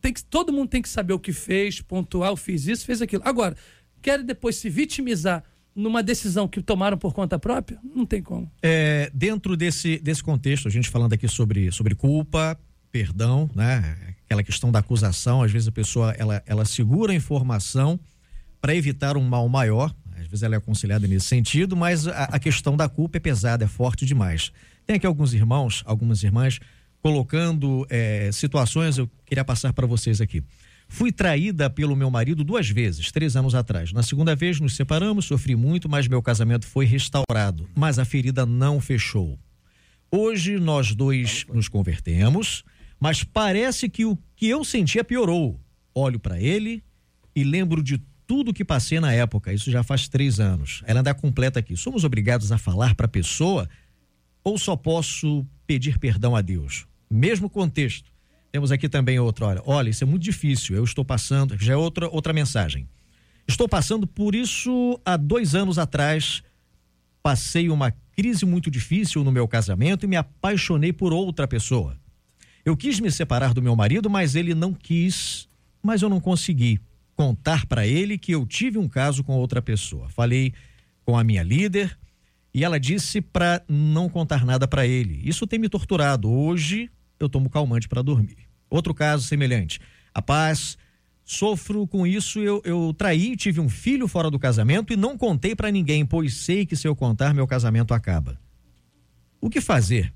Tem 0.00 0.12
que, 0.12 0.22
todo 0.24 0.52
mundo 0.52 0.68
tem 0.68 0.82
que 0.82 0.88
saber 0.88 1.14
o 1.14 1.18
que 1.18 1.32
fez, 1.32 1.80
pontuar, 1.80 2.36
fiz 2.36 2.66
isso, 2.66 2.84
fez 2.84 3.00
aquilo. 3.00 3.22
Agora, 3.24 3.56
querem 4.02 4.26
depois 4.26 4.56
se 4.56 4.68
vitimizar 4.68 5.44
numa 5.74 6.02
decisão 6.02 6.46
que 6.46 6.62
tomaram 6.62 6.96
por 6.96 7.12
conta 7.14 7.38
própria? 7.38 7.78
Não 7.82 8.04
tem 8.04 8.22
como. 8.22 8.50
É, 8.62 9.10
dentro 9.14 9.56
desse, 9.56 9.98
desse 9.98 10.22
contexto, 10.22 10.68
a 10.68 10.70
gente 10.70 10.88
falando 10.88 11.12
aqui 11.12 11.26
sobre, 11.28 11.70
sobre 11.72 11.94
culpa, 11.94 12.58
perdão, 12.90 13.50
né? 13.54 14.14
Aquela 14.24 14.42
questão 14.42 14.70
da 14.70 14.78
acusação, 14.78 15.42
às 15.42 15.50
vezes 15.50 15.68
a 15.68 15.72
pessoa 15.72 16.12
ela, 16.12 16.42
ela 16.46 16.64
segura 16.64 17.12
a 17.12 17.14
informação 17.14 17.98
para 18.60 18.74
evitar 18.74 19.16
um 19.16 19.22
mal 19.22 19.48
maior. 19.48 19.94
Às 20.16 20.26
vezes 20.28 20.42
ela 20.42 20.54
é 20.54 20.58
aconselhada 20.58 21.06
nesse 21.08 21.26
sentido, 21.26 21.76
mas 21.76 22.06
a, 22.06 22.24
a 22.24 22.38
questão 22.38 22.76
da 22.76 22.88
culpa 22.88 23.16
é 23.16 23.20
pesada, 23.20 23.64
é 23.64 23.68
forte 23.68 24.06
demais. 24.06 24.52
Tem 24.86 24.96
aqui 24.96 25.06
alguns 25.06 25.34
irmãos, 25.34 25.82
algumas 25.84 26.22
irmãs, 26.22 26.60
colocando 27.02 27.84
é, 27.90 28.30
situações, 28.32 28.98
eu 28.98 29.10
queria 29.26 29.44
passar 29.44 29.72
para 29.72 29.86
vocês 29.86 30.20
aqui. 30.20 30.42
Fui 30.92 31.10
traída 31.10 31.70
pelo 31.70 31.96
meu 31.96 32.10
marido 32.10 32.44
duas 32.44 32.68
vezes, 32.68 33.10
três 33.10 33.34
anos 33.34 33.54
atrás. 33.54 33.94
Na 33.94 34.02
segunda 34.02 34.36
vez 34.36 34.60
nos 34.60 34.76
separamos, 34.76 35.24
sofri 35.24 35.56
muito, 35.56 35.88
mas 35.88 36.06
meu 36.06 36.20
casamento 36.20 36.66
foi 36.66 36.84
restaurado. 36.84 37.66
Mas 37.74 37.98
a 37.98 38.04
ferida 38.04 38.44
não 38.44 38.78
fechou. 38.78 39.38
Hoje 40.10 40.58
nós 40.58 40.94
dois 40.94 41.46
nos 41.48 41.66
convertemos, 41.66 42.62
mas 43.00 43.24
parece 43.24 43.88
que 43.88 44.04
o 44.04 44.18
que 44.36 44.46
eu 44.46 44.62
sentia 44.62 45.02
piorou. 45.02 45.58
Olho 45.94 46.20
para 46.20 46.38
ele 46.38 46.84
e 47.34 47.42
lembro 47.42 47.82
de 47.82 47.96
tudo 48.26 48.52
que 48.52 48.62
passei 48.62 49.00
na 49.00 49.14
época. 49.14 49.50
Isso 49.50 49.70
já 49.70 49.82
faz 49.82 50.08
três 50.08 50.38
anos. 50.38 50.82
Ela 50.86 51.00
ainda 51.00 51.14
completa 51.14 51.58
aqui. 51.58 51.74
Somos 51.74 52.04
obrigados 52.04 52.52
a 52.52 52.58
falar 52.58 52.94
para 52.94 53.06
a 53.06 53.08
pessoa 53.08 53.66
ou 54.44 54.58
só 54.58 54.76
posso 54.76 55.46
pedir 55.66 55.98
perdão 55.98 56.36
a 56.36 56.42
Deus? 56.42 56.86
Mesmo 57.10 57.48
contexto. 57.48 58.11
Temos 58.52 58.70
aqui 58.70 58.86
também 58.86 59.18
outra, 59.18 59.46
olha, 59.46 59.62
olha, 59.64 59.88
isso 59.88 60.04
é 60.04 60.06
muito 60.06 60.22
difícil, 60.22 60.76
eu 60.76 60.84
estou 60.84 61.04
passando, 61.04 61.56
já 61.58 61.72
é 61.72 61.76
outra, 61.76 62.06
outra 62.08 62.34
mensagem. 62.34 62.86
Estou 63.48 63.66
passando 63.66 64.06
por 64.06 64.34
isso 64.34 65.00
há 65.04 65.16
dois 65.16 65.54
anos 65.54 65.78
atrás, 65.78 66.42
passei 67.22 67.70
uma 67.70 67.90
crise 68.14 68.44
muito 68.44 68.70
difícil 68.70 69.24
no 69.24 69.32
meu 69.32 69.48
casamento 69.48 70.04
e 70.04 70.06
me 70.06 70.16
apaixonei 70.16 70.92
por 70.92 71.14
outra 71.14 71.48
pessoa. 71.48 71.96
Eu 72.62 72.76
quis 72.76 73.00
me 73.00 73.10
separar 73.10 73.54
do 73.54 73.62
meu 73.62 73.74
marido, 73.74 74.10
mas 74.10 74.36
ele 74.36 74.54
não 74.54 74.74
quis, 74.74 75.48
mas 75.82 76.02
eu 76.02 76.10
não 76.10 76.20
consegui. 76.20 76.78
contar 77.16 77.66
para 77.66 77.86
ele 77.86 78.18
que 78.18 78.32
eu 78.32 78.46
tive 78.46 78.78
um 78.78 78.88
caso 78.88 79.22
com 79.22 79.34
outra 79.34 79.62
pessoa. 79.62 80.08
Falei 80.08 80.52
com 81.04 81.16
a 81.16 81.24
minha 81.24 81.42
líder 81.42 81.96
e 82.52 82.64
ela 82.64 82.78
disse 82.78 83.20
para 83.20 83.62
não 83.68 84.08
contar 84.08 84.44
nada 84.44 84.66
para 84.66 84.86
ele. 84.86 85.20
Isso 85.24 85.46
tem 85.46 85.58
me 85.58 85.68
torturado. 85.68 86.30
Hoje 86.30 86.90
eu 87.24 87.28
tomo 87.28 87.48
calmante 87.50 87.88
para 87.88 88.02
dormir. 88.02 88.36
Outro 88.70 88.94
caso 88.94 89.26
semelhante. 89.26 89.80
A 90.14 90.20
paz, 90.22 90.76
sofro 91.24 91.86
com 91.86 92.06
isso. 92.06 92.38
Eu, 92.40 92.60
eu 92.64 92.94
traí, 92.96 93.36
tive 93.36 93.60
um 93.60 93.68
filho 93.68 94.08
fora 94.08 94.30
do 94.30 94.38
casamento 94.38 94.92
e 94.92 94.96
não 94.96 95.16
contei 95.16 95.54
para 95.54 95.70
ninguém, 95.70 96.04
pois 96.06 96.34
sei 96.34 96.64
que 96.66 96.76
se 96.76 96.86
eu 96.88 96.96
contar, 96.96 97.34
meu 97.34 97.46
casamento 97.46 97.92
acaba. 97.94 98.38
O 99.40 99.50
que 99.50 99.60
fazer? 99.60 100.12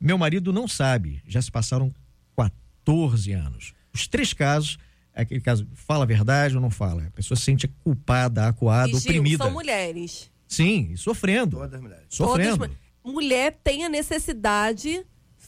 Meu 0.00 0.18
marido 0.18 0.52
não 0.52 0.68
sabe. 0.68 1.22
Já 1.26 1.40
se 1.40 1.50
passaram 1.50 1.92
14 2.36 3.32
anos. 3.32 3.72
Os 3.92 4.06
três 4.06 4.32
casos 4.32 4.78
aquele 5.14 5.40
caso, 5.40 5.66
fala 5.74 6.04
a 6.04 6.06
verdade 6.06 6.54
ou 6.56 6.60
não 6.60 6.70
fala? 6.70 7.04
A 7.06 7.10
pessoa 7.10 7.36
se 7.38 7.44
sente 7.44 7.66
culpada, 7.82 8.46
acuada, 8.48 8.90
E, 8.90 8.92
Gil, 8.92 9.00
oprimida. 9.00 9.44
são 9.44 9.52
mulheres. 9.52 10.30
Sim, 10.46 10.94
sofrendo. 10.94 11.56
Todas 11.56 11.72
as 11.72 11.80
mulheres. 11.80 12.04
Sofrendo. 12.10 12.58
Todas- 12.58 12.76
mulher 13.02 13.58
tem 13.64 13.84
a 13.84 13.88
necessidade 13.88 15.04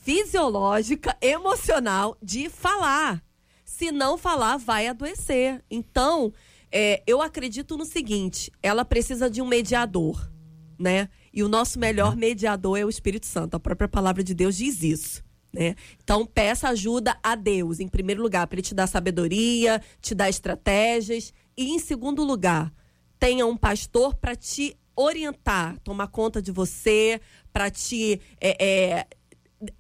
fisiológica, 0.09 1.14
emocional 1.20 2.16
de 2.22 2.48
falar. 2.48 3.22
Se 3.62 3.92
não 3.92 4.16
falar, 4.16 4.56
vai 4.56 4.86
adoecer. 4.86 5.62
Então, 5.70 6.32
é, 6.72 7.02
eu 7.06 7.20
acredito 7.20 7.76
no 7.76 7.84
seguinte: 7.84 8.50
ela 8.62 8.86
precisa 8.86 9.28
de 9.28 9.42
um 9.42 9.46
mediador, 9.46 10.32
né? 10.78 11.11
E 11.30 11.42
o 11.42 11.48
nosso 11.48 11.78
melhor 11.78 12.16
mediador 12.16 12.78
é 12.78 12.86
o 12.86 12.88
Espírito 12.88 13.26
Santo. 13.26 13.54
A 13.54 13.61
própria 13.61 13.86
palavra 13.86 14.24
de 14.24 14.34
Deus 14.34 14.56
diz 14.56 14.82
isso. 14.82 15.22
Né? 15.52 15.74
Então, 16.02 16.24
peça 16.24 16.70
ajuda 16.70 17.18
a 17.22 17.34
Deus, 17.34 17.78
em 17.78 17.86
primeiro 17.86 18.22
lugar, 18.22 18.46
para 18.46 18.56
ele 18.56 18.62
te 18.62 18.74
dar 18.74 18.86
sabedoria, 18.86 19.82
te 20.00 20.14
dar 20.14 20.30
estratégias. 20.30 21.34
E, 21.54 21.70
em 21.70 21.78
segundo 21.78 22.24
lugar, 22.24 22.72
tenha 23.18 23.44
um 23.44 23.59
pastor 23.59 24.14
para 24.14 24.34
te 24.34 24.74
orientar, 24.96 25.78
tomar 25.80 26.09
conta 26.09 26.42
de 26.42 26.50
você, 26.50 27.20
para 27.52 27.70
te 27.70 28.20
é, 28.40 28.64
é, 28.64 29.06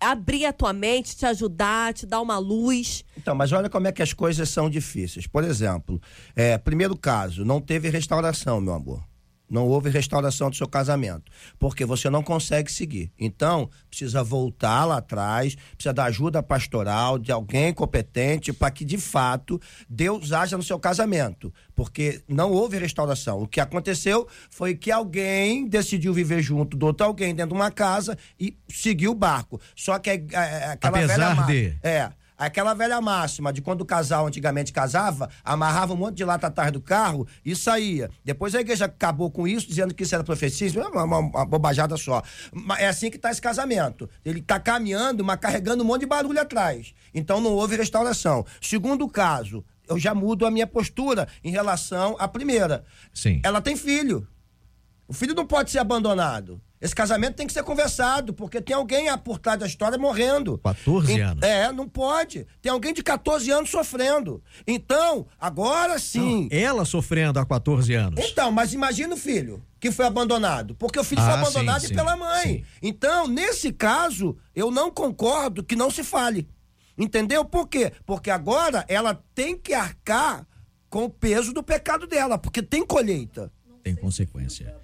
abrir 0.00 0.46
a 0.46 0.52
tua 0.52 0.72
mente, 0.72 1.16
te 1.16 1.26
ajudar, 1.26 1.94
te 1.94 2.06
dar 2.06 2.20
uma 2.20 2.38
luz. 2.38 3.04
Então, 3.16 3.34
mas 3.34 3.52
olha 3.52 3.68
como 3.68 3.86
é 3.86 3.92
que 3.92 4.02
as 4.02 4.12
coisas 4.12 4.48
são 4.48 4.68
difíceis. 4.68 5.26
Por 5.26 5.44
exemplo, 5.44 6.00
é, 6.34 6.58
primeiro 6.58 6.96
caso, 6.96 7.44
não 7.44 7.60
teve 7.60 7.88
restauração, 7.88 8.60
meu 8.60 8.74
amor. 8.74 9.02
Não 9.50 9.66
houve 9.66 9.88
restauração 9.90 10.50
do 10.50 10.56
seu 10.56 10.68
casamento, 10.68 11.30
porque 11.58 11.84
você 11.84 12.10
não 12.10 12.22
consegue 12.22 12.70
seguir. 12.70 13.10
Então, 13.18 13.70
precisa 13.88 14.22
voltar 14.22 14.84
lá 14.84 14.98
atrás, 14.98 15.56
precisa 15.74 15.92
da 15.92 16.04
ajuda 16.04 16.42
pastoral 16.42 17.18
de 17.18 17.32
alguém 17.32 17.72
competente 17.72 18.52
para 18.52 18.70
que, 18.70 18.84
de 18.84 18.98
fato, 18.98 19.60
Deus 19.88 20.32
haja 20.32 20.56
no 20.56 20.62
seu 20.62 20.78
casamento, 20.78 21.52
porque 21.74 22.20
não 22.28 22.50
houve 22.52 22.76
restauração. 22.78 23.40
O 23.42 23.46
que 23.48 23.60
aconteceu 23.60 24.28
foi 24.50 24.74
que 24.74 24.90
alguém 24.90 25.66
decidiu 25.66 26.12
viver 26.12 26.42
junto 26.42 26.76
do 26.76 26.86
outro 26.86 27.06
alguém 27.06 27.34
dentro 27.34 27.54
de 27.54 27.60
uma 27.60 27.70
casa 27.70 28.16
e 28.38 28.56
seguiu 28.68 29.12
o 29.12 29.14
barco. 29.14 29.60
Só 29.74 29.98
que 29.98 30.10
é, 30.10 30.14
é, 30.14 30.36
é 30.36 30.64
aquela 30.72 30.98
Apesar 30.98 31.34
velha 31.34 31.46
de- 31.46 31.78
é. 31.82 32.12
Aquela 32.38 32.72
velha 32.72 33.00
máxima 33.00 33.52
de 33.52 33.60
quando 33.60 33.80
o 33.80 33.84
casal 33.84 34.26
antigamente 34.26 34.72
casava, 34.72 35.28
amarrava 35.44 35.92
um 35.92 35.96
monte 35.96 36.16
de 36.18 36.24
lata 36.24 36.46
atrás 36.46 36.70
do 36.70 36.80
carro 36.80 37.26
e 37.44 37.56
saía. 37.56 38.08
Depois 38.24 38.54
a 38.54 38.60
igreja 38.60 38.84
acabou 38.84 39.28
com 39.30 39.46
isso, 39.48 39.66
dizendo 39.66 39.92
que 39.92 40.04
isso 40.04 40.14
era 40.14 40.22
profecia, 40.22 40.68
isso 40.68 40.78
é 40.80 40.86
uma, 40.86 41.02
uma- 41.02 41.18
uma 41.18 41.44
bobajada 41.44 41.96
só. 41.96 42.22
Mas 42.52 42.78
É 42.78 42.86
assim 42.86 43.10
que 43.10 43.16
está 43.16 43.30
esse 43.30 43.42
casamento. 43.42 44.08
Ele 44.24 44.38
está 44.38 44.60
caminhando, 44.60 45.24
mas 45.24 45.40
carregando 45.40 45.82
um 45.82 45.86
monte 45.86 46.02
de 46.02 46.06
barulho 46.06 46.40
atrás. 46.40 46.94
Então 47.12 47.40
não 47.40 47.50
houve 47.50 47.74
restauração. 47.76 48.46
Segundo 48.62 49.08
caso, 49.08 49.64
eu 49.88 49.98
já 49.98 50.14
mudo 50.14 50.46
a 50.46 50.50
minha 50.50 50.66
postura 50.66 51.26
em 51.42 51.50
relação 51.50 52.14
à 52.20 52.28
primeira. 52.28 52.84
Sim. 53.12 53.40
Ela 53.42 53.60
tem 53.60 53.74
filho. 53.76 54.28
O 55.08 55.12
filho 55.12 55.34
não 55.34 55.44
pode 55.46 55.70
ser 55.72 55.78
abandonado. 55.80 56.60
Esse 56.80 56.94
casamento 56.94 57.34
tem 57.34 57.46
que 57.46 57.52
ser 57.52 57.64
conversado, 57.64 58.32
porque 58.32 58.60
tem 58.60 58.74
alguém 58.76 59.06
por 59.18 59.38
trás 59.38 59.58
da 59.58 59.66
história 59.66 59.98
morrendo. 59.98 60.58
14 60.58 61.12
Em- 61.12 61.20
anos. 61.20 61.42
É, 61.42 61.72
não 61.72 61.88
pode. 61.88 62.46
Tem 62.62 62.70
alguém 62.70 62.94
de 62.94 63.02
14 63.02 63.50
anos 63.50 63.68
sofrendo. 63.70 64.42
Então, 64.66 65.26
agora 65.40 65.98
sim. 65.98 66.48
Ela 66.52 66.84
sofrendo 66.84 67.40
há 67.40 67.44
14 67.46 67.92
anos. 67.94 68.24
Então, 68.24 68.52
mas 68.52 68.72
imagina 68.72 69.14
o 69.14 69.18
filho 69.18 69.60
que 69.80 69.90
foi 69.90 70.06
abandonado. 70.06 70.74
Porque 70.76 70.98
o 71.00 71.04
filho 71.04 71.20
foi 71.22 71.30
Ah, 71.32 71.40
abandonado 71.40 71.80
sim, 71.80 71.88
sim, 71.88 71.94
pela 71.94 72.16
mãe. 72.16 72.42
sim. 72.42 72.64
Então, 72.80 73.26
nesse 73.26 73.72
caso, 73.72 74.36
eu 74.54 74.70
não 74.70 74.90
concordo 74.90 75.64
que 75.64 75.74
não 75.74 75.90
se 75.90 76.04
fale. 76.04 76.48
Entendeu? 76.96 77.44
Por 77.44 77.68
quê? 77.68 77.92
Porque 78.06 78.30
agora 78.30 78.84
ela 78.88 79.20
tem 79.34 79.56
que 79.56 79.72
arcar 79.74 80.46
com 80.90 81.04
o 81.04 81.10
peso 81.10 81.52
do 81.52 81.62
pecado 81.62 82.06
dela, 82.06 82.38
porque 82.38 82.62
tem 82.62 82.84
colheita. 82.84 83.52
Tem 83.82 83.94
consequência. 83.94 84.74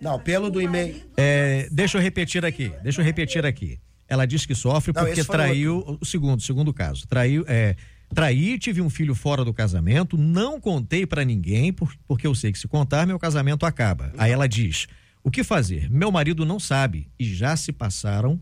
Não, 0.00 0.18
pelo 0.18 0.50
do 0.50 0.60
e-mail. 0.60 1.00
É, 1.16 1.68
deixa 1.70 1.98
eu 1.98 2.02
repetir 2.02 2.44
aqui. 2.44 2.72
Deixa 2.82 3.00
eu 3.00 3.04
repetir 3.04 3.44
aqui. 3.46 3.78
Ela 4.08 4.26
diz 4.26 4.44
que 4.44 4.54
sofre 4.54 4.92
Não, 4.94 5.04
porque 5.04 5.24
traiu. 5.24 5.98
O 6.00 6.04
segundo, 6.04 6.42
segundo 6.42 6.72
caso. 6.74 7.06
Traiu. 7.06 7.44
É, 7.48 7.74
traí, 8.14 8.58
tive 8.58 8.80
um 8.82 8.90
filho 8.90 9.14
fora 9.14 9.44
do 9.44 9.52
casamento, 9.54 10.18
não 10.18 10.60
contei 10.60 11.06
pra 11.06 11.24
ninguém, 11.24 11.72
por- 11.72 11.94
porque 12.06 12.26
eu 12.26 12.34
sei 12.34 12.52
que 12.52 12.58
se 12.58 12.68
contar, 12.68 13.06
meu 13.06 13.18
casamento 13.18 13.64
acaba. 13.64 14.12
Aí 14.18 14.30
ela 14.30 14.46
diz: 14.46 14.86
o 15.22 15.30
que 15.30 15.42
fazer? 15.42 15.90
Meu 15.90 16.10
marido 16.12 16.44
não 16.44 16.60
sabe 16.60 17.08
e 17.18 17.24
já 17.24 17.56
se 17.56 17.72
passaram 17.72 18.38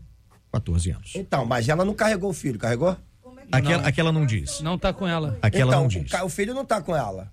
14 0.51 0.91
anos. 0.91 1.13
Então, 1.15 1.45
mas 1.45 1.69
ela 1.69 1.85
não 1.85 1.93
carregou 1.93 2.29
o 2.31 2.33
filho, 2.33 2.59
carregou? 2.59 2.97
Aquela, 3.51 3.87
aquela 3.87 4.11
não 4.11 4.25
diz. 4.25 4.61
Não 4.61 4.77
tá 4.77 4.91
com 4.93 5.07
ela. 5.07 5.37
Aquela 5.41 5.71
então, 5.71 5.79
não 5.81 5.85
o, 5.87 5.89
diz. 5.89 6.11
ca- 6.11 6.23
o 6.25 6.29
filho 6.29 6.53
não 6.53 6.65
tá 6.65 6.81
com 6.81 6.95
ela. 6.95 7.31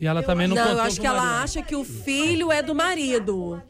E 0.00 0.06
ela 0.06 0.22
também 0.22 0.48
não, 0.48 0.56
Não, 0.56 0.62
contou 0.62 0.78
eu 0.78 0.84
acho 0.84 1.00
que 1.00 1.06
ela 1.06 1.42
acha 1.42 1.62
que 1.62 1.76
o 1.76 1.84
filho 1.84 2.50
é 2.50 2.62
do 2.62 2.74
marido. 2.74 3.62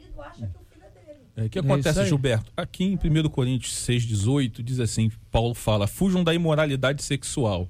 É, 1.37 1.45
o 1.45 1.49
que 1.51 1.59
É 1.59 1.63
acontece, 1.63 2.01
aí. 2.01 2.07
Gilberto? 2.07 2.53
Aqui 2.57 2.85
em 2.85 2.95
1 2.95 3.29
Coríntios 3.31 3.75
6,18 3.75 4.63
diz 4.63 4.79
assim: 4.79 5.11
Paulo 5.31 5.55
fala, 5.55 5.87
fujam 5.87 6.23
da 6.23 6.33
imoralidade 6.33 7.03
sexual. 7.03 7.69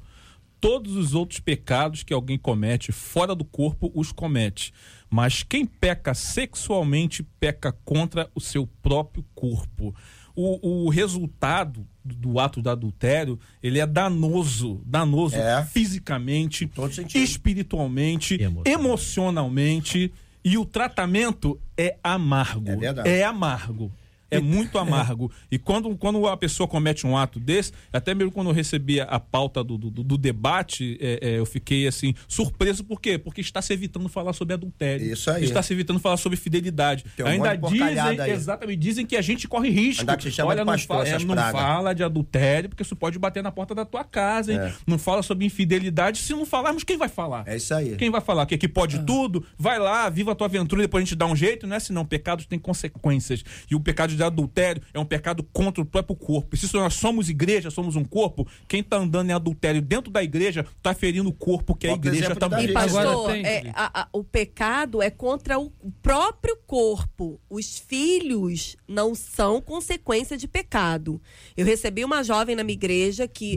Todos 0.60 0.94
os 0.94 1.14
outros 1.14 1.40
pecados 1.40 2.02
que 2.02 2.12
alguém 2.12 2.36
comete 2.36 2.92
fora 2.92 3.34
do 3.34 3.44
corpo 3.46 3.90
os 3.94 4.12
comete. 4.12 4.74
Mas 5.10 5.42
quem 5.42 5.66
peca 5.66 6.14
sexualmente 6.14 7.22
peca 7.40 7.72
contra 7.84 8.30
o 8.34 8.40
seu 8.40 8.66
próprio 8.80 9.24
corpo. 9.34 9.92
O, 10.36 10.84
o 10.86 10.88
resultado 10.88 11.84
do, 12.04 12.38
ato 12.38 12.62
do 12.62 12.70
adultério, 12.70 13.38
ele 13.60 13.80
é 13.80 13.86
danoso, 13.86 14.80
danoso 14.86 15.34
É. 15.36 15.64
fisicamente, 15.64 16.70
espiritualmente, 17.14 18.34
Emocionalmente. 18.40 18.70
emocionalmente, 18.70 20.12
e 20.44 20.56
o 20.56 20.64
tratamento 20.64 21.60
é 21.76 21.96
amargo. 22.02 22.70
É 22.70 22.76
verdade. 22.76 23.08
É 23.08 23.24
amargo. 23.24 23.92
É 24.30 24.40
muito 24.40 24.78
amargo. 24.78 25.30
E 25.50 25.58
quando, 25.58 25.96
quando 25.96 26.26
a 26.26 26.36
pessoa 26.36 26.68
comete 26.68 27.06
um 27.06 27.16
ato 27.16 27.40
desse, 27.40 27.72
até 27.92 28.14
mesmo 28.14 28.30
quando 28.30 28.48
eu 28.48 28.54
recebi 28.54 29.00
a 29.00 29.18
pauta 29.18 29.62
do, 29.62 29.76
do, 29.76 29.90
do 29.90 30.18
debate, 30.18 30.98
é, 31.00 31.18
é, 31.22 31.38
eu 31.38 31.46
fiquei 31.46 31.86
assim, 31.86 32.14
surpreso. 32.28 32.84
Por 32.84 33.00
quê? 33.00 33.18
Porque 33.18 33.40
está 33.40 33.60
se 33.60 33.72
evitando 33.72 34.08
falar 34.08 34.32
sobre 34.32 34.54
adultério. 34.54 35.12
Isso 35.12 35.30
aí. 35.30 35.44
Está 35.44 35.62
se 35.62 35.72
evitando 35.72 35.98
falar 35.98 36.16
sobre 36.16 36.36
fidelidade. 36.36 37.04
Um 37.18 37.26
Ainda 37.26 37.56
dizem, 37.56 38.20
aí. 38.20 38.30
exatamente, 38.30 38.78
dizem 38.78 39.06
que 39.06 39.16
a 39.16 39.22
gente 39.22 39.48
corre 39.48 39.70
risco. 39.70 40.04
Olha, 40.44 40.64
não, 40.64 40.72
pastor, 40.72 41.04
fala, 41.04 41.08
é, 41.08 41.18
não 41.18 41.36
fala 41.36 41.94
de 41.94 42.02
adultério, 42.02 42.68
porque 42.68 42.82
isso 42.82 42.96
pode 42.96 43.18
bater 43.18 43.42
na 43.42 43.50
porta 43.50 43.74
da 43.74 43.84
tua 43.84 44.04
casa, 44.04 44.52
hein? 44.52 44.58
É. 44.58 44.72
Não 44.86 44.98
fala 44.98 45.22
sobre 45.22 45.44
infidelidade. 45.44 46.18
Se 46.18 46.32
não 46.32 46.46
falarmos, 46.46 46.84
quem 46.84 46.96
vai 46.96 47.08
falar? 47.08 47.44
É 47.46 47.56
isso 47.56 47.74
aí. 47.74 47.96
Quem 47.96 48.10
vai 48.10 48.20
falar 48.20 48.46
que 48.46 48.54
aqui 48.54 48.68
pode 48.68 49.00
tudo? 49.04 49.44
Vai 49.58 49.78
lá, 49.78 50.08
viva 50.08 50.32
a 50.32 50.34
tua 50.34 50.46
aventura 50.46 50.82
e 50.82 50.84
depois 50.84 51.02
a 51.02 51.04
gente 51.04 51.16
dá 51.16 51.26
um 51.26 51.36
jeito, 51.36 51.66
não 51.66 51.74
é 51.74 51.76
assim 51.76 51.92
não. 51.92 52.04
Pecados 52.04 52.46
têm 52.46 52.58
consequências. 52.58 53.44
E 53.70 53.74
o 53.74 53.80
pecado 53.80 54.10
de 54.10 54.19
adultério 54.22 54.82
é 54.94 54.98
um 55.00 55.04
pecado 55.04 55.42
contra 55.52 55.82
o 55.82 55.86
próprio 55.86 56.16
corpo. 56.16 56.54
E 56.54 56.58
se 56.58 56.72
nós 56.74 56.94
somos 56.94 57.28
igreja, 57.28 57.70
somos 57.70 57.96
um 57.96 58.04
corpo, 58.04 58.46
quem 58.68 58.82
tá 58.82 58.96
andando 58.96 59.30
em 59.30 59.32
adultério 59.32 59.80
dentro 59.82 60.10
da 60.10 60.22
igreja 60.22 60.66
tá 60.82 60.94
ferindo 60.94 61.28
o 61.28 61.32
corpo 61.32 61.74
que 61.74 61.86
é 61.86 61.90
a 61.90 61.92
igreja 61.94 62.34
também. 62.36 62.66
E 62.70 62.72
pastor, 63.12 63.30
é, 63.46 63.70
a- 63.74 64.02
a- 64.02 64.08
o 64.12 64.22
pecado 64.24 65.02
é 65.02 65.10
contra 65.10 65.58
o 65.58 65.70
próprio 66.02 66.56
corpo. 66.66 67.40
Os 67.48 67.78
filhos 67.78 68.76
não 68.86 69.14
são 69.14 69.60
consequência 69.60 70.36
de 70.36 70.46
pecado. 70.48 71.20
Eu 71.56 71.64
recebi 71.66 72.04
uma 72.04 72.22
jovem 72.22 72.56
na 72.56 72.62
minha 72.64 72.74
igreja 72.76 73.26
que 73.28 73.56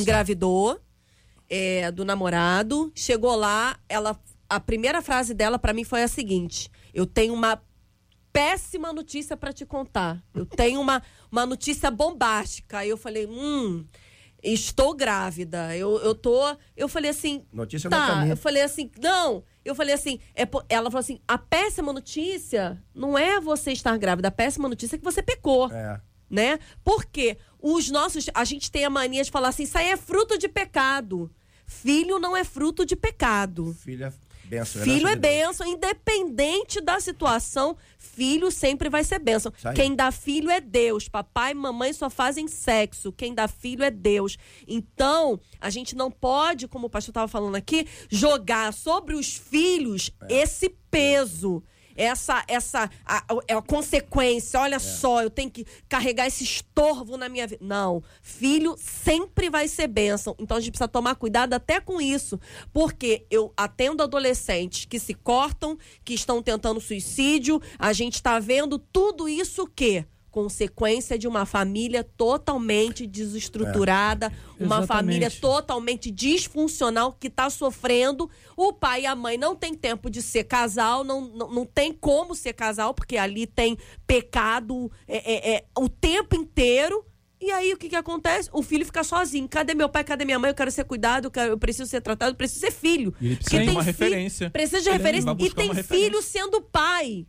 engravidou 0.00 0.78
é, 1.48 1.90
do 1.92 2.04
namorado, 2.04 2.90
chegou 2.94 3.34
lá, 3.36 3.76
ela 3.88 4.18
a 4.48 4.60
primeira 4.60 5.00
frase 5.02 5.32
dela 5.34 5.58
pra 5.58 5.72
mim 5.72 5.84
foi 5.84 6.02
a 6.02 6.08
seguinte: 6.08 6.70
eu 6.94 7.06
tenho 7.06 7.32
uma 7.34 7.60
péssima 8.32 8.92
notícia 8.92 9.36
pra 9.36 9.52
te 9.52 9.66
contar. 9.66 10.22
Eu 10.34 10.46
tenho 10.46 10.80
uma, 10.80 11.02
uma 11.30 11.44
notícia 11.44 11.90
bombástica. 11.90 12.78
Aí 12.78 12.88
eu 12.88 12.96
falei, 12.96 13.26
hum, 13.26 13.84
estou 14.42 14.94
grávida. 14.94 15.76
Eu, 15.76 15.98
eu 15.98 16.14
tô. 16.14 16.56
Eu 16.76 16.88
falei 16.88 17.10
assim. 17.10 17.44
Notícia 17.52 17.88
tá. 17.88 18.26
Eu 18.26 18.36
falei 18.36 18.62
assim, 18.62 18.90
não. 19.00 19.44
Eu 19.64 19.74
falei 19.74 19.94
assim, 19.94 20.18
é, 20.34 20.42
ela 20.68 20.90
falou 20.90 21.00
assim: 21.00 21.20
a 21.28 21.38
péssima 21.38 21.92
notícia 21.92 22.82
não 22.94 23.16
é 23.16 23.40
você 23.40 23.72
estar 23.72 23.96
grávida, 23.96 24.28
a 24.28 24.32
péssima 24.32 24.68
notícia 24.68 24.96
é 24.96 24.98
que 24.98 25.04
você 25.04 25.22
pecou 25.22 25.70
É. 25.72 26.00
né? 26.28 26.58
Porque 26.82 27.36
os 27.60 27.88
nossos. 27.90 28.26
A 28.34 28.44
gente 28.44 28.70
tem 28.72 28.84
a 28.84 28.90
mania 28.90 29.22
de 29.22 29.30
falar 29.30 29.48
assim: 29.48 29.62
isso 29.62 29.78
aí 29.78 29.88
é 29.88 29.96
fruto 29.96 30.36
de 30.36 30.48
pecado. 30.48 31.30
Filho 31.64 32.18
não 32.18 32.36
é 32.36 32.42
fruto 32.44 32.84
de 32.84 32.96
pecado. 32.96 33.72
Filho 33.72 34.04
é 34.06 34.12
benção. 34.56 34.82
Filho 34.82 35.08
é 35.08 35.14
de 35.14 35.20
Deus. 35.20 35.34
bênção, 35.34 35.66
independente 35.66 36.80
da 36.80 37.00
situação, 37.00 37.76
filho 37.98 38.50
sempre 38.50 38.88
vai 38.90 39.02
ser 39.02 39.18
aí. 39.64 39.74
Quem 39.74 39.94
dá 39.94 40.12
filho 40.12 40.50
é 40.50 40.60
Deus. 40.60 41.08
Papai 41.08 41.52
e 41.52 41.54
mamãe 41.54 41.92
só 41.92 42.10
fazem 42.10 42.46
sexo. 42.46 43.12
Quem 43.12 43.34
dá 43.34 43.48
filho 43.48 43.82
é 43.82 43.90
Deus. 43.90 44.36
Então, 44.68 45.40
a 45.60 45.70
gente 45.70 45.96
não 45.96 46.10
pode, 46.10 46.68
como 46.68 46.86
o 46.86 46.90
pastor 46.90 47.12
estava 47.12 47.28
falando 47.28 47.56
aqui, 47.56 47.86
jogar 48.10 48.72
sobre 48.72 49.14
os 49.14 49.34
filhos 49.36 50.10
É. 50.28 50.42
esse 50.42 50.68
peso. 50.90 51.62
Essa, 51.96 52.44
essa, 52.48 52.90
a, 53.04 53.18
a- 53.18 53.38
é 53.48 53.54
a 53.54 53.62
consequência. 53.62 54.58
É. 54.58 54.60
Olha 54.60 54.78
só, 54.78 55.22
eu 55.22 55.30
tenho 55.30 55.50
que 55.50 55.64
carregar 55.88 56.26
esse 56.26 56.44
estorvo 56.44 57.16
na 57.16 57.28
minha 57.28 57.46
vida. 57.46 57.64
Não. 57.64 58.02
Filho 58.20 58.76
sempre 58.78 59.48
vai 59.50 59.68
ser 59.68 59.86
bênção. 59.88 60.34
Então 60.38 60.56
a 60.56 60.60
gente 60.60 60.70
precisa 60.72 60.88
tomar 60.88 61.14
cuidado 61.16 61.54
até 61.54 61.80
com 61.80 62.00
isso. 62.00 62.38
Porque 62.72 63.26
eu 63.30 63.52
atendo 63.56 64.02
adolescentes 64.02 64.84
que 64.84 64.98
se 64.98 65.14
cortam, 65.14 65.76
que 66.04 66.14
estão 66.14 66.42
tentando 66.42 66.80
suicídio. 66.80 67.60
A 67.78 67.92
gente 67.92 68.14
está 68.14 68.38
vendo 68.38 68.78
tudo 68.78 69.28
isso 69.28 69.62
o 69.62 69.66
quê? 69.66 70.04
Consequência 70.32 71.18
de 71.18 71.28
uma 71.28 71.44
família 71.44 72.02
totalmente 72.02 73.06
desestruturada, 73.06 74.32
uma 74.58 74.78
Exatamente. 74.78 74.86
família 74.88 75.30
totalmente 75.30 76.10
disfuncional 76.10 77.12
que 77.12 77.26
está 77.26 77.50
sofrendo. 77.50 78.30
O 78.56 78.72
pai 78.72 79.02
e 79.02 79.06
a 79.06 79.14
mãe 79.14 79.36
não 79.36 79.54
tem 79.54 79.74
tempo 79.74 80.08
de 80.08 80.22
ser 80.22 80.44
casal, 80.44 81.04
não, 81.04 81.20
não, 81.20 81.52
não 81.52 81.66
tem 81.66 81.92
como 81.92 82.34
ser 82.34 82.54
casal, 82.54 82.94
porque 82.94 83.18
ali 83.18 83.46
tem 83.46 83.76
pecado 84.06 84.90
é, 85.06 85.16
é, 85.34 85.54
é, 85.56 85.64
o 85.78 85.86
tempo 85.86 86.34
inteiro. 86.34 87.04
E 87.38 87.50
aí 87.50 87.74
o 87.74 87.76
que, 87.76 87.90
que 87.90 87.96
acontece? 87.96 88.48
O 88.54 88.62
filho 88.62 88.86
fica 88.86 89.04
sozinho. 89.04 89.46
Cadê 89.48 89.74
meu 89.74 89.88
pai? 89.90 90.02
Cadê 90.02 90.24
minha 90.24 90.38
mãe? 90.38 90.48
Eu 90.50 90.54
quero 90.54 90.70
ser 90.70 90.84
cuidado, 90.84 91.26
eu, 91.26 91.30
quero- 91.30 91.50
eu 91.50 91.58
preciso 91.58 91.90
ser 91.90 92.00
tratado, 92.00 92.30
eu 92.32 92.36
preciso 92.36 92.60
ser 92.60 92.70
filho. 92.72 93.12
E 93.20 93.26
ele 93.26 93.36
precisa 93.36 93.62
de 93.64 93.70
uma 93.70 93.82
referência. 93.82 94.48
Precisa 94.50 94.80
de 94.80 94.88
Ele 94.88 94.96
referência. 94.96 95.36
E 95.38 95.50
tem 95.50 95.70
uma 95.70 95.82
filho 95.82 96.22
sendo 96.22 96.62
pai 96.62 97.26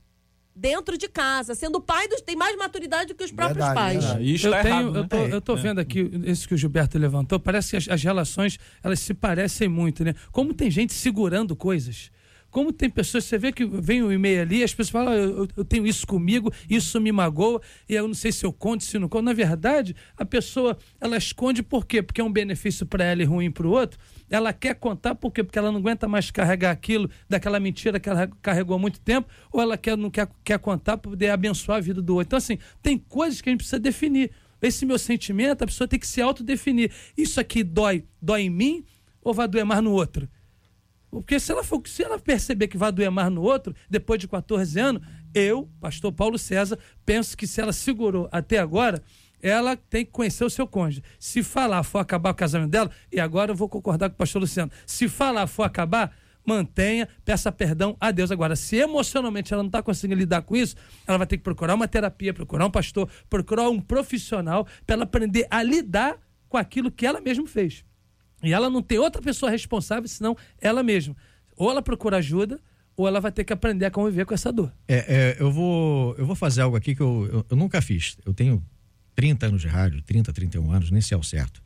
dentro 0.56 0.98
de 0.98 1.08
casa. 1.08 1.56
Sendo 1.56 1.82
pai, 1.82 2.08
dos, 2.08 2.22
tem 2.22 2.36
mais 2.36 2.56
maturidade 2.58 3.08
do 3.08 3.16
que 3.16 3.24
os 3.24 3.32
próprios 3.32 3.58
Verdade, 3.66 3.76
pais. 3.76 4.04
verdade. 4.04 4.34
Isso 4.34 4.48
eu, 4.48 4.52
tá 4.52 4.62
tenho, 4.62 4.76
errado, 4.76 4.96
eu, 4.98 5.02
né? 5.02 5.08
tô, 5.10 5.18
eu 5.18 5.42
tô 5.42 5.54
É. 5.54 5.62
vendo 5.62 5.80
aqui, 5.80 6.12
esse 6.26 6.48
que 6.48 6.54
o 6.54 6.58
Gilberto 6.58 6.98
levantou, 6.98 7.40
parece 7.40 7.72
que 7.72 7.78
as, 7.78 7.90
as 7.90 8.04
relações, 8.04 8.60
elas 8.84 9.00
se 9.00 9.14
parecem 9.14 9.68
muito, 9.68 10.04
né? 10.04 10.14
Como 10.32 10.54
tem 10.54 10.70
gente 10.70 10.94
segurando 10.94 11.56
coisas. 11.56 12.12
Como 12.50 12.72
tem 12.72 12.88
pessoas, 12.88 13.24
você 13.26 13.36
vê 13.36 13.52
que 13.52 13.66
vem 13.66 14.04
um 14.04 14.12
e-mail 14.12 14.44
ali, 14.44 14.64
as 14.64 14.72
pessoas 14.76 14.92
falam, 14.92 15.12
"Ah, 15.14 15.16
eu, 15.16 15.48
eu 15.58 15.66
tenho 15.66 15.88
isso 15.88 16.06
comigo, 16.06 16.54
isso 16.70 17.02
me 17.02 17.12
magoa, 17.12 17.60
e 17.90 17.96
eu 17.96 18.08
não 18.08 18.14
sei 18.14 18.32
se 18.32 18.46
eu 18.46 18.54
conto, 18.54 18.84
se 18.84 19.00
não 19.00 19.10
conto. 19.10 19.24
Na 19.26 19.34
verdade, 19.34 19.96
a 20.16 20.24
pessoa, 20.24 20.78
ela 21.02 21.18
esconde 21.18 21.64
por 21.64 21.84
quê? 21.88 22.04
Porque 22.04 22.22
é 22.22 22.24
um 22.24 22.32
benefício 22.32 22.86
para 22.86 23.04
ela 23.06 23.24
e 23.24 23.26
ruim 23.26 23.50
para 23.50 23.66
o 23.66 23.72
outro. 23.72 23.98
Ela 24.34 24.52
quer 24.52 24.74
contar 24.74 25.14
por 25.14 25.32
quê? 25.32 25.44
Porque 25.44 25.60
ela 25.60 25.72
não 25.72 25.78
aguenta 25.78 26.08
mais 26.08 26.32
carregar 26.32 26.72
aquilo, 26.72 27.08
daquela 27.30 27.60
mentira 27.60 28.00
que 28.00 28.10
ela 28.10 28.28
carregou 28.42 28.76
há 28.76 28.80
muito 28.80 29.00
tempo, 29.00 29.30
ou 29.52 29.62
ela 29.62 29.78
quer, 29.78 29.96
não 29.96 30.10
quer, 30.10 30.28
quer 30.44 30.58
contar 30.58 30.98
para 30.98 31.12
poder 31.12 31.30
abençoar 31.30 31.78
a 31.78 31.82
vida 31.82 32.02
do 32.02 32.16
outro. 32.16 32.30
Então, 32.30 32.38
assim, 32.38 32.58
tem 32.82 32.98
coisas 32.98 33.42
que 33.42 33.50
a 33.50 33.52
gente 33.52 33.60
precisa 33.60 33.80
definir. 33.80 34.32
Esse 34.60 34.88
meu 34.88 34.98
sentimento, 34.98 35.62
a 35.62 35.68
pessoa 35.68 35.88
tem 35.88 36.00
que 36.00 36.08
se 36.08 36.20
autodefinir. 36.20 36.92
Isso 37.16 37.40
aqui 37.40 37.64
dói, 37.64 38.06
dói 38.20 38.42
em 38.42 38.50
mim 38.50 38.84
ou 39.22 39.36
vai 39.36 39.48
doer 39.48 39.66
mais 39.66 39.84
no 39.84 39.92
outro? 39.92 40.28
Porque 41.12 41.40
se 41.40 41.52
ela, 41.52 41.64
for, 41.64 41.80
se 41.86 42.02
ela 42.04 42.18
perceber 42.18 42.68
que 42.68 42.76
vai 42.76 42.92
doer 42.92 43.12
mais 43.12 43.32
no 43.32 43.44
outro, 43.44 43.76
depois 43.88 44.20
de 44.20 44.28
14 44.28 44.80
anos, 44.80 45.04
eu, 45.32 45.70
pastor 45.80 46.12
Paulo 46.12 46.40
César, 46.40 46.80
penso 47.06 47.38
que 47.38 47.46
se 47.46 47.62
ela 47.62 47.72
segurou 47.72 48.28
até 48.32 48.58
agora, 48.58 49.04
ela 49.44 49.76
tem 49.76 50.06
que 50.06 50.12
conhecer 50.12 50.46
o 50.46 50.50
seu 50.50 50.66
cônjuge. 50.66 51.04
Se 51.20 51.44
falar 51.44 51.84
for 51.84 52.00
acabar 52.00 52.32
o 52.32 52.34
casamento 52.34 52.72
dela, 52.72 52.90
e 53.12 53.20
agora 53.20 53.52
eu 53.52 53.56
vou 53.56 53.68
concordar 53.68 54.10
com 54.10 54.16
o 54.16 54.18
pastor 54.18 54.42
Luciano, 54.42 54.72
se 54.88 55.10
falar 55.10 55.46
for 55.48 55.64
acabar, 55.64 56.16
mantenha, 56.46 57.10
peça 57.26 57.52
perdão 57.52 57.98
a 58.00 58.10
Deus. 58.10 58.32
Agora, 58.32 58.56
se 58.56 58.78
emocionalmente 58.78 59.54
ela 59.54 59.62
não 59.62 59.68
está 59.68 59.84
conseguindo 59.84 60.18
lidar 60.18 60.44
com 60.44 60.56
isso, 60.56 60.78
ela 61.06 61.18
vai 61.18 61.28
ter 61.28 61.38
que 61.38 61.44
procurar 61.44 61.76
uma 61.76 61.90
terapia, 61.90 62.34
procurar 62.34 62.66
um 62.66 62.72
pastor, 62.72 63.10
procurar 63.30 63.70
um 63.70 63.82
profissional 63.82 64.66
para 64.88 64.94
ela 64.94 65.04
aprender 65.04 65.46
a 65.52 65.62
lidar 65.62 66.18
com 66.48 66.56
aquilo 66.56 66.90
que 66.90 67.06
ela 67.06 67.20
mesma 67.20 67.46
fez. 67.46 67.84
E 68.42 68.54
ela 68.54 68.70
não 68.70 68.82
tem 68.82 68.98
outra 68.98 69.22
pessoa 69.22 69.52
responsável 69.52 70.08
senão 70.08 70.38
ela 70.60 70.82
mesma. 70.82 71.16
Ou 71.58 71.70
ela 71.70 71.82
procura 71.82 72.18
ajuda, 72.18 72.60
ou 72.96 73.08
ela 73.08 73.20
vai 73.20 73.32
ter 73.32 73.44
que 73.44 73.52
aprender 73.52 73.86
a 73.86 73.92
conviver 73.92 74.26
com 74.26 74.34
essa 74.34 74.52
dor. 74.52 74.72
É, 74.88 74.96
é, 74.96 75.38
eu, 75.40 75.52
vou, 75.52 76.16
eu 76.18 76.26
vou 76.26 76.36
fazer 76.36 76.62
algo 76.62 76.78
aqui 76.78 76.96
que 76.96 77.02
eu, 77.02 77.28
eu, 77.32 77.46
eu 77.50 77.58
nunca 77.58 77.82
fiz. 77.82 78.18
Eu 78.26 78.34
tenho 78.34 78.64
30 79.16 79.48
anos 79.48 79.62
de 79.62 79.68
rádio, 79.68 80.02
30, 80.02 80.32
31 80.34 80.72
anos, 80.72 80.92
nem 80.92 81.02
sei 81.02 81.16
ao 81.16 81.24
certo. 81.24 81.62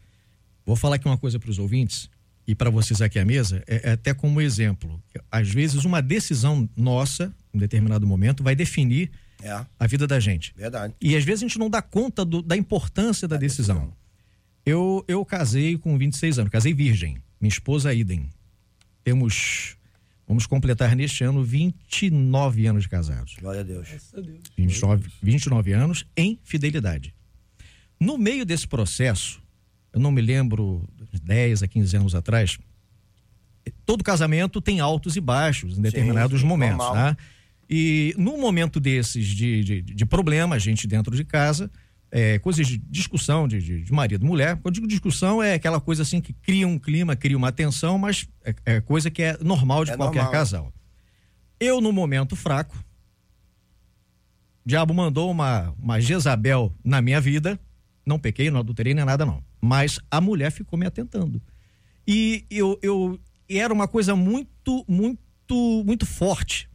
Vou 0.66 0.76
falar 0.76 0.96
aqui 0.96 1.08
uma 1.08 1.18
coisa 1.18 1.40
para 1.40 1.50
os 1.50 1.60
ouvintes 1.60 2.10
e 2.46 2.54
para 2.56 2.70
vocês 2.70 3.02
aqui 3.02 3.20
à 3.20 3.26
mesa, 3.26 3.64
é, 3.68 3.90
é 3.90 3.92
até 3.94 4.14
como 4.14 4.40
exemplo. 4.42 5.02
Às 5.32 5.50
vezes, 5.50 5.84
uma 5.86 6.02
decisão 6.02 6.70
nossa, 6.76 7.34
em 7.54 7.58
determinado 7.60 8.06
momento, 8.08 8.44
vai 8.44 8.56
definir 8.56 9.12
É, 9.42 9.66
a 9.80 9.88
vida 9.88 10.08
da 10.08 10.20
gente. 10.20 10.54
verdade. 10.56 10.94
E 11.00 11.16
às 11.16 11.24
vezes 11.24 11.44
a 11.44 11.48
gente 11.48 11.60
não 11.60 11.70
dá 11.70 11.82
conta 11.82 12.24
do- 12.26 12.42
da 12.42 12.56
importância 12.58 13.28
da 13.28 13.38
decisão. 13.38 13.94
Eu, 14.66 15.04
eu 15.08 15.24
casei 15.24 15.78
com 15.78 15.98
26 15.98 16.40
anos, 16.40 16.52
casei 16.52 16.74
virgem. 16.74 17.18
Minha 17.40 17.50
esposa, 17.50 17.94
idem. 17.94 18.30
Temos, 19.04 19.78
vamos 20.28 20.46
completar 20.46 20.96
neste 20.96 21.24
ano 21.24 21.44
29 21.44 22.66
anos 22.68 22.84
de 22.84 22.90
casados. 22.90 23.36
Glória 23.40 23.62
a 23.62 23.64
Deus. 23.64 23.88
29, 24.58 25.10
29 25.22 25.72
anos 25.74 26.06
em 26.16 26.38
fidelidade. 26.44 27.14
No 28.00 28.18
meio 28.18 28.46
desse 28.46 28.68
processo, 28.68 29.42
eu 29.92 30.00
não 30.00 30.12
me 30.12 30.22
lembro, 30.22 30.88
10 31.24 31.64
a 31.64 31.68
15 31.68 31.98
anos 31.98 32.16
atrás, 32.16 32.58
todo 33.86 34.04
casamento 34.04 34.62
tem 34.62 34.80
altos 34.80 35.16
e 35.16 35.22
baixos 35.22 35.78
em 35.78 35.82
determinados 35.82 36.42
sim, 36.42 36.48
momentos, 36.48 36.78
normal. 36.78 37.16
tá? 37.16 37.18
E 37.70 38.14
num 38.18 38.40
momento 38.40 38.80
desses 38.80 39.26
de, 39.28 39.64
de, 39.64 39.82
de 39.82 40.06
problema, 40.06 40.56
a 40.56 40.60
gente 40.60 40.88
dentro 40.88 41.16
de 41.16 41.24
casa, 41.26 41.70
é, 42.10 42.40
coisas 42.40 42.66
de 42.66 42.78
discussão 42.78 43.48
de, 43.48 43.62
de, 43.62 43.84
de 43.84 43.92
marido 43.92 44.24
e 44.26 44.28
mulher, 44.28 44.56
quando 44.58 44.68
eu 44.68 44.72
digo 44.74 44.88
discussão 44.88 45.44
é 45.44 45.56
aquela 45.56 45.82
coisa 45.82 46.04
assim 46.04 46.22
que 46.22 46.32
cria 46.32 46.68
um 46.68 46.80
clima, 46.80 47.16
cria 47.16 47.36
uma 47.36 47.52
tensão, 47.52 47.98
mas 47.98 48.28
é, 48.46 48.56
é 48.66 48.82
coisa 48.82 49.12
que 49.12 49.22
é 49.22 49.38
normal 49.44 49.84
de 49.84 49.92
É 49.92 49.98
qualquer 49.98 50.24
normal. 50.24 50.32
casal. 50.32 50.74
Eu, 51.60 51.82
no 51.82 51.92
momento 51.92 52.36
fraco, 52.36 52.78
o 54.66 54.70
diabo 54.70 54.94
mandou 54.94 55.30
uma, 55.30 55.74
uma 55.80 56.00
Jezabel 56.00 56.74
na 56.84 57.02
minha 57.02 57.20
vida. 57.20 57.60
Não 58.08 58.18
pequei, 58.18 58.50
não 58.50 58.62
adulterei 58.62 58.94
nem 58.94 59.04
nada, 59.04 59.26
não. 59.26 59.44
Mas 59.60 60.00
a 60.10 60.22
mulher 60.22 60.50
ficou 60.50 60.80
me 60.80 60.86
atentando. 60.86 61.42
E 62.08 62.46
eu, 62.50 62.80
eu 62.82 63.20
e 63.50 63.58
era 63.58 63.74
uma 63.74 63.86
coisa 63.86 64.16
muito, 64.16 64.86
muito, 64.88 65.84
muito 65.86 66.06
forte. 66.06 66.70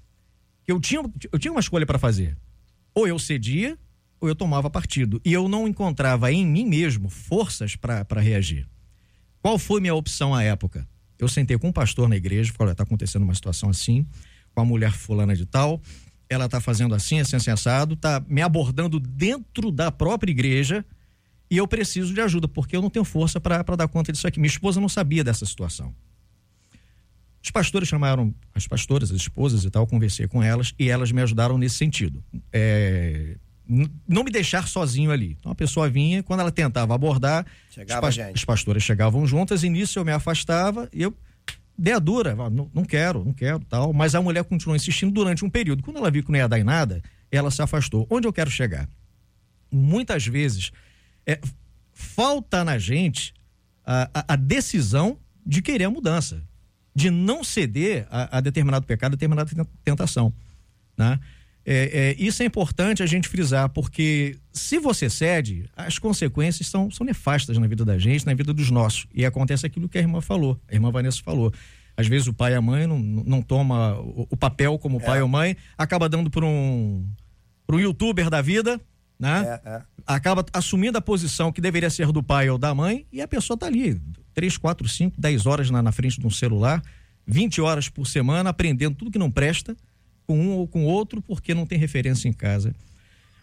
Eu 0.68 0.78
tinha, 0.78 1.02
eu 1.32 1.38
tinha 1.38 1.50
uma 1.50 1.60
escolha 1.60 1.86
para 1.86 1.98
fazer. 1.98 2.36
Ou 2.94 3.08
eu 3.08 3.18
cedia, 3.18 3.78
ou 4.20 4.28
eu 4.28 4.34
tomava 4.34 4.68
partido. 4.68 5.22
E 5.24 5.32
eu 5.32 5.48
não 5.48 5.66
encontrava 5.66 6.30
em 6.30 6.46
mim 6.46 6.66
mesmo 6.66 7.08
forças 7.08 7.76
para 7.76 8.20
reagir. 8.20 8.68
Qual 9.40 9.58
foi 9.58 9.80
minha 9.80 9.94
opção 9.94 10.34
à 10.34 10.42
época? 10.42 10.86
Eu 11.18 11.28
sentei 11.28 11.56
com 11.56 11.68
um 11.68 11.72
pastor 11.72 12.10
na 12.10 12.16
igreja, 12.16 12.52
falei, 12.52 12.72
está 12.72 12.84
acontecendo 12.84 13.22
uma 13.22 13.34
situação 13.34 13.70
assim, 13.70 14.06
com 14.54 14.60
a 14.60 14.64
mulher 14.66 14.92
fulana 14.92 15.34
de 15.34 15.46
tal, 15.46 15.80
ela 16.28 16.44
está 16.44 16.60
fazendo 16.60 16.94
assim, 16.94 17.20
assim, 17.20 17.36
assim, 17.36 17.50
assado, 17.50 17.94
está 17.94 18.22
me 18.28 18.42
abordando 18.42 19.00
dentro 19.00 19.70
da 19.70 19.90
própria 19.90 20.30
igreja 20.30 20.84
e 21.52 21.58
eu 21.58 21.68
preciso 21.68 22.14
de 22.14 22.20
ajuda, 22.22 22.48
porque 22.48 22.74
eu 22.74 22.80
não 22.80 22.88
tenho 22.88 23.04
força 23.04 23.38
para 23.38 23.62
dar 23.76 23.86
conta 23.86 24.10
disso 24.10 24.26
aqui. 24.26 24.40
Minha 24.40 24.48
esposa 24.48 24.80
não 24.80 24.88
sabia 24.88 25.22
dessa 25.22 25.44
situação. 25.44 25.94
Os 27.44 27.50
pastores 27.50 27.90
chamaram 27.90 28.34
as 28.54 28.66
pastoras, 28.66 29.10
as 29.10 29.18
esposas 29.18 29.62
e 29.62 29.70
tal, 29.70 29.86
conversei 29.86 30.26
com 30.26 30.42
elas 30.42 30.72
e 30.78 30.88
elas 30.88 31.12
me 31.12 31.20
ajudaram 31.20 31.58
nesse 31.58 31.74
sentido. 31.74 32.24
É, 32.50 33.36
não 34.08 34.24
me 34.24 34.30
deixar 34.30 34.66
sozinho 34.66 35.10
ali. 35.10 35.36
Então 35.38 35.52
a 35.52 35.54
pessoa 35.54 35.90
vinha, 35.90 36.22
quando 36.22 36.40
ela 36.40 36.50
tentava 36.50 36.94
abordar, 36.94 37.44
Chegava 37.68 38.08
as, 38.08 38.14
gente. 38.14 38.34
as 38.34 38.44
pastoras 38.46 38.82
chegavam 38.82 39.26
juntas 39.26 39.62
e 39.62 39.68
nisso 39.68 39.98
eu 39.98 40.06
me 40.06 40.12
afastava 40.12 40.88
e 40.90 41.02
eu 41.02 41.14
dei 41.76 41.92
a 41.92 41.98
dura, 41.98 42.34
não, 42.48 42.70
não 42.72 42.82
quero, 42.82 43.22
não 43.26 43.34
quero, 43.34 43.60
tal. 43.68 43.92
Mas 43.92 44.14
a 44.14 44.22
mulher 44.22 44.42
continuou 44.44 44.74
insistindo 44.74 45.12
durante 45.12 45.44
um 45.44 45.50
período. 45.50 45.82
Quando 45.82 45.98
ela 45.98 46.10
viu 46.10 46.24
que 46.24 46.32
não 46.32 46.38
ia 46.38 46.48
dar 46.48 46.58
em 46.58 46.64
nada, 46.64 47.02
ela 47.30 47.50
se 47.50 47.60
afastou. 47.60 48.06
Onde 48.08 48.26
eu 48.26 48.32
quero 48.32 48.50
chegar? 48.50 48.88
Muitas 49.70 50.26
vezes 50.26 50.72
é, 51.26 51.40
falta 51.92 52.64
na 52.64 52.78
gente 52.78 53.32
a, 53.84 54.10
a- 54.14 54.24
a 54.34 54.36
decisão 54.36 55.18
de 55.44 55.60
querer 55.62 55.84
a 55.84 55.90
mudança, 55.90 56.42
de 56.94 57.10
não 57.10 57.42
ceder 57.42 58.06
a, 58.10 58.38
a 58.38 58.40
determinado 58.40 58.86
pecado, 58.86 59.12
a 59.12 59.16
determinada 59.16 59.50
ten- 59.54 59.66
tentação. 59.84 60.32
Né? 60.96 61.18
É, 61.64 62.14
é, 62.18 62.22
isso 62.22 62.42
é 62.42 62.46
importante 62.46 63.02
a 63.02 63.06
gente 63.06 63.28
frisar, 63.28 63.68
porque 63.68 64.36
se 64.52 64.78
você 64.78 65.08
cede, 65.08 65.68
as 65.76 65.98
consequências 65.98 66.66
são, 66.68 66.90
são 66.90 67.06
nefastas 67.06 67.56
na 67.56 67.66
vida 67.66 67.84
da 67.84 67.98
gente, 67.98 68.26
na 68.26 68.34
vida 68.34 68.52
dos 68.52 68.70
nossos. 68.70 69.06
E 69.14 69.24
acontece 69.24 69.64
aquilo 69.64 69.88
que 69.88 69.96
a 69.96 70.00
irmã 70.00 70.20
falou, 70.20 70.60
a 70.68 70.74
irmã 70.74 70.90
Vanessa 70.90 71.22
falou. 71.22 71.52
Às 71.96 72.06
vezes 72.08 72.26
o 72.26 72.32
pai 72.34 72.52
e 72.52 72.54
a 72.56 72.60
mãe 72.60 72.86
não, 72.86 72.98
não 72.98 73.42
toma 73.42 73.94
o, 74.00 74.26
o 74.30 74.36
papel 74.36 74.78
como 74.78 75.00
pai 75.00 75.20
ou 75.22 75.28
mãe, 75.28 75.56
acaba 75.76 76.08
dando 76.08 76.30
para 76.30 76.44
um, 76.44 77.06
pra 77.66 77.76
um 77.76 77.80
youtuber 77.80 78.28
da 78.30 78.40
vida, 78.42 78.80
né? 79.22 79.60
É, 79.64 79.68
é. 79.70 79.82
acaba 80.04 80.44
assumindo 80.52 80.98
a 80.98 81.00
posição 81.00 81.52
que 81.52 81.60
deveria 81.60 81.88
ser 81.88 82.10
do 82.10 82.24
pai 82.24 82.50
ou 82.50 82.58
da 82.58 82.74
mãe 82.74 83.06
e 83.12 83.22
a 83.22 83.28
pessoa 83.28 83.56
tá 83.56 83.66
ali 83.66 84.02
3, 84.34 84.56
4, 84.56 84.88
5, 84.88 85.20
10 85.20 85.46
horas 85.46 85.70
na, 85.70 85.80
na 85.80 85.92
frente 85.92 86.18
de 86.18 86.26
um 86.26 86.30
celular, 86.30 86.82
20 87.24 87.60
horas 87.60 87.88
por 87.88 88.04
semana, 88.04 88.50
aprendendo 88.50 88.96
tudo 88.96 89.12
que 89.12 89.18
não 89.20 89.30
presta, 89.30 89.76
com 90.26 90.36
um 90.36 90.50
ou 90.54 90.66
com 90.66 90.84
outro, 90.84 91.22
porque 91.22 91.54
não 91.54 91.64
tem 91.64 91.78
referência 91.78 92.28
em 92.28 92.32
casa. 92.32 92.74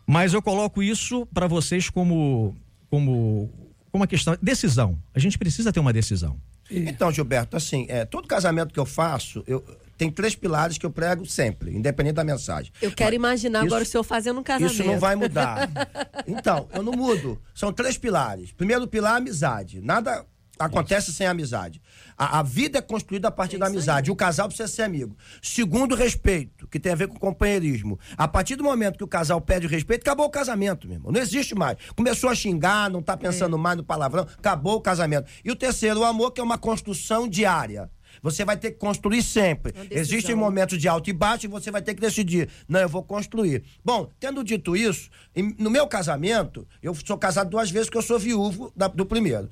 Mas 0.06 0.34
eu 0.34 0.42
coloco 0.42 0.84
isso 0.84 1.26
para 1.28 1.48
vocês 1.48 1.90
como, 1.90 2.54
como, 2.90 3.50
como 3.90 4.02
uma 4.04 4.08
questão. 4.08 4.36
Decisão. 4.42 5.02
A 5.14 5.20
gente 5.20 5.38
precisa 5.38 5.72
ter 5.72 5.80
uma 5.80 5.94
decisão. 5.94 6.36
Então, 6.70 7.10
Gilberto, 7.10 7.56
assim, 7.56 7.86
é, 7.88 8.04
todo 8.04 8.28
casamento 8.28 8.74
que 8.74 8.80
eu 8.80 8.86
faço, 8.86 9.44
eu, 9.48 9.64
tem 10.00 10.10
três 10.10 10.34
pilares 10.34 10.78
que 10.78 10.86
eu 10.86 10.90
prego 10.90 11.26
sempre, 11.26 11.76
independente 11.76 12.16
da 12.16 12.24
mensagem. 12.24 12.72
Eu 12.82 12.92
quero 12.94 13.14
imaginar 13.14 13.60
isso- 13.60 13.68
agora 13.68 13.84
o 13.84 13.86
senhor 13.86 14.04
fazendo 14.04 14.40
um 14.40 14.44
casamento. 14.44 14.74
Isso 14.74 14.84
não 14.86 14.98
vai 14.98 15.16
mudar. 15.16 15.70
Então, 16.26 16.68
eu 16.74 16.82
não 16.82 16.94
mudo. 16.94 17.40
São 17.54 17.74
três 17.74 17.98
pilares. 17.98 18.52
Primeiro 18.54 18.88
pilar, 18.88 19.16
amizade. 19.18 19.82
Nada 19.82 20.26
acontece 20.58 21.12
sem 21.14 21.26
amizade. 21.28 21.82
A, 22.18 22.40
a 22.40 22.44
vida 22.44 22.78
é 22.80 22.82
construída 22.82 23.28
a 23.30 23.32
partir 23.32 23.58
da 23.58 23.68
amizade. 23.68 24.12
O 24.12 24.16
casal 24.16 24.48
precisa 24.48 24.68
ser 24.68 24.84
amigo. 24.84 25.18
Segundo, 25.42 25.96
respeito, 25.96 26.68
que 26.68 26.80
tem 26.80 26.92
a 26.92 26.96
ver 26.96 27.08
com 27.08 27.18
companheirismo. 27.18 27.98
A 28.18 28.28
partir 28.28 28.56
do 28.56 28.64
momento 28.64 28.98
que 28.98 29.04
o 29.04 29.08
casal 29.08 29.42
pede 29.42 29.68
respeito, 29.68 30.02
acabou 30.02 30.26
o 30.28 30.30
casamento, 30.30 30.88
meu 30.88 30.98
irmão. 30.98 31.12
Não 31.12 31.20
existe 31.22 31.56
mais. 31.56 31.78
Começou 31.96 32.30
a 32.30 32.36
xingar, 32.36 32.90
não 32.90 33.02
tá 33.02 33.18
pensando 33.18 33.58
mais 33.58 33.76
no 33.78 33.84
palavrão, 33.84 34.24
acabou 34.38 34.76
o 34.76 34.82
casamento. 34.82 35.30
E 35.44 35.50
o 35.52 35.56
terceiro, 35.56 36.02
o 36.02 36.06
amor, 36.06 36.32
que 36.32 36.40
é 36.40 36.44
uma 36.44 36.58
construção 36.58 37.28
diária. 37.28 37.90
Você 38.22 38.44
vai 38.46 38.58
ter 38.58 38.72
que 38.72 38.78
construir 38.78 39.22
sempre. 39.24 39.74
Existem 40.00 40.36
momentos 40.36 40.78
de 40.78 40.88
alto 40.88 41.10
e 41.10 41.14
baixo 41.14 41.46
e 41.46 41.50
você 41.50 41.72
vai 41.72 41.82
ter 41.82 41.94
que 41.96 42.02
decidir. 42.02 42.50
Não, 42.68 42.80
eu 42.80 42.90
vou 42.90 43.04
construir. 43.04 43.64
Bom, 43.84 44.10
tendo 44.20 44.44
dito 44.44 44.76
isso, 44.76 45.10
no 45.58 45.70
meu 45.70 45.88
casamento, 45.88 46.68
eu 46.82 46.94
sou 46.96 47.18
casado 47.18 47.50
duas 47.50 47.70
vezes 47.72 47.88
porque 47.88 47.98
eu 47.98 48.02
sou 48.02 48.20
viúvo 48.20 48.72
da- 48.76 48.88
do 48.88 49.06
primeiro. 49.06 49.50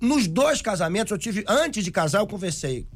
Nos 0.00 0.26
dois 0.26 0.60
casamentos, 0.62 1.10
eu 1.10 1.18
tive. 1.18 1.44
Antes 1.46 1.84
de 1.84 1.90
casar, 1.90 2.18
eu 2.20 2.26
conversei 2.26 2.86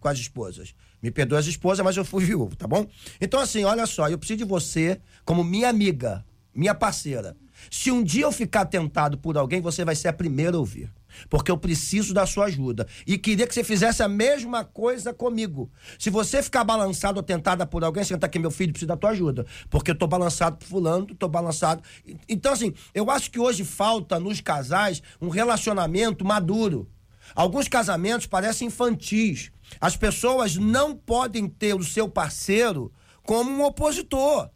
com 0.00 0.08
as 0.08 0.18
esposas. 0.18 0.74
Me 1.02 1.10
perdoa 1.10 1.38
as 1.38 1.46
esposas, 1.46 1.84
mas 1.84 1.96
eu 1.96 2.04
fui 2.04 2.24
viúvo, 2.24 2.56
tá 2.56 2.66
bom? 2.66 2.86
Então, 3.20 3.38
assim, 3.40 3.64
olha 3.64 3.86
só, 3.86 4.08
eu 4.08 4.18
preciso 4.18 4.38
de 4.38 4.44
você 4.44 5.00
como 5.24 5.44
minha 5.44 5.68
amiga, 5.68 6.24
minha 6.54 6.74
parceira. 6.74 7.36
Se 7.70 7.90
um 7.90 8.02
dia 8.02 8.24
eu 8.24 8.32
ficar 8.32 8.64
tentado 8.66 9.16
por 9.18 9.36
alguém, 9.36 9.60
você 9.60 9.84
vai 9.84 9.94
ser 9.94 10.08
a 10.08 10.12
primeira 10.12 10.56
a 10.56 10.60
ouvir. 10.60 10.90
Porque 11.28 11.50
eu 11.50 11.58
preciso 11.58 12.12
da 12.12 12.26
sua 12.26 12.46
ajuda. 12.46 12.86
E 13.06 13.18
queria 13.18 13.46
que 13.46 13.54
você 13.54 13.64
fizesse 13.64 14.02
a 14.02 14.08
mesma 14.08 14.64
coisa 14.64 15.12
comigo. 15.12 15.70
Se 15.98 16.10
você 16.10 16.42
ficar 16.42 16.64
balançado 16.64 17.18
ou 17.18 17.22
tentada 17.22 17.66
por 17.66 17.84
alguém, 17.84 18.04
senta 18.04 18.26
aqui, 18.26 18.38
meu 18.38 18.50
filho, 18.50 18.72
precisa 18.72 18.88
da 18.88 18.96
tua 18.96 19.10
ajuda. 19.10 19.46
Porque 19.70 19.90
eu 19.90 19.98
tô 19.98 20.06
balançado 20.06 20.56
por 20.56 20.66
fulano, 20.66 21.06
tô 21.14 21.28
balançado. 21.28 21.82
Então, 22.28 22.52
assim, 22.52 22.72
eu 22.94 23.10
acho 23.10 23.30
que 23.30 23.38
hoje 23.38 23.64
falta 23.64 24.18
nos 24.20 24.40
casais 24.40 25.02
um 25.20 25.28
relacionamento 25.28 26.24
maduro. 26.24 26.88
Alguns 27.34 27.68
casamentos 27.68 28.26
parecem 28.26 28.68
infantis. 28.68 29.50
As 29.80 29.96
pessoas 29.96 30.56
não 30.56 30.94
podem 30.94 31.48
ter 31.48 31.74
o 31.74 31.82
seu 31.82 32.08
parceiro 32.08 32.92
como 33.24 33.50
um 33.50 33.64
opositor. 33.64 34.48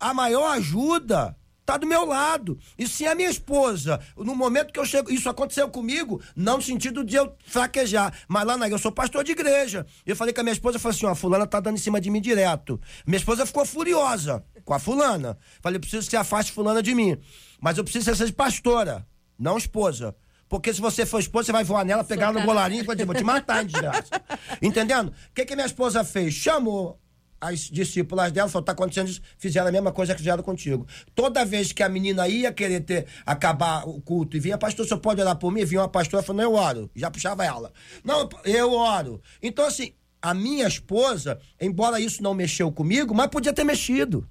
A 0.00 0.14
maior 0.14 0.50
ajuda 0.52 1.36
tá 1.64 1.76
do 1.76 1.86
meu 1.86 2.04
lado. 2.04 2.58
E 2.78 2.86
se 2.86 3.06
a 3.06 3.14
minha 3.14 3.30
esposa, 3.30 4.00
no 4.16 4.34
momento 4.34 4.72
que 4.72 4.78
eu 4.78 4.84
chego, 4.84 5.10
isso 5.10 5.28
aconteceu 5.28 5.68
comigo, 5.68 6.20
não 6.36 6.56
no 6.56 6.62
sentido 6.62 7.04
de 7.04 7.16
eu 7.16 7.34
fraquejar, 7.46 8.12
mas 8.28 8.44
lá 8.44 8.56
na 8.56 8.68
eu 8.68 8.78
sou 8.78 8.92
pastor 8.92 9.24
de 9.24 9.32
igreja. 9.32 9.86
Eu 10.04 10.16
falei 10.16 10.32
com 10.34 10.40
a 10.40 10.44
minha 10.44 10.52
esposa, 10.52 10.78
falei 10.78 10.96
assim, 10.96 11.06
ó, 11.06 11.10
a 11.10 11.14
fulana 11.14 11.46
tá 11.46 11.60
dando 11.60 11.76
em 11.76 11.80
cima 11.80 12.00
de 12.00 12.10
mim 12.10 12.20
direto. 12.20 12.80
Minha 13.06 13.18
esposa 13.18 13.46
ficou 13.46 13.64
furiosa 13.64 14.44
com 14.64 14.74
a 14.74 14.78
fulana. 14.78 15.38
Falei, 15.60 15.78
preciso 15.78 16.04
que 16.06 16.10
você 16.10 16.16
afaste 16.16 16.52
fulana 16.52 16.82
de 16.82 16.94
mim. 16.94 17.16
Mas 17.60 17.78
eu 17.78 17.84
preciso 17.84 18.04
que 18.04 18.10
você 18.10 18.24
seja 18.24 18.32
pastora, 18.32 19.06
não 19.38 19.56
esposa. 19.56 20.14
Porque 20.48 20.72
se 20.72 20.80
você 20.80 21.06
for 21.06 21.18
esposa, 21.18 21.46
você 21.46 21.52
vai 21.52 21.64
voar 21.64 21.84
nela, 21.84 22.04
pegar 22.04 22.26
ela 22.26 22.40
no 22.40 22.46
bolarinho 22.46 22.82
e 22.82 22.86
vai 22.86 22.94
dizer, 22.94 23.06
vou 23.06 23.14
te 23.14 23.24
matar, 23.24 23.64
desgraça. 23.66 24.22
Entendendo? 24.60 25.08
O 25.08 25.34
que, 25.34 25.44
que 25.44 25.54
minha 25.54 25.66
esposa 25.66 26.04
fez? 26.04 26.34
Chamou 26.34 27.00
as 27.44 27.60
discípulas 27.70 28.32
dela, 28.32 28.48
falou, 28.48 28.64
tá 28.64 28.72
acontecendo 28.72 29.08
isso, 29.08 29.20
fizeram 29.38 29.68
a 29.68 29.72
mesma 29.72 29.92
coisa 29.92 30.14
que 30.14 30.20
fizeram 30.20 30.42
contigo. 30.42 30.86
Toda 31.14 31.44
vez 31.44 31.72
que 31.72 31.82
a 31.82 31.88
menina 31.88 32.26
ia 32.26 32.52
querer 32.52 32.80
ter, 32.80 33.06
acabar 33.26 33.86
o 33.86 34.00
culto 34.00 34.36
e 34.36 34.40
vinha, 34.40 34.56
pastor, 34.56 34.86
você 34.86 34.96
pode 34.96 35.20
orar 35.20 35.36
por 35.36 35.52
mim? 35.52 35.64
Vinha 35.64 35.82
uma 35.82 35.88
pastora 35.88 36.22
falando, 36.22 36.42
eu 36.42 36.54
oro. 36.54 36.90
Já 36.94 37.10
puxava 37.10 37.44
ela. 37.44 37.70
Não, 38.02 38.28
eu 38.44 38.72
oro. 38.72 39.20
Então, 39.42 39.66
assim, 39.66 39.92
a 40.22 40.32
minha 40.32 40.66
esposa, 40.66 41.38
embora 41.60 42.00
isso 42.00 42.22
não 42.22 42.32
mexeu 42.32 42.72
comigo, 42.72 43.14
mas 43.14 43.26
podia 43.28 43.52
ter 43.52 43.64
mexido. 43.64 44.26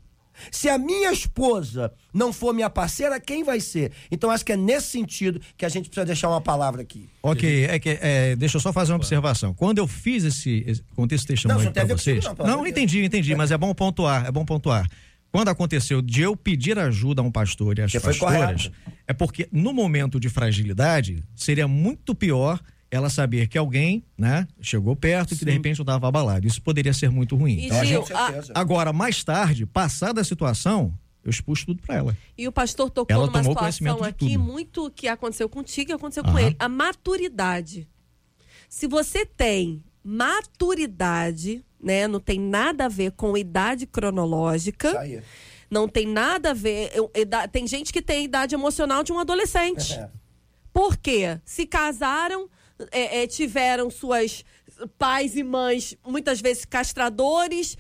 Se 0.52 0.70
a 0.70 0.78
minha 0.78 1.12
esposa 1.12 1.92
não 2.14 2.34
for 2.34 2.54
minha 2.54 2.70
parceira, 2.70 3.20
quem 3.20 3.44
vai 3.44 3.60
ser? 3.60 3.92
Então, 4.12 4.30
acho 4.30 4.46
que 4.46 4.52
é 4.52 4.58
nesse 4.58 4.88
sentido 4.88 5.40
que 5.58 5.66
a 5.66 5.70
gente 5.70 5.90
precisa 5.90 6.06
deixar 6.06 6.30
uma 6.30 6.42
palavra 6.42 6.82
aqui. 6.82 7.10
Ok, 7.22 7.66
é 7.66 7.80
que, 7.80 7.98
é, 8.02 8.36
deixa 8.36 8.58
eu 8.58 8.62
só 8.62 8.74
fazer 8.74 8.92
uma 8.92 8.98
observação. 8.98 9.54
Quando 9.54 9.78
eu 9.78 9.88
fiz 9.88 10.24
esse, 10.24 10.84
contei 10.96 11.16
esse 11.16 11.26
testemunho 11.26 11.72
para 11.72 11.86
vocês. 11.86 12.24
não, 12.26 12.46
Não, 12.46 12.68
entendi, 12.68 13.04
entendi, 13.04 13.36
mas 13.36 13.52
é 13.52 13.58
bom 13.58 13.74
pontuar, 13.74 14.26
é 14.26 14.32
bom 14.32 14.46
pontuar. 14.46 14.88
Quando 15.32 15.48
aconteceu 15.48 16.00
de 16.00 16.22
eu 16.22 16.38
pedir 16.38 16.78
ajuda 16.78 17.22
a 17.22 17.26
um 17.26 17.32
pastor 17.32 17.80
e 17.80 17.82
às 17.82 17.92
pastoras, 17.92 18.70
é 19.08 19.14
porque 19.14 19.50
no 19.52 19.74
momento 19.74 20.20
de 20.20 20.30
fragilidade 20.30 21.24
seria 21.36 21.68
muito 21.68 22.14
pior 22.14 22.60
ela 22.96 23.10
saber 23.10 23.48
que 23.48 23.58
alguém, 23.58 24.04
né, 24.18 24.48
chegou 24.62 24.96
perto 24.96 25.34
e 25.34 25.38
que 25.38 25.44
de 25.46 25.52
repente 25.52 25.80
eu 25.80 25.84
estava 25.84 26.08
abalado. 26.08 26.46
Isso 26.46 26.62
poderia 26.62 26.94
ser 26.94 27.10
muito 27.10 27.36
ruim. 27.36 27.66
Então, 27.66 27.80
a 27.80 27.86
Gil, 27.86 28.02
gente- 28.02 28.14
a-. 28.14 28.44
Agora, 28.54 28.94
mais 28.94 29.24
tarde, 29.24 29.66
passada 29.66 30.22
a 30.22 30.24
situação, 30.24 30.94
eu 31.24 31.30
expus 31.30 31.64
tudo 31.66 31.82
para 31.82 31.96
ela. 31.96 32.18
E 32.38 32.48
o 32.48 32.52
pastor 32.52 32.90
tocou 32.90 33.14
Ela 33.14 33.26
numa 33.26 33.34
tomou 33.42 33.54
situação 33.54 34.04
aqui 34.04 34.38
muito 34.38 34.92
que 34.92 35.08
aconteceu 35.08 35.48
contigo 35.50 35.92
e 35.92 35.94
aconteceu 35.94 36.24
com 36.24 36.30
Aham. 36.32 36.42
ele. 36.42 36.56
A 36.60 36.68
maturidade. 36.70 37.88
Se 38.70 38.88
você 38.88 39.26
tem 39.26 39.84
maturidade, 40.04 41.64
né? 41.82 42.08
Não 42.08 42.20
tem 42.20 42.40
nada 42.40 42.86
a 42.86 42.90
ver 42.90 43.12
com 43.12 43.38
idade 43.38 43.86
cronológica. 43.86 44.88
Isso 44.90 44.98
aí. 44.98 45.22
Não 45.70 45.88
tem 45.88 46.06
nada 46.08 46.52
a 46.52 46.54
ver. 46.54 46.92
eu- 46.94 47.10
ida- 47.16 47.48
Tem 47.48 47.66
gente 47.68 47.92
que 47.92 48.02
tem 48.02 48.26
idade 48.26 48.54
emocional 48.56 49.04
de 49.04 49.12
um 49.12 49.20
adolescente. 49.20 49.94
É. 49.94 50.10
Por 50.72 50.98
quê? 50.98 51.40
Se 51.46 51.66
casaram, 51.66 52.50
é, 52.92 53.24
é, 53.24 53.28
tiveram 53.28 53.90
suas 53.90 54.44
pais 54.98 55.36
e 55.36 55.44
mães, 55.44 55.96
muitas 56.06 56.42
vezes 56.42 56.66
castradores, 56.66 57.78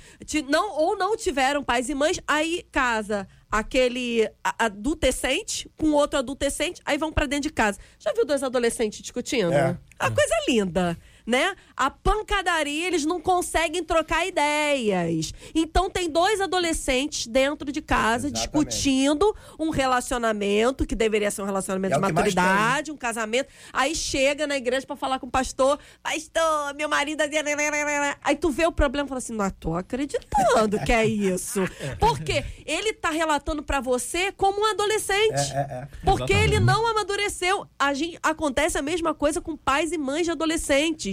não, 0.47 0.77
ou 0.77 0.97
não 0.97 1.17
tiveram 1.17 1.63
pais 1.63 1.89
e 1.89 1.95
mães, 1.95 2.19
aí 2.27 2.65
casa 2.71 3.27
aquele 3.51 4.27
adultecente 4.57 5.69
com 5.77 5.91
outro 5.91 6.17
adultecente, 6.17 6.81
aí 6.85 6.97
vão 6.97 7.11
pra 7.11 7.25
dentro 7.25 7.49
de 7.49 7.53
casa. 7.53 7.79
Já 7.99 8.11
viu 8.13 8.25
dois 8.25 8.41
adolescentes 8.41 9.01
discutindo? 9.01 9.53
É. 9.53 9.77
A 9.99 10.09
coisa 10.09 10.33
linda. 10.47 10.97
Né? 11.25 11.55
A 11.75 11.89
pancadaria, 11.89 12.87
eles 12.87 13.05
não 13.05 13.21
conseguem 13.21 13.83
trocar 13.83 14.25
ideias. 14.27 15.33
Então, 15.55 15.89
tem 15.89 16.09
dois 16.09 16.41
adolescentes 16.41 17.27
dentro 17.27 17.71
de 17.71 17.81
casa 17.81 18.27
Exatamente. 18.27 18.69
discutindo 18.69 19.35
um 19.59 19.69
relacionamento 19.69 20.85
que 20.85 20.95
deveria 20.95 21.31
ser 21.31 21.41
um 21.41 21.45
relacionamento 21.45 21.93
É 21.93 21.95
de 21.95 22.01
maturidade, 22.01 22.91
um 22.91 22.97
casamento. 22.97 23.47
Aí 23.71 23.95
chega 23.95 24.45
na 24.45 24.57
igreja 24.57 24.85
pra 24.85 24.95
falar 24.95 25.19
com 25.19 25.27
o 25.27 25.31
pastor, 25.31 25.79
pastor, 26.01 26.73
meu 26.75 26.89
marido. 26.89 27.21
é 27.21 28.17
Aí 28.23 28.35
tu 28.35 28.49
vê 28.49 28.65
o 28.65 28.71
problema 28.71 29.07
e 29.07 29.09
fala 29.09 29.19
assim: 29.19 29.33
não 29.33 29.49
tô 29.51 29.75
acreditando 29.75 30.79
que 30.85 30.91
é 30.91 31.05
isso. 31.05 31.61
Porque 31.99 32.43
ele 32.65 32.93
tá 32.93 33.09
relatando 33.09 33.63
pra 33.63 33.79
você 33.79 34.31
como 34.31 34.61
um 34.61 34.65
adolescente. 34.65 35.53
É, 35.53 35.57
é, 35.57 35.73
é. 35.83 35.87
Porque 36.03 36.33
ele 36.33 36.59
não 36.59 36.85
amadureceu. 36.87 37.67
A 37.77 37.93
gente, 37.93 38.17
acontece 38.21 38.77
a 38.77 38.81
mesma 38.81 39.13
coisa 39.13 39.41
com 39.41 39.55
pais 39.55 39.91
e 39.91 39.97
mães 39.97 40.25
de 40.25 40.31
adolescentes. 40.31 41.12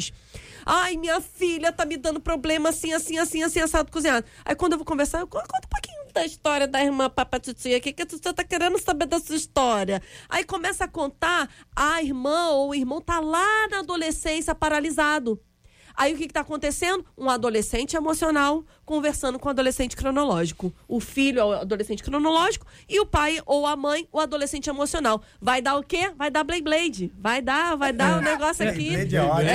Ai, 0.64 0.96
minha 0.96 1.20
filha 1.20 1.72
tá 1.72 1.84
me 1.84 1.96
dando 1.96 2.20
problema 2.20 2.68
assim, 2.68 2.92
assim, 2.92 3.18
assim, 3.18 3.42
assim, 3.42 3.60
assado 3.60 3.90
cozinhado. 3.90 4.26
Aí 4.44 4.54
quando 4.54 4.72
eu 4.72 4.78
vou 4.78 4.84
conversar, 4.84 5.20
eu 5.20 5.26
conto 5.26 5.44
um 5.44 5.68
pouquinho 5.68 6.12
da 6.12 6.24
história 6.24 6.66
da 6.66 6.82
irmã 6.82 7.08
Papatitia 7.08 7.76
aqui, 7.76 7.92
que 7.92 8.04
você 8.04 8.32
tá 8.32 8.44
querendo 8.44 8.78
saber 8.78 9.06
da 9.06 9.18
sua 9.20 9.36
história. 9.36 10.02
Aí 10.28 10.44
começa 10.44 10.84
a 10.84 10.88
contar, 10.88 11.48
a 11.74 12.02
irmã 12.02 12.50
ou 12.50 12.70
o 12.70 12.74
irmão 12.74 13.00
tá 13.00 13.20
lá 13.20 13.68
na 13.68 13.80
adolescência 13.80 14.54
paralisado. 14.54 15.40
Aí 16.00 16.14
o 16.14 16.16
que, 16.16 16.28
que 16.28 16.32
tá 16.32 16.40
acontecendo? 16.40 17.04
Um 17.16 17.28
adolescente 17.28 17.94
emocional 17.94 18.64
conversando 18.86 19.38
com 19.38 19.48
um 19.48 19.50
adolescente 19.50 19.94
cronológico. 19.94 20.72
O 20.88 20.98
filho 20.98 21.40
é 21.40 21.44
o 21.44 21.52
adolescente 21.52 22.02
cronológico 22.02 22.66
e 22.88 22.98
o 22.98 23.04
pai 23.04 23.38
ou 23.44 23.66
a 23.66 23.76
mãe 23.76 24.08
o 24.10 24.18
adolescente 24.18 24.70
emocional. 24.70 25.22
Vai 25.38 25.60
dar 25.60 25.76
o 25.76 25.82
quê? 25.82 26.10
Vai 26.16 26.30
dar 26.30 26.42
Blade 26.42 26.62
Blade. 26.62 27.12
Vai 27.18 27.42
dar, 27.42 27.76
vai 27.76 27.92
dar 27.92 28.16
o 28.16 28.22
negócio 28.22 28.66
aqui. 28.66 28.96
Blade 28.96 29.14
é 29.14 29.22
ótimo. 29.22 29.50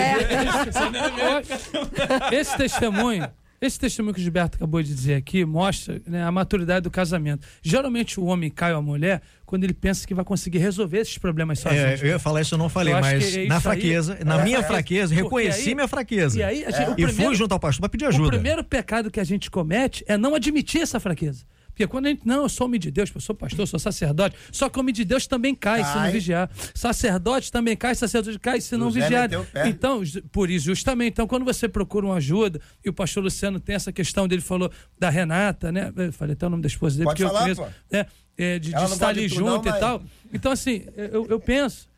Esse 2.32 2.56
testemunho, 2.56 3.28
esse 3.60 3.80
testemunho 3.80 4.14
que 4.14 4.20
o 4.20 4.24
Gilberto 4.24 4.58
acabou 4.58 4.84
de 4.84 4.94
dizer 4.94 5.16
aqui 5.16 5.44
mostra 5.46 6.00
né, 6.06 6.24
a 6.24 6.32
maturidade 6.32 6.82
do 6.82 6.92
casamento. 6.92 7.48
Geralmente 7.64 8.20
o 8.20 8.26
homem 8.26 8.52
cai 8.52 8.72
ou 8.72 8.78
a 8.78 8.82
mulher 8.82 9.24
quando 9.46 9.64
ele 9.64 9.74
pensa 9.74 10.08
que 10.08 10.14
vai 10.14 10.26
conseguir 10.26 10.58
resolver 10.58 10.98
esses 11.00 11.18
problemas 11.18 11.60
sozinho. 11.60 11.82
É, 11.82 11.96
eu 12.02 12.08
ia 12.08 12.20
falar 12.20 12.42
isso, 12.42 12.56
eu 12.56 12.58
não 12.58 12.68
falei, 12.70 12.94
Eu 12.94 13.00
mas 13.00 13.14
é 13.14 13.18
na 13.18 13.20
isso 13.28 13.40
aí. 13.56 13.62
fraqueza, 13.62 14.18
na 14.26 14.40
É, 14.42 14.44
minha 14.44 14.58
é, 14.60 14.64
fraqueza, 14.64 15.14
reconheci 15.14 15.70
aí- 15.70 15.76
minha 15.76 15.88
fraqueza. 15.88 16.40
E 16.40 16.44
aí, 16.44 16.58
gente- 16.66 16.90
o 16.90 16.92
e 16.94 16.96
primeiro- 16.96 17.14
fui 17.14 17.36
junto 17.36 17.52
ao 17.52 17.60
pastor 17.60 17.82
para 17.82 17.90
pedir 17.90 18.06
O 18.06 18.08
ajuda. 18.10 18.30
primeiro 18.30 18.64
pecado 18.64 19.12
que 19.12 19.20
a 19.20 19.24
gente 19.24 19.52
comete 19.52 20.04
é 20.08 20.18
não 20.18 20.34
admitir 20.36 20.82
essa 20.82 21.00
fraqueza. 21.00 21.46
Porque 21.76 21.86
quando 21.88 22.06
a 22.06 22.10
gente, 22.10 22.26
não, 22.26 22.44
eu 22.44 22.48
sou 22.50 22.68
homem 22.68 22.80
de 22.80 22.90
Deus, 22.90 23.12
eu 23.14 23.20
sou 23.20 23.36
pastor, 23.36 23.60
eu 23.60 23.68
sou 23.68 23.78
sacerdote, 23.78 24.34
só 24.50 24.70
que 24.70 24.80
homem 24.80 24.94
de 24.94 25.04
Deus 25.04 25.28
também 25.28 25.54
cai, 25.54 25.84
se 25.84 25.90
não 25.90 26.04
Cai. 26.04 26.12
vigiar. 26.14 26.50
Sacerdote 26.74 27.52
também 27.52 27.76
cai, 27.76 27.94
sacerdote 27.94 28.40
cai 28.40 28.62
se 28.62 28.78
não 28.78 28.88
José 28.90 29.02
vigiar. 29.02 29.30
Então, 29.68 30.02
por 30.32 30.50
isso, 30.50 30.66
justamente, 30.68 31.12
então, 31.12 31.28
quando 31.28 31.44
você 31.44 31.68
procura 31.68 32.06
uma 32.06 32.16
ajuda, 32.16 32.62
e 32.84 32.88
o 32.90 32.94
pastor 32.94 33.22
Luciano 33.22 33.60
tem 33.60 33.76
essa 33.76 33.92
questão 33.92 34.26
dele, 34.26 34.42
falou 34.42 34.72
da 34.98 35.10
Renata, 35.10 35.70
né? 35.70 35.92
Eu 35.98 36.14
falei 36.14 36.32
até 36.32 36.48
o 36.48 36.50
nome 36.50 36.64
da 36.64 36.68
esposa 36.68 36.96
dele, 36.96 37.10
Pode 37.10 37.22
porque 37.22 37.34
falar, 37.38 37.50
eu 37.50 37.56
pô. 37.58 37.62
conheço, 37.64 37.76
né? 37.92 38.06
É, 38.38 38.58
de, 38.60 38.74
de 38.74 38.84
estar 38.86 39.08
ali 39.10 39.28
junto 39.28 39.44
não, 39.46 39.62
e 39.62 39.66
mas- 39.66 39.80
tal. 39.80 40.02
Então, 40.34 40.52
assim, 40.54 40.86
eu, 40.96 41.26
eu 41.28 41.40
penso. 41.42 41.90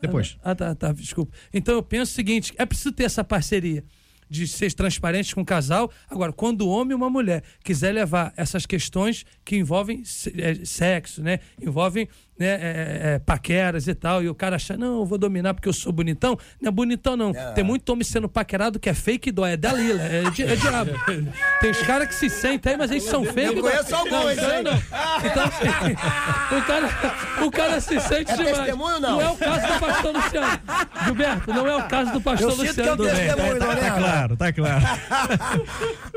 Depois. 0.00 0.36
Ah, 0.44 0.54
tá, 0.54 0.74
tá, 0.74 0.92
desculpa. 0.92 1.32
Então 1.52 1.74
eu 1.74 1.82
penso 1.82 2.12
o 2.12 2.14
seguinte: 2.14 2.52
é 2.58 2.66
preciso 2.66 2.92
ter 2.92 3.04
essa 3.04 3.24
parceria 3.24 3.82
de 4.28 4.46
ser 4.46 4.72
transparente 4.72 5.34
com 5.34 5.42
o 5.42 5.44
casal. 5.44 5.90
Agora, 6.08 6.32
quando 6.32 6.62
o 6.62 6.68
homem 6.68 6.92
e 6.92 6.94
uma 6.94 7.10
mulher 7.10 7.42
quiser 7.62 7.92
levar 7.92 8.32
essas 8.36 8.66
questões 8.66 9.24
que 9.44 9.56
envolvem 9.56 10.02
é, 10.36 10.64
sexo, 10.64 11.22
né? 11.22 11.40
Envolvem 11.60 12.08
né, 12.38 12.46
é, 12.46 13.00
é, 13.14 13.18
paqueras 13.20 13.86
e 13.86 13.94
tal, 13.94 14.22
e 14.22 14.28
o 14.28 14.34
cara 14.34 14.56
achar, 14.56 14.76
não, 14.76 14.96
eu 15.00 15.04
vou 15.06 15.16
dominar 15.18 15.54
porque 15.54 15.68
eu 15.68 15.72
sou 15.72 15.92
bonitão. 15.92 16.36
Não 16.60 16.68
é 16.68 16.72
bonitão, 16.72 17.16
não. 17.16 17.32
Tem 17.54 17.62
muito 17.62 17.88
homem 17.90 18.04
sendo 18.04 18.28
paquerado 18.28 18.78
que 18.80 18.88
é 18.88 18.94
fake 18.94 19.28
e 19.28 19.32
dói, 19.32 19.52
é 19.52 19.56
Dalila, 19.56 20.02
é, 20.02 20.22
di- 20.30 20.42
é 20.42 20.56
diabo. 20.56 20.90
Tem 21.60 21.70
os 21.70 21.80
caras 21.82 22.08
que 22.08 22.14
se 22.14 22.28
sentem 22.28 22.72
aí, 22.72 22.78
mas 22.78 22.90
eles 22.90 23.04
são 23.04 23.24
fake. 23.24 23.56
Eu 23.56 23.62
conheço 23.62 23.94
alguns, 23.94 24.12
Não, 24.36 24.62
não. 24.62 24.82
Então, 25.24 25.44
assim, 25.44 25.92
o, 26.58 26.62
cara, 26.66 27.44
o 27.46 27.50
cara 27.50 27.80
se 27.80 28.00
sente 28.00 28.32
É 28.32 28.36
demais. 28.36 28.56
testemunho, 28.58 29.00
não? 29.00 29.20
é 29.20 29.28
o 29.30 29.36
caso 29.36 29.66
do 29.72 29.80
pastor 29.80 30.12
Luciano. 30.16 30.60
Gilberto, 31.04 31.52
não 31.52 31.66
é 31.68 31.76
o 31.76 31.82
caso 31.88 32.12
do 32.12 32.20
pastor 32.20 32.50
Eu 32.50 32.56
sinto 32.56 32.74
que 32.74 32.80
é 32.80 32.92
Luciano. 32.92 33.02
o 33.02 33.06
testemunho, 33.06 33.58
Tá, 33.58 33.66
tá 33.66 33.74
Lorena. 33.74 33.96
claro, 33.98 34.36
tá 34.36 34.52
claro. 34.52 34.84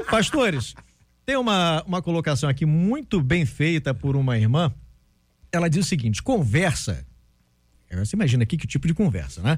Pastores, 0.10 0.74
tem 1.26 1.36
uma, 1.38 1.84
uma 1.86 2.02
colocação 2.02 2.50
aqui 2.50 2.66
muito 2.66 3.22
bem 3.22 3.46
feita 3.46 3.94
por 3.94 4.16
uma 4.16 4.38
irmã. 4.38 4.72
Ela 5.52 5.70
diz 5.70 5.86
o 5.86 5.90
seguinte: 5.90 6.22
conversa. 6.22 7.06
Você 7.92 8.16
imagina 8.16 8.44
aqui 8.44 8.58
que 8.58 8.68
tipo 8.68 8.88
de 8.88 8.94
conversa, 8.94 9.42
né? 9.42 9.58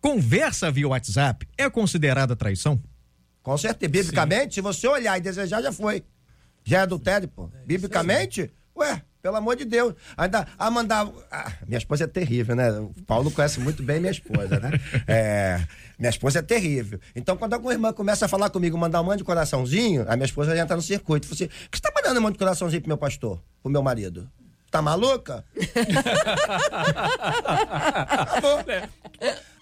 Conversa 0.00 0.70
via 0.70 0.88
WhatsApp 0.88 1.46
é 1.58 1.68
considerada 1.68 2.34
traição? 2.34 2.80
Com 3.42 3.56
certeza. 3.58 3.90
Biblicamente, 3.90 4.54
se 4.54 4.60
você 4.60 4.86
olhar 4.86 5.18
e 5.18 5.20
desejar, 5.20 5.62
já 5.62 5.72
foi. 5.72 6.04
Já 6.64 6.78
é 6.78 6.80
adultério, 6.82 7.28
pô. 7.28 7.50
Biblicamente, 7.66 8.50
ué, 8.76 9.02
pelo 9.22 9.36
amor 9.36 9.56
de 9.56 9.64
Deus. 9.64 9.94
Ainda 10.16 10.46
a 10.58 10.70
mandar. 10.70 11.10
Ah, 11.30 11.52
minha 11.66 11.78
esposa 11.78 12.04
é 12.04 12.06
terrível, 12.06 12.54
né? 12.54 12.70
O 12.70 12.94
Paulo 13.06 13.30
conhece 13.30 13.60
muito 13.60 13.82
bem 13.82 14.00
minha 14.00 14.12
esposa, 14.12 14.58
né? 14.58 14.70
É, 15.06 15.66
minha 15.98 16.10
esposa 16.10 16.38
é 16.38 16.42
terrível. 16.42 16.98
Então, 17.14 17.36
quando 17.36 17.54
alguma 17.54 17.72
irmã 17.72 17.92
começa 17.92 18.24
a 18.24 18.28
falar 18.28 18.48
comigo, 18.50 18.78
mandar 18.78 19.00
um 19.00 19.04
monte 19.04 19.18
de 19.18 19.24
coraçãozinho, 19.24 20.04
a 20.08 20.16
minha 20.16 20.26
esposa 20.26 20.54
já 20.54 20.62
entra 20.62 20.76
no 20.76 20.82
circuito. 20.82 21.26
Fala 21.26 21.34
assim: 21.34 21.48
por 21.48 21.70
que 21.70 21.78
você 21.78 21.82
tá 21.82 21.92
mandando 21.94 22.20
um 22.20 22.22
monte 22.22 22.34
de 22.34 22.38
coraçãozinho 22.38 22.80
pro 22.80 22.88
meu 22.88 22.98
pastor, 22.98 23.42
pro 23.62 23.70
meu 23.70 23.82
marido? 23.82 24.30
Tá 24.70 24.80
maluca? 24.80 25.44
Acabou. 28.08 28.64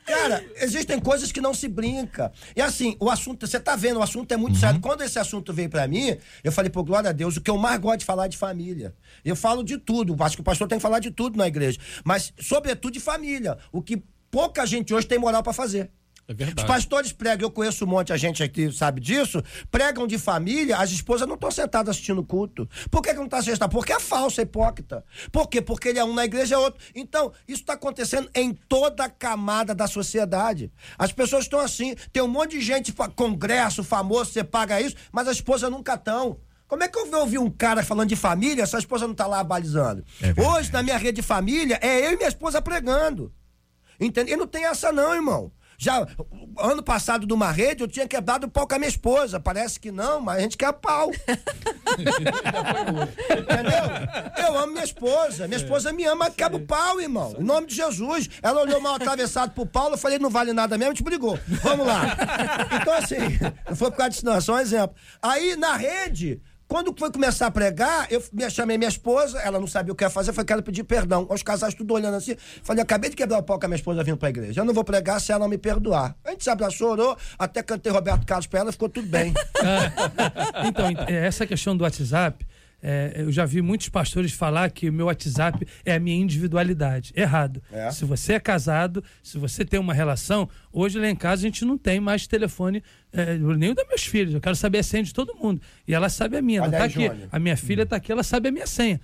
Cara, 0.04 0.44
existem 0.56 0.98
coisas 0.98 1.30
que 1.30 1.40
não 1.40 1.52
se 1.52 1.68
brinca. 1.68 2.32
E 2.56 2.62
assim, 2.62 2.96
o 2.98 3.10
assunto, 3.10 3.46
você 3.46 3.60
tá 3.60 3.76
vendo, 3.76 3.98
o 3.98 4.02
assunto 4.02 4.32
é 4.32 4.36
muito 4.36 4.58
sério. 4.58 4.80
Quando 4.80 5.02
esse 5.02 5.18
assunto 5.18 5.52
veio 5.52 5.68
pra 5.68 5.86
mim, 5.86 6.16
eu 6.42 6.50
falei, 6.50 6.70
pô, 6.70 6.82
glória 6.82 7.10
a 7.10 7.12
Deus, 7.12 7.36
o 7.36 7.40
que 7.42 7.50
eu 7.50 7.58
mais 7.58 7.78
gosto 7.78 8.00
de 8.00 8.06
falar 8.06 8.24
é 8.24 8.28
de 8.28 8.36
família. 8.36 8.94
Eu 9.22 9.36
falo 9.36 9.62
de 9.62 9.76
tudo, 9.76 10.16
acho 10.20 10.36
que 10.36 10.40
o 10.40 10.44
pastor 10.44 10.66
tem 10.66 10.78
que 10.78 10.82
falar 10.82 10.98
de 10.98 11.10
tudo 11.10 11.36
na 11.36 11.46
igreja. 11.46 11.78
Mas, 12.04 12.32
sobretudo, 12.40 12.94
de 12.94 13.00
família. 13.00 13.58
O 13.70 13.82
que 13.82 14.02
pouca 14.30 14.64
gente 14.64 14.94
hoje 14.94 15.06
tem 15.06 15.18
moral 15.18 15.42
pra 15.42 15.52
fazer. 15.52 15.90
É 16.28 16.34
verdade. 16.34 16.60
Os 16.60 16.66
pastores 16.66 17.10
pregam, 17.10 17.46
eu 17.46 17.50
conheço 17.50 17.86
um 17.86 17.88
monte 17.88 18.12
de 18.12 18.18
gente 18.18 18.42
aqui, 18.42 18.70
sabe 18.70 19.00
disso, 19.00 19.42
pregam 19.70 20.06
de 20.06 20.18
família, 20.18 20.76
as 20.76 20.90
esposas 20.90 21.26
não 21.26 21.36
estão 21.36 21.50
sentadas 21.50 21.96
assistindo 21.96 22.20
o 22.20 22.24
culto. 22.24 22.68
Por 22.90 23.00
que, 23.00 23.10
que 23.10 23.16
não 23.16 23.24
está 23.24 23.38
assistindo? 23.38 23.66
Porque 23.70 23.94
é 23.94 23.98
falso, 23.98 24.38
é 24.38 24.42
hipócrita. 24.42 25.02
Por 25.32 25.48
quê? 25.48 25.62
Porque 25.62 25.88
ele 25.88 25.98
é 25.98 26.04
um 26.04 26.12
na 26.12 26.26
igreja 26.26 26.56
é 26.56 26.58
outro. 26.58 26.84
Então, 26.94 27.32
isso 27.48 27.62
está 27.62 27.72
acontecendo 27.72 28.28
em 28.34 28.52
toda 28.52 29.04
a 29.04 29.08
camada 29.08 29.74
da 29.74 29.86
sociedade. 29.86 30.70
As 30.98 31.12
pessoas 31.12 31.44
estão 31.44 31.60
assim, 31.60 31.94
tem 32.12 32.22
um 32.22 32.28
monte 32.28 32.58
de 32.58 32.60
gente, 32.60 32.92
congresso 33.16 33.82
famoso, 33.82 34.30
você 34.30 34.44
paga 34.44 34.82
isso, 34.82 34.96
mas 35.10 35.28
as 35.28 35.36
esposas 35.36 35.70
nunca 35.70 35.94
estão. 35.94 36.38
Como 36.66 36.84
é 36.84 36.88
que 36.88 36.98
eu 36.98 37.06
vou 37.06 37.20
ouvir 37.20 37.38
um 37.38 37.48
cara 37.48 37.82
falando 37.82 38.10
de 38.10 38.16
família 38.16 38.66
se 38.66 38.76
a 38.76 38.78
esposa 38.78 39.06
não 39.06 39.12
está 39.12 39.26
lá 39.26 39.42
balizando? 39.42 40.04
Hoje, 40.36 40.70
na 40.70 40.82
minha 40.82 40.98
rede 40.98 41.22
de 41.22 41.26
família, 41.26 41.78
é 41.80 42.06
eu 42.06 42.12
e 42.12 42.16
minha 42.18 42.28
esposa 42.28 42.60
pregando. 42.60 43.32
Entende? 43.98 44.32
E 44.32 44.36
não 44.36 44.46
tem 44.46 44.66
essa 44.66 44.92
não, 44.92 45.14
irmão. 45.14 45.50
Já 45.80 46.04
ano 46.58 46.82
passado 46.82 47.24
numa 47.24 47.52
rede 47.52 47.84
eu 47.84 47.88
tinha 47.88 48.08
quebrado 48.08 48.48
o 48.48 48.50
pau 48.50 48.66
com 48.66 48.74
a 48.74 48.78
minha 48.78 48.88
esposa. 48.88 49.38
Parece 49.38 49.78
que 49.78 49.92
não, 49.92 50.20
mas 50.20 50.38
a 50.38 50.40
gente 50.40 50.56
quer 50.56 50.72
pau. 50.72 51.12
Entendeu? 53.30 54.44
Eu 54.44 54.58
amo 54.58 54.72
minha 54.72 54.84
esposa. 54.84 55.46
Minha 55.46 55.58
esposa 55.58 55.92
me 55.92 56.04
ama, 56.04 56.32
quebra 56.32 56.56
o 56.56 56.66
pau, 56.66 57.00
irmão. 57.00 57.36
Em 57.38 57.44
nome 57.44 57.68
de 57.68 57.76
Jesus. 57.76 58.28
Ela 58.42 58.60
olhou 58.60 58.80
mal 58.80 58.96
atravessado 58.96 59.52
pro 59.52 59.64
Paulo, 59.64 59.94
eu 59.94 59.98
falei, 59.98 60.18
não 60.18 60.30
vale 60.30 60.52
nada 60.52 60.76
mesmo, 60.76 60.90
a 60.90 60.94
gente 60.94 61.04
brigou. 61.04 61.38
Vamos 61.62 61.86
lá. 61.86 62.16
Então, 62.82 62.94
assim, 62.94 63.38
não 63.68 63.76
foi 63.76 63.90
por 63.92 63.96
causa 63.98 64.10
disso, 64.10 64.26
não, 64.26 64.34
é 64.34 64.40
só 64.40 64.54
um 64.54 64.58
exemplo. 64.58 64.96
Aí, 65.22 65.54
na 65.54 65.76
rede, 65.76 66.42
quando 66.68 66.94
foi 66.98 67.10
começar 67.10 67.46
a 67.46 67.50
pregar, 67.50 68.06
eu 68.12 68.22
me- 68.32 68.48
chamei 68.50 68.76
minha 68.76 68.88
esposa, 68.90 69.38
ela 69.40 69.58
não 69.58 69.66
sabia 69.66 69.92
o 69.92 69.96
que 69.96 70.04
ia 70.04 70.10
fazer, 70.10 70.32
falei, 70.34 70.46
quero 70.46 70.62
pedir 70.62 70.84
perdão. 70.84 71.26
Os 71.30 71.42
casais 71.42 71.72
tudo 71.74 71.94
olhando 71.94 72.14
assim. 72.16 72.36
Falei, 72.62 72.82
acabei 72.82 73.08
de 73.08 73.16
quebrar 73.16 73.38
o 73.38 73.42
pau 73.42 73.58
com 73.58 73.64
a 73.64 73.68
minha 73.68 73.76
esposa 73.76 74.04
vindo 74.04 74.18
pra 74.18 74.28
igreja. 74.28 74.60
Eu 74.60 74.64
não 74.66 74.74
vou 74.74 74.84
pregar 74.84 75.18
se 75.20 75.32
ela 75.32 75.40
não 75.40 75.48
me 75.48 75.56
perdoar. 75.58 76.14
A 76.24 76.30
gente 76.30 76.44
se 76.44 76.50
abraçou, 76.50 76.90
orou, 76.90 77.16
até 77.38 77.62
cantei 77.62 77.90
Roberto 77.90 78.26
Carlos 78.26 78.46
pra 78.46 78.60
ela, 78.60 78.70
ficou 78.72 78.88
tudo 78.88 79.08
bem. 79.08 79.32
Então, 80.66 80.90
ent- 80.90 81.08
é, 81.08 81.26
essa 81.26 81.46
questão 81.46 81.76
do 81.76 81.84
WhatsApp, 81.84 82.46
é, 82.82 83.12
eu 83.16 83.32
já 83.32 83.44
vi 83.44 83.60
muitos 83.60 83.88
pastores 83.88 84.32
falar 84.32 84.70
que 84.70 84.88
o 84.88 84.92
meu 84.92 85.06
WhatsApp 85.06 85.66
é 85.84 85.94
a 85.94 86.00
minha 86.00 86.16
individualidade. 86.16 87.12
Errado. 87.16 87.62
É. 87.72 87.90
Se 87.90 88.04
você 88.04 88.34
é 88.34 88.40
casado, 88.40 89.02
se 89.22 89.36
você 89.38 89.64
tem 89.64 89.80
uma 89.80 89.92
relação, 89.92 90.48
hoje 90.72 90.98
lá 90.98 91.08
em 91.08 91.16
casa 91.16 91.42
a 91.42 91.48
gente 91.48 91.64
não 91.64 91.76
tem 91.76 91.98
mais 91.98 92.26
telefone, 92.26 92.82
é, 93.12 93.36
nem 93.36 93.70
o 93.70 93.74
dos 93.74 93.86
meus 93.88 94.04
filhos. 94.04 94.34
Eu 94.34 94.40
quero 94.40 94.56
saber 94.56 94.78
a 94.78 94.82
senha 94.82 95.02
de 95.02 95.12
todo 95.12 95.34
mundo. 95.34 95.60
E 95.86 95.94
ela 95.94 96.08
sabe 96.08 96.36
a 96.36 96.42
minha, 96.42 96.60
ela 96.60 96.70
tá 96.70 96.84
aí, 96.84 97.06
aqui. 97.06 97.28
A 97.30 97.38
minha 97.38 97.56
filha 97.56 97.84
tá 97.84 97.96
aqui, 97.96 98.12
ela 98.12 98.22
sabe 98.22 98.48
a 98.48 98.52
minha 98.52 98.66
senha. 98.66 99.00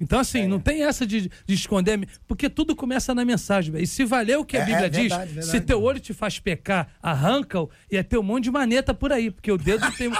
Então, 0.00 0.18
assim, 0.20 0.46
não 0.46 0.60
tem 0.60 0.82
essa 0.84 1.06
de, 1.06 1.22
de 1.46 1.54
esconder, 1.54 2.08
porque 2.26 2.48
tudo 2.48 2.76
começa 2.76 3.14
na 3.14 3.24
mensagem. 3.24 3.74
E 3.78 3.86
se 3.86 4.04
valer 4.04 4.38
o 4.38 4.44
que 4.44 4.56
a 4.56 4.60
É, 4.60 4.64
Bíblia 4.64 4.86
é 4.86 4.88
diz, 4.88 5.08
verdade. 5.16 5.46
se 5.46 5.60
teu 5.60 5.82
olho 5.82 5.98
te 6.00 6.12
faz 6.14 6.38
pecar, 6.38 6.88
arranca-o, 7.02 7.68
e 7.90 7.96
é 7.96 8.02
ter 8.02 8.16
um 8.18 8.22
monte 8.22 8.44
de 8.44 8.50
maneta 8.50 8.94
por 8.94 9.12
aí, 9.12 9.30
porque 9.30 9.50
o 9.50 9.58
dedo 9.58 9.84
tem. 9.96 10.10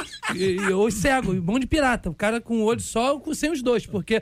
ou 0.72 0.90
cego, 0.90 1.32
um 1.32 1.40
monte 1.42 1.62
de 1.62 1.66
pirata. 1.68 2.10
O 2.10 2.14
cara 2.14 2.40
com 2.40 2.58
o 2.60 2.64
olho 2.64 2.80
só, 2.80 3.20
sem 3.34 3.50
os 3.50 3.62
dois, 3.62 3.86
porque. 3.86 4.14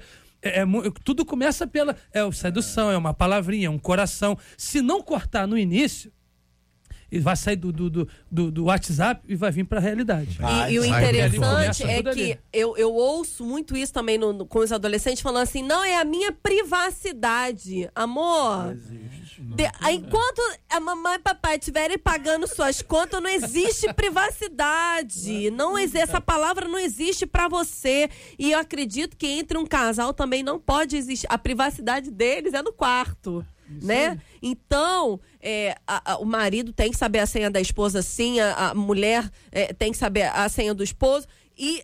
é- 0.43 0.61
é 0.61 0.65
tudo 1.03 1.25
começa 1.25 1.67
pela 1.67 1.97
é 2.13 2.31
sedução, 2.31 2.91
é 2.91 2.97
uma 2.97 3.13
palavrinha, 3.15 3.67
é 3.67 3.71
um 3.71 3.79
coração. 3.79 4.39
Se 4.57 4.81
não 4.81 5.03
cortar 5.03 5.47
no 5.49 5.59
início, 5.59 6.13
ele 7.11 7.23
vai 7.23 7.37
sair 7.37 7.57
do, 7.57 7.71
do, 7.73 7.89
do, 7.91 8.09
do- 8.31 8.51
do 8.51 8.65
WhatsApp 8.65 9.23
e 9.29 9.35
vai 9.37 9.51
vir 9.51 9.65
para 9.65 9.79
a 9.79 9.83
realidade. 9.83 10.39
Ah, 10.43 10.69
E, 10.71 10.75
e 10.75 10.79
o 10.79 10.85
interessante 10.85 11.83
é 11.85 12.03
que 12.15 12.39
eu, 12.53 12.77
eu 12.77 12.93
ouço 12.93 13.45
muito 13.45 13.77
isso 13.77 13.93
também 13.93 14.19
no- 14.19 14.33
no- 14.33 14.47
com 14.47 14.59
os 14.59 14.73
adolescentes 14.73 15.21
falando 15.23 15.43
assim: 15.43 15.63
não, 15.63 15.85
é 15.85 15.97
a 15.99 16.05
minha 16.05 16.33
privacidade. 16.33 17.89
Amor. 17.95 18.75
de- 19.39 19.71
enquanto 19.93 20.41
a 20.71 20.81
mamãe 20.81 21.17
e 21.17 21.19
papai 21.19 21.57
estiverem 21.57 21.99
pagando 21.99 22.47
suas 22.47 22.81
contas, 22.83 23.23
não 23.23 23.31
existe 23.31 23.93
privacidade. 23.95 25.51
Não 25.51 25.79
existe, 25.79 25.99
essa 25.99 26.21
palavra 26.21 26.69
não 26.69 26.79
existe 26.79 27.27
pra 27.27 27.49
você. 27.49 28.09
E 28.39 28.53
eu 28.53 28.59
acredito 28.59 29.17
que 29.17 29.27
entre 29.27 29.59
um 29.59 29.67
casal 29.67 30.13
também 30.13 30.43
não 30.43 30.59
pode 30.59 30.97
existir. 30.97 31.27
A 31.31 31.39
privacidade 31.39 32.11
deles 32.11 32.55
é 32.55 32.63
no 32.63 32.73
quarto. 32.73 33.45
Né? 33.69 34.19
Então, 34.43 35.21
é, 35.41 35.77
a- 35.87 36.13
a- 36.13 36.19
o 36.19 36.25
marido 36.25 36.73
tem 36.73 36.91
que 36.91 36.97
saber 36.97 37.19
a 37.21 37.27
senha 37.27 37.51
da 37.51 37.61
esposa, 37.61 38.03
sim, 38.03 38.39
a, 38.41 38.71
a 38.71 38.75
mulher 38.75 39.29
é, 39.51 39.73
tem 39.73 39.93
que 39.93 39.99
saber 39.99 40.23
a 40.25 40.49
senha 40.49 40.73
do 40.75 40.83
esposo. 40.85 41.27
E, 41.59 41.83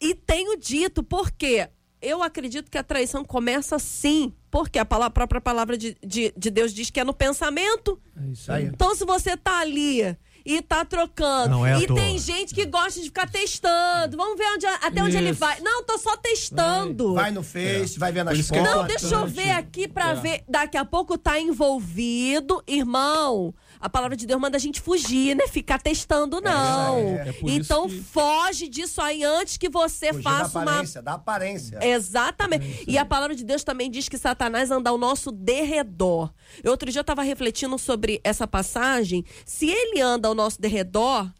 e 0.00 0.14
tenho 0.14 0.56
dito, 0.58 1.02
porque 1.02 1.68
eu 2.00 2.22
acredito 2.22 2.70
que 2.70 2.78
a 2.78 2.82
traição 2.82 3.24
começa 3.24 3.78
sim. 3.78 4.32
Porque 4.50 4.78
a, 4.78 4.84
palavra- 4.84 5.08
a 5.08 5.10
própria 5.10 5.40
palavra 5.40 5.76
de, 5.76 5.96
de, 6.04 6.32
de 6.36 6.50
Deus 6.50 6.72
diz 6.72 6.90
que 6.90 7.00
é 7.00 7.04
no 7.04 7.14
pensamento. 7.14 8.00
É 8.16 8.26
isso 8.30 8.52
Aí. 8.52 8.64
aí. 8.64 8.68
Então, 8.72 8.94
se 8.94 9.04
você 9.04 9.36
tá 9.36 9.58
ali 9.60 10.16
e 10.44 10.60
tá 10.60 10.84
trocando, 10.84 11.50
Não 11.50 11.66
é 11.66 11.80
e 11.80 11.86
toa. 11.86 11.96
tem 11.96 12.18
gente 12.18 12.54
que 12.54 12.66
gosta 12.66 13.00
de 13.00 13.06
ficar 13.06 13.28
testando, 13.28 14.16
vamos 14.16 14.36
ver 14.36 14.44
onde, 14.54 14.66
até 14.66 15.02
onde 15.02 15.16
ele 15.16 15.30
Isso. 15.30 15.40
vai. 15.40 15.58
Não, 15.60 15.82
tô 15.84 15.96
só 15.98 16.16
testando. 16.16 17.14
Vai 17.14 17.30
no 17.30 17.42
Face, 17.42 17.98
vai 17.98 18.12
ver 18.12 18.24
nas 18.24 18.38
é 18.38 18.42
fotos. 18.42 18.64
Não, 18.64 18.86
deixa 18.86 19.14
eu 19.14 19.26
ver 19.26 19.50
aqui 19.52 19.88
pra 19.88 20.14
ver. 20.14 20.44
Daqui 20.48 20.76
a 20.76 20.84
pouco 20.84 21.16
tá 21.16 21.40
envolvido. 21.40 22.62
Irmão, 22.66 23.54
a 23.84 23.88
palavra 23.90 24.16
de 24.16 24.26
Deus 24.26 24.40
manda 24.40 24.56
a 24.56 24.60
gente 24.60 24.80
fugir, 24.80 25.36
né? 25.36 25.46
Ficar 25.46 25.78
testando, 25.78 26.40
não. 26.40 26.98
É 27.18 27.28
isso 27.30 27.46
então 27.48 27.86
que- 27.86 28.00
foge 28.00 28.66
disso 28.66 29.00
aí 29.02 29.22
antes 29.22 29.58
que 29.58 29.68
você 29.68 30.08
Fugir 30.08 30.22
da 30.24 30.30
faça 30.30 30.58
uma. 30.58 30.70
aparência, 30.70 31.02
da 31.02 31.12
aparência. 31.14 31.78
Exatamente. 31.86 32.84
e 32.88 32.96
a 32.96 33.04
palavra 33.04 33.36
de 33.36 33.44
Deus 33.44 33.62
também 33.62 33.90
diz 33.90 34.08
que 34.08 34.16
Satanás 34.16 34.70
anda 34.70 34.88
ao 34.88 34.96
nosso 34.96 35.30
derredor. 35.30 36.32
Eu, 36.62 36.70
outro 36.70 36.90
dia 36.90 36.98
eu 37.00 37.02
estava 37.02 37.22
refletindo 37.22 37.78
sobre 37.78 38.20
essa 38.24 38.46
passagem. 38.46 39.24
Se 39.44 39.68
ele 39.68 40.00
anda 40.00 40.28
ao 40.28 40.34
nosso 40.34 40.60
derredor, 40.60 41.30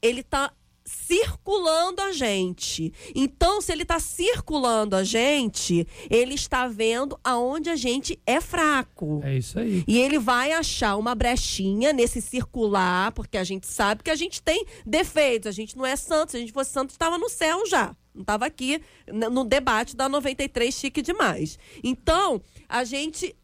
ele 0.00 0.22
tá 0.22 0.50
circulando 0.90 2.02
a 2.02 2.12
gente. 2.12 2.92
Então, 3.14 3.60
se 3.60 3.72
ele 3.72 3.82
está 3.82 4.00
circulando 4.00 4.96
a 4.96 5.04
gente, 5.04 5.86
ele 6.08 6.34
está 6.34 6.66
vendo 6.66 7.18
aonde 7.22 7.70
a 7.70 7.76
gente 7.76 8.20
é 8.26 8.40
fraco. 8.40 9.20
É 9.24 9.36
isso 9.36 9.58
aí. 9.58 9.84
E 9.86 9.98
ele 9.98 10.18
vai 10.18 10.52
achar 10.52 10.96
uma 10.96 11.14
brechinha 11.14 11.92
nesse 11.92 12.20
circular, 12.20 13.12
porque 13.12 13.38
a 13.38 13.44
gente 13.44 13.66
sabe 13.66 14.02
que 14.02 14.10
a 14.10 14.16
gente 14.16 14.42
tem 14.42 14.64
defeitos. 14.84 15.46
A 15.48 15.52
gente 15.52 15.76
não 15.76 15.86
é 15.86 15.94
santo. 15.94 16.32
Se 16.32 16.36
a 16.36 16.40
gente 16.40 16.52
fosse 16.52 16.72
santo, 16.72 16.90
estava 16.90 17.18
no 17.18 17.28
céu 17.28 17.66
já. 17.66 17.94
Não 18.12 18.22
estava 18.22 18.46
aqui 18.46 18.82
no 19.30 19.44
debate 19.44 19.94
da 19.94 20.08
93 20.08 20.74
chique 20.74 21.00
demais. 21.00 21.58
Então, 21.82 22.42
a 22.68 22.82
gente 22.82 23.34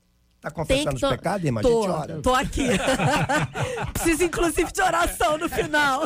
Tá 0.47 0.51
confessando 0.53 0.95
os 0.95 1.01
pecados, 1.01 1.45
irmã? 1.45 1.59
A 1.59 1.63
Tô, 1.65 1.83
gente 1.83 1.91
ora. 1.91 2.21
tô 2.23 2.33
aqui. 2.33 2.63
Preciso, 3.95 4.23
inclusive, 4.23 4.71
de 4.71 4.81
oração 4.81 5.37
no 5.37 5.49
final. 5.49 6.05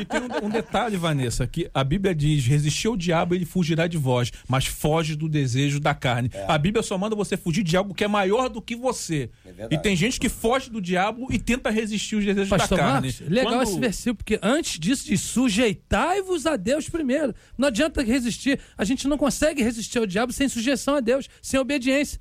E 0.00 0.04
tem 0.06 0.18
um, 0.20 0.46
um 0.46 0.48
detalhe, 0.48 0.96
Vanessa, 0.96 1.46
que 1.46 1.70
a 1.74 1.84
Bíblia 1.84 2.14
diz: 2.14 2.46
resistir 2.46 2.88
ao 2.88 2.96
diabo, 2.96 3.34
ele 3.34 3.44
fugirá 3.44 3.86
de 3.86 3.98
vós, 3.98 4.32
mas 4.48 4.64
foge 4.64 5.14
do 5.14 5.28
desejo 5.28 5.78
da 5.78 5.94
carne. 5.94 6.30
É. 6.32 6.46
A 6.48 6.56
Bíblia 6.56 6.82
só 6.82 6.96
manda 6.96 7.14
você 7.14 7.36
fugir 7.36 7.62
de 7.62 7.76
algo 7.76 7.92
que 7.92 8.02
é 8.02 8.08
maior 8.08 8.48
do 8.48 8.62
que 8.62 8.74
você. 8.74 9.28
verdade. 9.44 9.74
e 9.74 9.78
tem 9.78 9.94
gente 9.94 10.18
que 10.18 10.30
foge 10.30 10.70
do 10.70 10.80
diabo 10.80 11.26
e 11.30 11.38
tenta 11.38 11.68
resistir 11.68 12.16
os 12.16 12.24
desejos 12.24 12.48
Pastor 12.48 12.78
da 12.78 12.84
carne. 12.84 13.08
Marcos, 13.08 13.28
legal 13.28 13.52
Quando- 13.52 13.62
esse 13.68 13.78
versículo, 13.78 14.16
porque 14.16 14.38
antes 14.42 14.80
disso, 14.80 15.04
de 15.06 15.18
sujeitai-vos 15.18 16.46
a 16.46 16.56
Deus 16.56 16.88
primeiro. 16.88 17.34
Não 17.58 17.68
adianta 17.68 18.02
resistir. 18.02 18.58
A 18.78 18.84
gente 18.84 19.06
não 19.06 19.18
consegue 19.18 19.62
resistir 19.62 19.98
ao 19.98 20.06
diabo 20.06 20.32
sem 20.32 20.48
sujeição 20.48 20.94
a 20.94 21.00
Deus, 21.00 21.28
sem 21.42 21.60
obediência. 21.60 22.18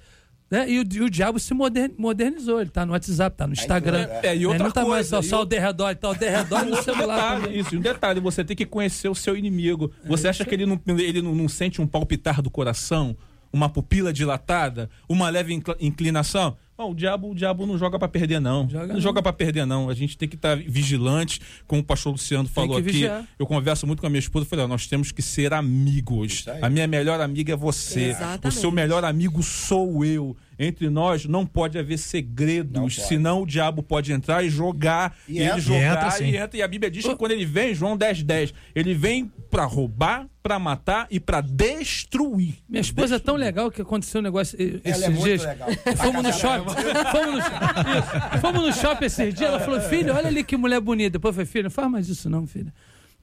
Né? 0.56 0.70
E, 0.70 0.80
o, 0.80 0.84
e 0.94 1.02
o 1.02 1.10
diabo 1.10 1.40
se 1.40 1.54
moder- 1.54 1.92
modernizou. 1.98 2.62
Ele 2.62 2.70
tá 2.70 2.86
no 2.86 2.94
WhatsApp, 2.94 3.36
tá 3.36 3.46
no 3.48 3.54
Instagram. 3.54 4.08
É, 4.24 4.36
e 4.36 4.40
Né? 4.40 4.48
outra 4.48 4.64
não 4.64 4.72
tá 4.72 4.82
mais 4.86 5.10
coisa, 5.10 5.22
só, 5.22 5.22
só 5.22 5.40
e 5.40 5.44
o 5.44 5.46
derredor, 5.46 5.90
ele 5.90 5.96
tá 6.00 6.10
o 6.10 6.16
derredor 6.16 6.66
no 6.66 6.76
celular 6.84 7.40
detalhe, 7.42 7.60
isso, 7.60 7.76
e 7.76 7.78
um 7.78 7.82
detalhe, 7.82 8.20
você 8.20 8.44
tem 8.44 8.56
que 8.56 8.66
conhecer 8.66 9.10
o 9.10 9.16
seu 9.16 9.36
inimigo. 9.36 9.92
Você 10.06 10.28
acha 10.28 10.46
que 10.46 10.56
ele, 10.56 10.66
não, 10.66 10.80
ele 10.98 11.22
não, 11.22 11.36
não 11.36 11.50
sente 11.50 11.82
um 11.82 11.88
palpitar 11.88 12.42
do 12.42 12.50
coração? 12.50 13.16
Uma 13.52 13.70
pupila 13.70 14.12
dilatada? 14.12 14.90
Uma 15.08 15.30
leve 15.30 15.54
incl- 15.54 15.72
inclinação? 15.80 16.58
Não, 16.78 16.92
o 16.92 16.94
diabo, 16.96 17.32
o 17.32 17.34
diabo 17.36 17.66
não 17.66 17.78
joga 17.78 17.98
pra 17.98 18.06
perder, 18.10 18.42
não. 18.42 18.68
Joga 18.70 18.88
não, 18.88 18.94
não. 18.96 19.02
joga 19.02 19.24
pra 19.24 19.32
perder, 19.32 19.66
não. 19.66 19.90
A 19.90 19.94
gente 19.94 20.18
tem 20.18 20.28
que 20.28 20.36
estar 20.36 20.58
vigilante, 20.58 21.40
como 21.66 21.80
o 21.82 21.84
pastor 21.86 22.12
Luciano 22.12 22.50
falou 22.50 22.76
aqui. 22.76 22.92
vigiar. 22.92 23.24
Eu 23.40 23.46
converso 23.46 23.88
muito 23.88 24.02
com 24.02 24.08
a 24.08 24.10
minha 24.10 24.20
esposa 24.20 24.46
e 24.46 24.50
falei, 24.50 24.66
ó, 24.66 24.68
nós 24.68 24.88
temos 24.88 25.10
que 25.14 25.22
ser 25.22 25.54
amigos. 25.54 26.46
A 26.62 26.70
minha 26.70 26.86
melhor 26.86 27.22
amiga 27.22 27.54
é 27.54 27.56
você. 27.56 28.10
Exatamente. 28.10 28.48
O 28.48 28.52
seu 28.52 28.72
melhor 28.72 29.06
amigo 29.06 29.42
sou 29.42 30.04
eu. 30.04 30.36
Entre 30.58 30.90
nós 30.90 31.26
não 31.26 31.46
pode 31.46 31.78
haver 31.78 31.92
Não 31.94 31.98
segredos, 31.98 32.96
pode. 32.96 33.08
senão 33.08 33.42
o 33.42 33.46
diabo 33.46 33.84
pode 33.84 34.12
entrar 34.14 34.44
e 34.44 34.50
jogar. 34.50 35.16
E 35.28 35.34
E, 35.34 35.38
ele 35.40 35.46
entra. 35.48 35.60
jogar 35.60 35.80
E 35.80 35.84
entra, 35.86 36.24
e 36.24 36.38
entra. 36.38 36.58
E 36.58 36.62
a 36.62 36.68
Bíblia 36.68 36.90
diz 36.90 37.06
que 37.06 37.16
quando 37.16 37.32
ele 37.32 37.46
vem, 37.46 37.74
João 37.76 37.98
10, 37.98 38.24
10, 38.24 38.54
ele 38.74 38.94
vem 38.94 39.32
pra 39.50 39.66
roubar, 39.66 40.28
pra 40.42 40.58
matar 40.60 41.08
e 41.10 41.20
pra 41.20 41.42
destruir. 41.42 42.56
Minha 42.70 42.82
esposa 42.82 43.16
é 43.16 43.20
tão 43.20 43.36
legal 43.36 43.72
que 43.72 43.82
aconteceu 43.82 44.20
um 44.20 44.24
negócio 44.24 44.56
eh, 44.62 44.80
esses 44.84 45.04
Ela 45.04 45.06
é 45.06 45.10
muito 45.10 45.24
dias. 45.24 45.44
legal. 45.46 45.68
Fomos 45.98 46.24
no 46.24 46.34
shopping. 46.34 46.70
Fomos 47.12 47.34
no, 47.34 47.40
isso. 47.40 48.40
Fomos 48.42 48.62
no 48.68 48.74
shopping 48.74 49.06
esses 49.06 49.34
dias. 49.34 49.50
Ela 49.50 49.60
falou: 49.60 49.82
Filho, 49.82 50.14
olha 50.16 50.28
ali 50.28 50.44
que 50.44 50.56
mulher 50.58 50.80
bonita. 50.80 51.12
Depois 51.12 51.32
eu 51.32 51.36
falei: 51.38 51.46
Filho, 51.52 51.64
não 51.66 51.72
faz 51.72 51.90
mais 51.92 52.10
isso, 52.10 52.30
não, 52.30 52.46
filha. 52.46 52.74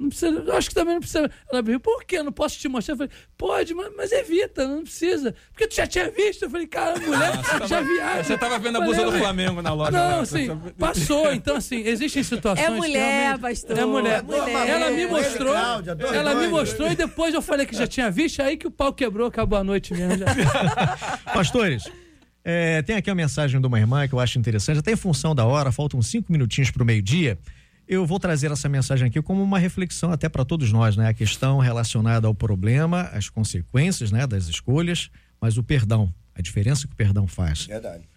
Não 0.02 0.08
precisa, 0.08 0.42
eu 0.44 0.56
acho 0.56 0.68
que 0.68 0.74
também 0.74 0.94
não 0.94 1.00
precisa. 1.00 1.30
Ela 1.48 1.60
abriu, 1.60 1.78
por 1.78 2.04
quê? 2.04 2.18
Eu 2.18 2.24
não 2.24 2.32
posso 2.32 2.58
te 2.58 2.68
mostrar. 2.68 2.94
Eu 2.94 2.98
falei, 2.98 3.12
pode, 3.38 3.72
mas, 3.72 3.92
mas 3.96 4.12
evita, 4.12 4.66
não 4.66 4.82
precisa. 4.82 5.34
Porque 5.52 5.68
tu 5.68 5.76
já 5.76 5.86
tinha 5.86 6.10
visto. 6.10 6.42
Eu 6.42 6.50
falei, 6.50 6.66
cara, 6.66 6.98
mulher 6.98 7.32
já 7.68 7.80
viaja. 7.80 8.24
Você 8.24 8.36
tava 8.36 8.58
vendo 8.58 8.76
a 8.76 8.80
Falei, 8.80 8.94
blusa 8.94 9.04
do 9.10 9.12
"Ué, 9.12 9.18
Flamengo 9.20 9.62
na 9.62 9.72
loja. 9.72 9.92
Não, 9.92 10.16
né? 10.16 10.20
assim, 10.20 10.48
passou. 10.78 11.32
Então, 11.32 11.56
assim, 11.56 11.82
existem 11.86 12.22
situações. 12.22 12.66
É 12.66 12.70
que 12.70 12.76
mulher, 12.76 13.38
pastor, 13.38 13.78
É 13.78 13.84
mulher. 13.84 14.18
é 14.18 14.22
mulher. 14.22 14.68
Ela 14.68 14.90
me 14.90 15.06
mostrou. 15.06 15.54
Ela 16.12 16.34
me 16.34 16.48
mostrou 16.48 16.90
e 16.90 16.96
depois 16.96 17.32
eu 17.32 17.40
falei 17.42 17.64
que 17.64 17.76
já 17.76 17.86
tinha 17.86 18.10
visto. 18.10 18.42
Aí 18.42 18.56
que 18.56 18.66
o 18.66 18.70
pau 18.70 18.92
quebrou, 18.92 19.28
acabou 19.28 19.58
a 19.58 19.62
noite 19.64 19.94
mesmo. 19.94 20.18
Já. 20.18 20.26
Pastores, 21.32 21.84
é, 22.44 22.82
tem 22.82 22.96
aqui 22.96 23.08
uma 23.08 23.14
mensagem 23.16 23.60
de 23.60 23.66
uma 23.66 23.78
irmã 23.78 24.06
que 24.08 24.14
eu 24.14 24.18
acho 24.20 24.38
interessante, 24.38 24.80
até 24.80 24.92
em 24.92 24.96
função 24.96 25.34
da 25.34 25.44
hora, 25.44 25.70
faltam 25.70 26.02
cinco 26.02 26.32
minutinhos 26.32 26.70
para 26.70 26.82
o 26.82 26.86
meio-dia. 26.86 27.38
Eu 27.92 28.06
vou 28.06 28.18
trazer 28.18 28.50
essa 28.50 28.70
mensagem 28.70 29.06
aqui 29.06 29.20
como 29.20 29.42
uma 29.42 29.58
reflexão 29.58 30.10
até 30.10 30.26
para 30.26 30.46
todos 30.46 30.72
nós, 30.72 30.96
né? 30.96 31.08
A 31.08 31.12
questão 31.12 31.58
relacionada 31.58 32.26
ao 32.26 32.34
problema, 32.34 33.02
as 33.12 33.28
consequências, 33.28 34.10
né, 34.10 34.26
das 34.26 34.46
escolhas, 34.46 35.10
mas 35.38 35.58
o 35.58 35.62
perdão, 35.62 36.10
a 36.34 36.40
diferença 36.40 36.86
que 36.86 36.94
o 36.94 36.96
perdão 36.96 37.26
faz. 37.26 37.66
Verdade. 37.66 38.08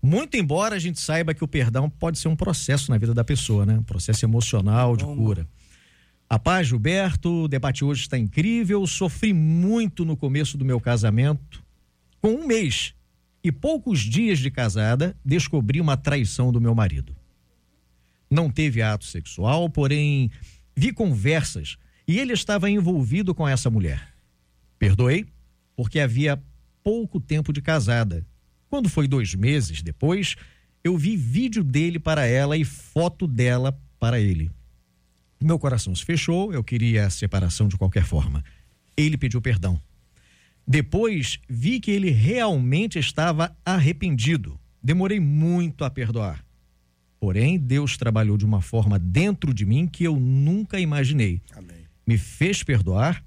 Muito 0.00 0.36
embora 0.36 0.76
a 0.76 0.78
gente 0.78 1.00
saiba 1.00 1.34
que 1.34 1.42
o 1.42 1.48
perdão 1.48 1.90
pode 1.90 2.20
ser 2.20 2.28
um 2.28 2.36
processo 2.36 2.92
na 2.92 2.96
vida 2.96 3.12
da 3.12 3.24
pessoa, 3.24 3.66
né? 3.66 3.76
Um 3.76 3.82
processo 3.82 4.24
emocional 4.24 4.96
de 4.96 5.04
cura. 5.04 5.48
A 6.30 6.38
paz, 6.38 6.68
Gilberto, 6.68 7.42
o 7.44 7.48
debate 7.48 7.84
hoje 7.84 8.02
está 8.02 8.16
incrível. 8.16 8.86
Sofri 8.86 9.32
muito 9.32 10.04
no 10.04 10.16
começo 10.16 10.56
do 10.56 10.64
meu 10.64 10.78
casamento. 10.78 11.60
Com 12.20 12.34
um 12.34 12.46
mês 12.46 12.94
e 13.42 13.50
poucos 13.50 13.98
dias 13.98 14.38
de 14.38 14.48
casada, 14.48 15.16
descobri 15.24 15.80
uma 15.80 15.96
traição 15.96 16.52
do 16.52 16.60
meu 16.60 16.72
marido. 16.72 17.16
Não 18.34 18.50
teve 18.50 18.82
ato 18.82 19.04
sexual, 19.04 19.70
porém 19.70 20.28
vi 20.74 20.92
conversas 20.92 21.76
e 22.04 22.18
ele 22.18 22.32
estava 22.32 22.68
envolvido 22.68 23.32
com 23.32 23.46
essa 23.46 23.70
mulher. 23.70 24.12
Perdoei, 24.76 25.24
porque 25.76 26.00
havia 26.00 26.42
pouco 26.82 27.20
tempo 27.20 27.52
de 27.52 27.62
casada. 27.62 28.26
Quando 28.68 28.88
foi 28.88 29.06
dois 29.06 29.36
meses 29.36 29.82
depois, 29.82 30.34
eu 30.82 30.98
vi 30.98 31.16
vídeo 31.16 31.62
dele 31.62 32.00
para 32.00 32.26
ela 32.26 32.56
e 32.56 32.64
foto 32.64 33.28
dela 33.28 33.80
para 34.00 34.18
ele. 34.18 34.50
Meu 35.40 35.56
coração 35.56 35.94
se 35.94 36.04
fechou, 36.04 36.52
eu 36.52 36.64
queria 36.64 37.06
a 37.06 37.10
separação 37.10 37.68
de 37.68 37.76
qualquer 37.76 38.04
forma. 38.04 38.44
Ele 38.96 39.16
pediu 39.16 39.40
perdão. 39.40 39.80
Depois 40.66 41.38
vi 41.48 41.78
que 41.78 41.92
ele 41.92 42.10
realmente 42.10 42.98
estava 42.98 43.56
arrependido. 43.64 44.58
Demorei 44.82 45.20
muito 45.20 45.84
a 45.84 45.90
perdoar. 45.90 46.43
Porém, 47.24 47.58
Deus 47.58 47.96
trabalhou 47.96 48.36
de 48.36 48.44
uma 48.44 48.60
forma 48.60 48.98
dentro 48.98 49.54
de 49.54 49.64
mim 49.64 49.86
que 49.86 50.04
eu 50.04 50.14
nunca 50.20 50.78
imaginei. 50.78 51.40
Amém. 51.56 51.78
Me 52.06 52.18
fez 52.18 52.62
perdoar 52.62 53.24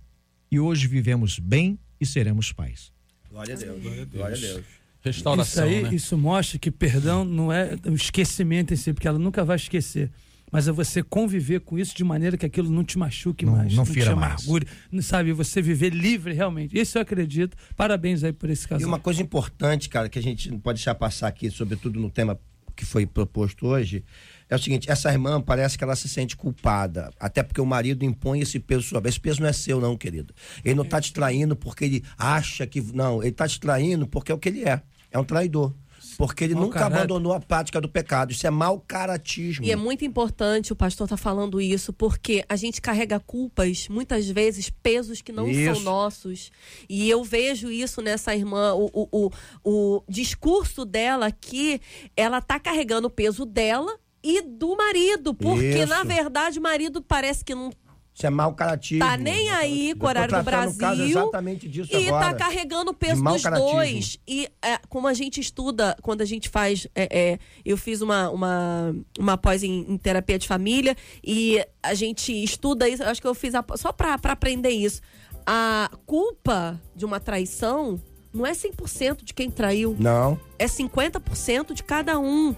e 0.51 0.59
hoje 0.59 0.85
vivemos 0.87 1.39
bem 1.39 1.79
e 1.99 2.05
seremos 2.05 2.51
pais. 2.53 2.91
Glória 3.27 3.55
a 3.55 3.57
Deus. 3.57 3.81
Glória 3.81 4.35
a 4.35 4.39
Deus. 4.39 4.57
Isso 4.59 4.63
Restauração, 5.01 5.63
aí, 5.63 5.81
né? 5.81 5.95
isso 5.95 6.15
mostra 6.15 6.59
que 6.59 6.69
perdão 6.69 7.25
não 7.25 7.51
é 7.51 7.75
o 7.87 7.95
esquecimento 7.95 8.71
em 8.71 8.77
si, 8.77 8.93
porque 8.93 9.07
ela 9.07 9.17
nunca 9.17 9.43
vai 9.43 9.55
esquecer. 9.55 10.11
Mas 10.51 10.67
é 10.67 10.71
você 10.71 11.01
conviver 11.01 11.61
com 11.61 11.79
isso 11.79 11.95
de 11.97 12.03
maneira 12.03 12.37
que 12.37 12.45
aquilo 12.45 12.69
não 12.69 12.83
te 12.83 12.99
machuque 12.99 13.47
Não- 13.47 13.53
mais. 13.55 13.73
não 13.73 13.83
te 13.83 13.93
fira 13.93 14.15
mais. 14.15 14.33
amargure, 14.43 14.67
não 14.91 15.01
Sabe, 15.01 15.33
você 15.33 15.59
viver 15.59 15.89
livre 15.91 16.33
realmente. 16.33 16.79
Isso 16.79 16.99
eu 16.99 17.01
acredito. 17.01 17.57
Parabéns 17.75 18.23
aí 18.23 18.31
por 18.31 18.47
esse 18.51 18.65
E 18.65 18.69
casal. 18.69 18.87
uma 18.87 18.99
coisa 18.99 19.23
importante, 19.23 19.89
cara, 19.89 20.07
que 20.07 20.19
a 20.19 20.21
gente 20.21 20.51
não 20.51 20.59
pode 20.59 20.77
deixar 20.77 20.93
passar 20.93 21.27
aqui, 21.29 21.49
sobretudo 21.49 21.99
no 21.99 22.11
tema 22.11 22.39
que 22.77 22.85
foi 22.85 23.05
proposto 23.05 23.67
hoje, 23.67 24.05
é 24.49 24.55
o 24.55 24.59
seguinte: 24.59 24.89
essa 24.89 25.11
irmã 25.11 25.41
parece 25.41 25.77
que 25.77 25.83
ela 25.83 25.95
se 25.95 26.07
sente 26.07 26.37
culpada, 26.37 27.11
até 27.19 27.43
porque 27.43 27.59
o 27.59 27.65
marido 27.65 28.05
impõe 28.05 28.39
esse 28.39 28.59
peso 28.59 28.83
sobre. 28.83 29.09
Esse 29.09 29.19
peso 29.19 29.41
não 29.41 29.49
é 29.49 29.53
seu, 29.53 29.81
não, 29.81 29.97
querido. 29.97 30.33
Ele 30.63 30.75
não 30.75 30.85
tá 30.85 31.01
te 31.01 31.11
traindo 31.11 31.55
porque 31.55 31.83
ele 31.83 32.03
acha 32.17 32.65
que. 32.65 32.81
Não, 32.93 33.21
ele 33.21 33.33
tá 33.33 33.47
te 33.47 33.59
traindo 33.59 34.07
porque 34.07 34.31
é 34.31 34.35
o 34.35 34.37
que 34.37 34.47
ele 34.47 34.63
é. 34.63 34.81
É 35.11 35.19
um 35.19 35.23
traidor. 35.23 35.73
Porque 36.17 36.43
ele 36.43 36.55
Mau 36.55 36.63
nunca 36.63 36.79
caráter. 36.79 36.97
abandonou 36.97 37.33
a 37.33 37.39
prática 37.39 37.79
do 37.79 37.87
pecado. 37.87 38.31
Isso 38.31 38.47
é 38.47 38.49
mau 38.49 38.79
caratismo. 38.79 39.65
E 39.65 39.71
é 39.71 39.75
muito 39.75 40.03
importante 40.03 40.73
o 40.73 40.75
pastor 40.75 41.07
tá 41.07 41.15
falando 41.15 41.61
isso, 41.61 41.93
porque 41.93 42.43
a 42.49 42.55
gente 42.55 42.81
carrega 42.81 43.19
culpas, 43.19 43.87
muitas 43.87 44.27
vezes, 44.27 44.69
pesos 44.69 45.21
que 45.21 45.31
não 45.31 45.47
Isso. 45.47 45.75
são 45.75 45.83
nossos. 45.83 46.51
E 46.89 47.09
eu 47.09 47.23
vejo 47.23 47.69
isso 47.69 48.01
nessa 48.01 48.35
irmã, 48.35 48.73
o, 48.73 48.89
o, 48.93 49.07
o, 49.11 49.31
o 49.63 50.03
discurso 50.09 50.83
dela 50.85 51.31
que 51.31 51.79
ela 52.15 52.41
tá 52.41 52.59
carregando 52.59 53.07
o 53.07 53.11
peso 53.11 53.45
dela 53.45 53.97
e 54.23 54.41
do 54.41 54.75
marido. 54.75 55.33
Porque, 55.33 55.79
Isso. 55.79 55.87
na 55.87 56.03
verdade, 56.03 56.59
o 56.59 56.61
marido 56.61 57.01
parece 57.01 57.45
que 57.45 57.53
não 57.53 57.71
Isso 58.17 58.25
é 58.25 58.31
mau 58.31 58.51
caratismo. 58.55 59.05
tá 59.05 59.15
nem 59.15 59.47
aí 59.51 59.93
com 59.93 60.07
o 60.07 60.09
horário 60.09 60.33
do 60.33 60.41
o 60.41 60.43
caso 60.43 60.75
Brasil. 60.75 61.05
exatamente 61.05 61.69
disso 61.69 61.95
E 61.95 62.07
agora. 62.07 62.25
tá 62.25 62.33
carregando 62.33 62.89
o 62.89 62.93
peso 62.95 63.23
dos 63.23 63.43
dois. 63.43 64.17
E 64.27 64.49
é, 64.59 64.79
como 64.89 65.05
a 65.07 65.13
gente 65.13 65.39
estuda, 65.39 65.95
quando 66.01 66.21
a 66.21 66.25
gente 66.25 66.49
faz. 66.49 66.87
é, 66.95 67.33
é, 67.33 67.39
eu 67.63 67.77
fiz 67.77 68.01
uma, 68.01 68.27
uma, 68.31 68.95
uma 69.19 69.37
pós 69.37 69.61
em, 69.61 69.85
em 69.87 69.97
terapia 69.99 70.39
de 70.39 70.47
família 70.47 70.97
e 71.23 71.63
a 71.83 71.93
gente 71.93 72.31
estuda 72.43 72.89
isso. 72.89 73.03
Acho 73.03 73.21
que 73.21 73.27
eu 73.27 73.35
fiz 73.35 73.53
a- 73.53 73.63
só 73.75 73.91
pra, 73.91 74.17
pra 74.17 74.33
aprender 74.33 74.69
isso. 74.71 74.99
A 75.45 75.91
culpa 76.07 76.81
de 76.95 77.05
uma 77.05 77.19
traição 77.19 78.01
não 78.33 78.47
é 78.47 78.51
100% 78.53 79.23
de 79.23 79.33
quem 79.33 79.49
traiu 79.51 79.95
Não. 79.99 80.39
é 80.57 80.65
50% 80.65 81.71
de 81.73 81.83
cada 81.83 82.17
um. 82.19 82.55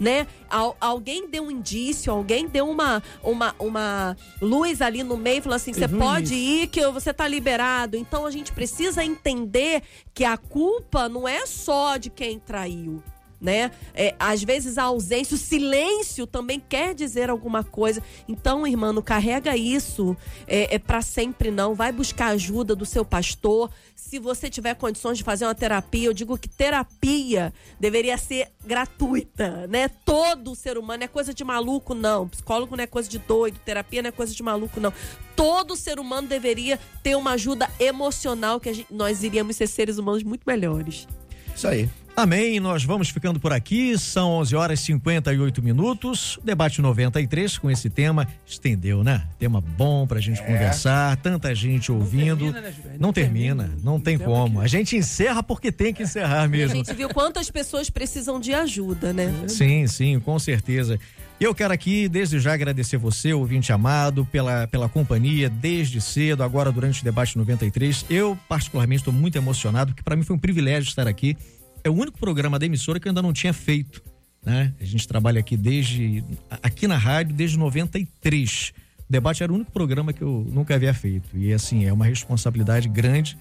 Né? 0.00 0.26
Al- 0.48 0.74
alguém 0.80 1.28
deu 1.28 1.42
um 1.44 1.50
indício, 1.50 2.10
alguém 2.10 2.48
deu 2.48 2.66
uma, 2.66 3.02
uma, 3.22 3.54
uma 3.58 4.16
luz 4.40 4.80
ali 4.80 5.02
no 5.02 5.18
meio, 5.18 5.42
falou 5.42 5.56
assim: 5.56 5.74
você 5.74 5.80
Teve 5.80 5.96
um 5.96 5.98
pode 5.98 6.34
ir, 6.34 6.68
que 6.68 6.84
você 6.88 7.12
tá 7.12 7.28
liberado. 7.28 7.98
Então 7.98 8.24
a 8.24 8.30
gente 8.30 8.50
precisa 8.50 9.04
entender 9.04 9.82
que 10.14 10.24
a 10.24 10.38
culpa 10.38 11.06
não 11.06 11.28
é 11.28 11.44
só 11.44 11.98
de 11.98 12.08
quem 12.08 12.38
traiu. 12.38 13.02
Né? 13.40 13.70
É, 13.94 14.14
às 14.18 14.42
vezes 14.42 14.76
a 14.76 14.84
ausência, 14.84 15.34
o 15.34 15.38
silêncio 15.38 16.26
também 16.26 16.60
quer 16.60 16.94
dizer 16.94 17.30
alguma 17.30 17.64
coisa. 17.64 18.02
Então, 18.28 18.66
irmã, 18.66 18.92
não 18.92 19.02
carrega 19.02 19.56
isso 19.56 20.16
é, 20.46 20.74
é 20.74 20.78
para 20.78 21.00
sempre, 21.00 21.50
não. 21.50 21.74
Vai 21.74 21.90
buscar 21.92 22.28
ajuda 22.28 22.76
do 22.76 22.84
seu 22.84 23.04
pastor. 23.04 23.70
Se 23.94 24.18
você 24.18 24.50
tiver 24.50 24.74
condições 24.74 25.18
de 25.18 25.24
fazer 25.24 25.44
uma 25.44 25.54
terapia, 25.54 26.08
eu 26.08 26.12
digo 26.12 26.36
que 26.36 26.48
terapia 26.48 27.52
deveria 27.78 28.18
ser 28.18 28.48
gratuita, 28.64 29.66
né? 29.68 29.88
Todo 29.88 30.54
ser 30.54 30.76
humano 30.76 31.04
é 31.04 31.08
coisa 31.08 31.32
de 31.32 31.44
maluco, 31.44 31.94
não. 31.94 32.28
Psicólogo 32.28 32.76
não 32.76 32.82
é 32.82 32.86
coisa 32.86 33.08
de 33.08 33.18
doido, 33.18 33.58
terapia 33.64 34.02
não 34.02 34.08
é 34.08 34.12
coisa 34.12 34.34
de 34.34 34.42
maluco, 34.42 34.80
não. 34.80 34.92
Todo 35.36 35.76
ser 35.76 36.00
humano 36.00 36.26
deveria 36.26 36.78
ter 37.02 37.16
uma 37.16 37.32
ajuda 37.32 37.70
emocional 37.78 38.58
que 38.58 38.72
gente, 38.74 38.92
nós 38.92 39.22
iríamos 39.22 39.56
ser 39.56 39.68
seres 39.68 39.96
humanos 39.96 40.22
muito 40.22 40.42
melhores. 40.44 41.06
Isso 41.54 41.68
aí. 41.68 41.88
Amém. 42.16 42.60
Nós 42.60 42.84
vamos 42.84 43.08
ficando 43.08 43.40
por 43.40 43.52
aqui. 43.52 43.96
São 43.98 44.30
11 44.32 44.56
horas 44.56 44.80
e 44.80 44.84
58 44.84 45.62
minutos. 45.62 46.38
Debate 46.44 46.82
93 46.82 47.58
com 47.58 47.70
esse 47.70 47.88
tema 47.88 48.26
estendeu, 48.44 49.02
né? 49.02 49.26
Tema 49.38 49.60
bom 49.60 50.06
pra 50.06 50.20
gente 50.20 50.40
é. 50.40 50.44
conversar. 50.44 51.16
Tanta 51.16 51.54
gente 51.54 51.90
ouvindo. 51.90 52.46
Não 52.46 52.52
termina, 52.52 52.60
né, 52.60 52.74
não, 52.92 52.98
não 52.98 53.12
termina, 53.12 53.64
termina. 53.64 53.82
Não 53.84 54.00
tem 54.00 54.18
como. 54.18 54.60
A 54.60 54.66
gente 54.66 54.96
encerra 54.96 55.42
porque 55.42 55.72
tem 55.72 55.94
que 55.94 56.02
encerrar 56.02 56.48
mesmo. 56.48 56.72
a 56.72 56.76
gente 56.76 56.92
viu 56.94 57.08
quantas 57.08 57.50
pessoas 57.50 57.88
precisam 57.88 58.38
de 58.38 58.52
ajuda, 58.52 59.12
né? 59.12 59.32
Sim, 59.48 59.86
sim, 59.86 60.20
com 60.20 60.38
certeza. 60.38 60.98
Eu 61.40 61.54
quero 61.54 61.72
aqui, 61.72 62.06
desde 62.06 62.38
já, 62.38 62.52
agradecer 62.52 62.98
você, 62.98 63.32
ouvinte 63.32 63.72
amado, 63.72 64.26
pela, 64.30 64.66
pela 64.66 64.90
companhia 64.90 65.48
desde 65.48 65.98
cedo, 65.98 66.42
agora 66.42 66.70
durante 66.70 67.00
o 67.00 67.04
debate 67.04 67.38
93. 67.38 68.04
Eu, 68.10 68.38
particularmente, 68.46 69.00
estou 69.00 69.14
muito 69.14 69.38
emocionado, 69.38 69.92
porque 69.92 70.02
para 70.02 70.14
mim 70.14 70.22
foi 70.22 70.36
um 70.36 70.38
privilégio 70.38 70.90
estar 70.90 71.08
aqui 71.08 71.38
é 71.82 71.90
o 71.90 71.94
único 71.94 72.18
programa 72.18 72.58
da 72.58 72.66
emissora 72.66 72.98
que 72.98 73.08
eu 73.08 73.10
ainda 73.10 73.22
não 73.22 73.32
tinha 73.32 73.52
feito. 73.52 74.02
Né? 74.44 74.72
A 74.80 74.84
gente 74.84 75.06
trabalha 75.06 75.40
aqui 75.40 75.56
desde. 75.56 76.24
aqui 76.62 76.86
na 76.86 76.96
rádio 76.96 77.34
desde 77.34 77.58
93. 77.58 78.72
O 78.98 79.12
debate 79.12 79.42
era 79.42 79.52
o 79.52 79.54
único 79.54 79.70
programa 79.70 80.12
que 80.12 80.22
eu 80.22 80.46
nunca 80.50 80.74
havia 80.74 80.94
feito. 80.94 81.36
E 81.36 81.52
assim, 81.52 81.84
é 81.84 81.92
uma 81.92 82.04
responsabilidade 82.04 82.88
grande, 82.88 83.36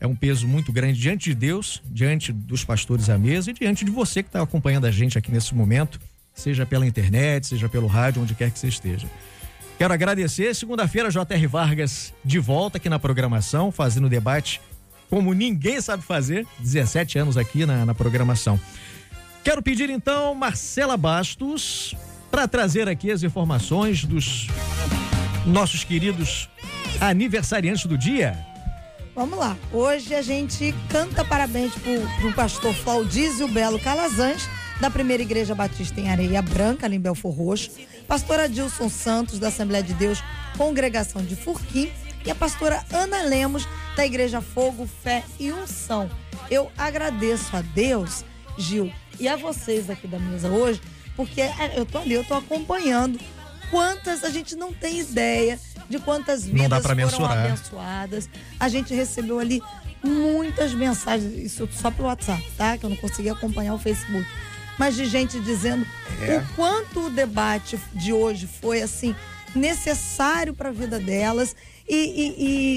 é 0.00 0.06
um 0.06 0.14
peso 0.14 0.46
muito 0.46 0.72
grande 0.72 0.98
diante 0.98 1.30
de 1.30 1.34
Deus, 1.34 1.82
diante 1.86 2.32
dos 2.32 2.64
pastores 2.64 3.08
à 3.08 3.16
mesa 3.16 3.50
e 3.50 3.54
diante 3.54 3.84
de 3.84 3.90
você 3.90 4.22
que 4.22 4.28
está 4.28 4.42
acompanhando 4.42 4.86
a 4.86 4.90
gente 4.90 5.16
aqui 5.16 5.30
nesse 5.30 5.54
momento, 5.54 6.00
seja 6.34 6.66
pela 6.66 6.86
internet, 6.86 7.46
seja 7.46 7.68
pelo 7.68 7.86
rádio, 7.86 8.22
onde 8.22 8.34
quer 8.34 8.50
que 8.50 8.58
você 8.58 8.68
esteja. 8.68 9.08
Quero 9.78 9.92
agradecer. 9.94 10.54
Segunda-feira, 10.54 11.10
J.R. 11.10 11.46
Vargas 11.46 12.12
de 12.24 12.38
volta 12.38 12.76
aqui 12.76 12.88
na 12.88 12.98
programação, 12.98 13.72
fazendo 13.72 14.06
o 14.06 14.10
debate 14.10 14.60
como 15.10 15.32
ninguém 15.32 15.80
sabe 15.80 16.02
fazer, 16.02 16.46
17 16.58 17.18
anos 17.18 17.36
aqui 17.36 17.64
na, 17.66 17.84
na 17.84 17.94
programação. 17.94 18.58
Quero 19.42 19.62
pedir 19.62 19.90
então 19.90 20.34
Marcela 20.34 20.96
Bastos 20.96 21.94
para 22.30 22.48
trazer 22.48 22.88
aqui 22.88 23.10
as 23.10 23.22
informações 23.22 24.04
dos 24.04 24.48
nossos 25.46 25.84
queridos 25.84 26.48
aniversariantes 27.00 27.86
do 27.86 27.96
dia. 27.96 28.36
Vamos 29.14 29.38
lá. 29.38 29.56
Hoje 29.72 30.14
a 30.14 30.22
gente 30.22 30.74
canta 30.88 31.24
parabéns 31.24 31.72
para 31.74 32.26
o 32.26 32.32
pastor 32.32 32.74
Flaudísio 32.74 33.46
Belo 33.46 33.78
Calazans, 33.78 34.48
da 34.80 34.90
Primeira 34.90 35.22
Igreja 35.22 35.54
Batista 35.54 36.00
em 36.00 36.10
Areia 36.10 36.42
Branca, 36.42 36.86
ali 36.86 36.96
em 36.96 37.00
Belfor 37.00 37.32
Roxo. 37.32 37.70
Pastor 38.08 38.40
Adilson 38.40 38.88
Santos, 38.88 39.38
da 39.38 39.48
Assembleia 39.48 39.84
de 39.84 39.94
Deus, 39.94 40.22
Congregação 40.58 41.22
de 41.22 41.36
Furquim. 41.36 41.90
E 42.24 42.30
a 42.30 42.34
pastora 42.34 42.84
Ana 42.92 43.22
Lemos, 43.22 43.68
da 43.96 44.06
Igreja 44.06 44.40
Fogo, 44.40 44.88
Fé 45.02 45.22
e 45.38 45.52
Unção. 45.52 46.10
Eu 46.50 46.70
agradeço 46.76 47.54
a 47.56 47.60
Deus, 47.60 48.24
Gil, 48.56 48.92
e 49.20 49.28
a 49.28 49.36
vocês 49.36 49.90
aqui 49.90 50.06
da 50.06 50.18
mesa 50.18 50.48
hoje, 50.48 50.80
porque 51.16 51.42
é, 51.42 51.74
eu 51.76 51.84
tô 51.84 51.98
ali, 51.98 52.14
eu 52.14 52.24
tô 52.24 52.34
acompanhando 52.34 53.18
quantas 53.70 54.24
a 54.24 54.30
gente 54.30 54.56
não 54.56 54.72
tem 54.72 55.00
ideia 55.00 55.60
de 55.88 55.98
quantas 55.98 56.46
vidas 56.46 56.82
foram 56.82 56.96
mensurar. 56.96 57.32
abençoadas. 57.32 58.28
A 58.58 58.68
gente 58.68 58.94
recebeu 58.94 59.38
ali 59.38 59.62
muitas 60.02 60.72
mensagens, 60.72 61.32
isso 61.34 61.68
só 61.72 61.90
pelo 61.90 62.08
WhatsApp, 62.08 62.42
tá? 62.56 62.78
Que 62.78 62.86
eu 62.86 62.90
não 62.90 62.96
consegui 62.96 63.28
acompanhar 63.28 63.74
o 63.74 63.78
Facebook. 63.78 64.26
Mas 64.78 64.96
de 64.96 65.04
gente 65.04 65.38
dizendo 65.40 65.86
é. 66.22 66.38
o 66.38 66.54
quanto 66.56 67.06
o 67.06 67.10
debate 67.10 67.78
de 67.92 68.12
hoje 68.12 68.48
foi 68.60 68.82
assim 68.82 69.14
necessário 69.54 70.52
para 70.52 70.70
a 70.70 70.72
vida 70.72 70.98
delas 70.98 71.54
e, 71.88 71.94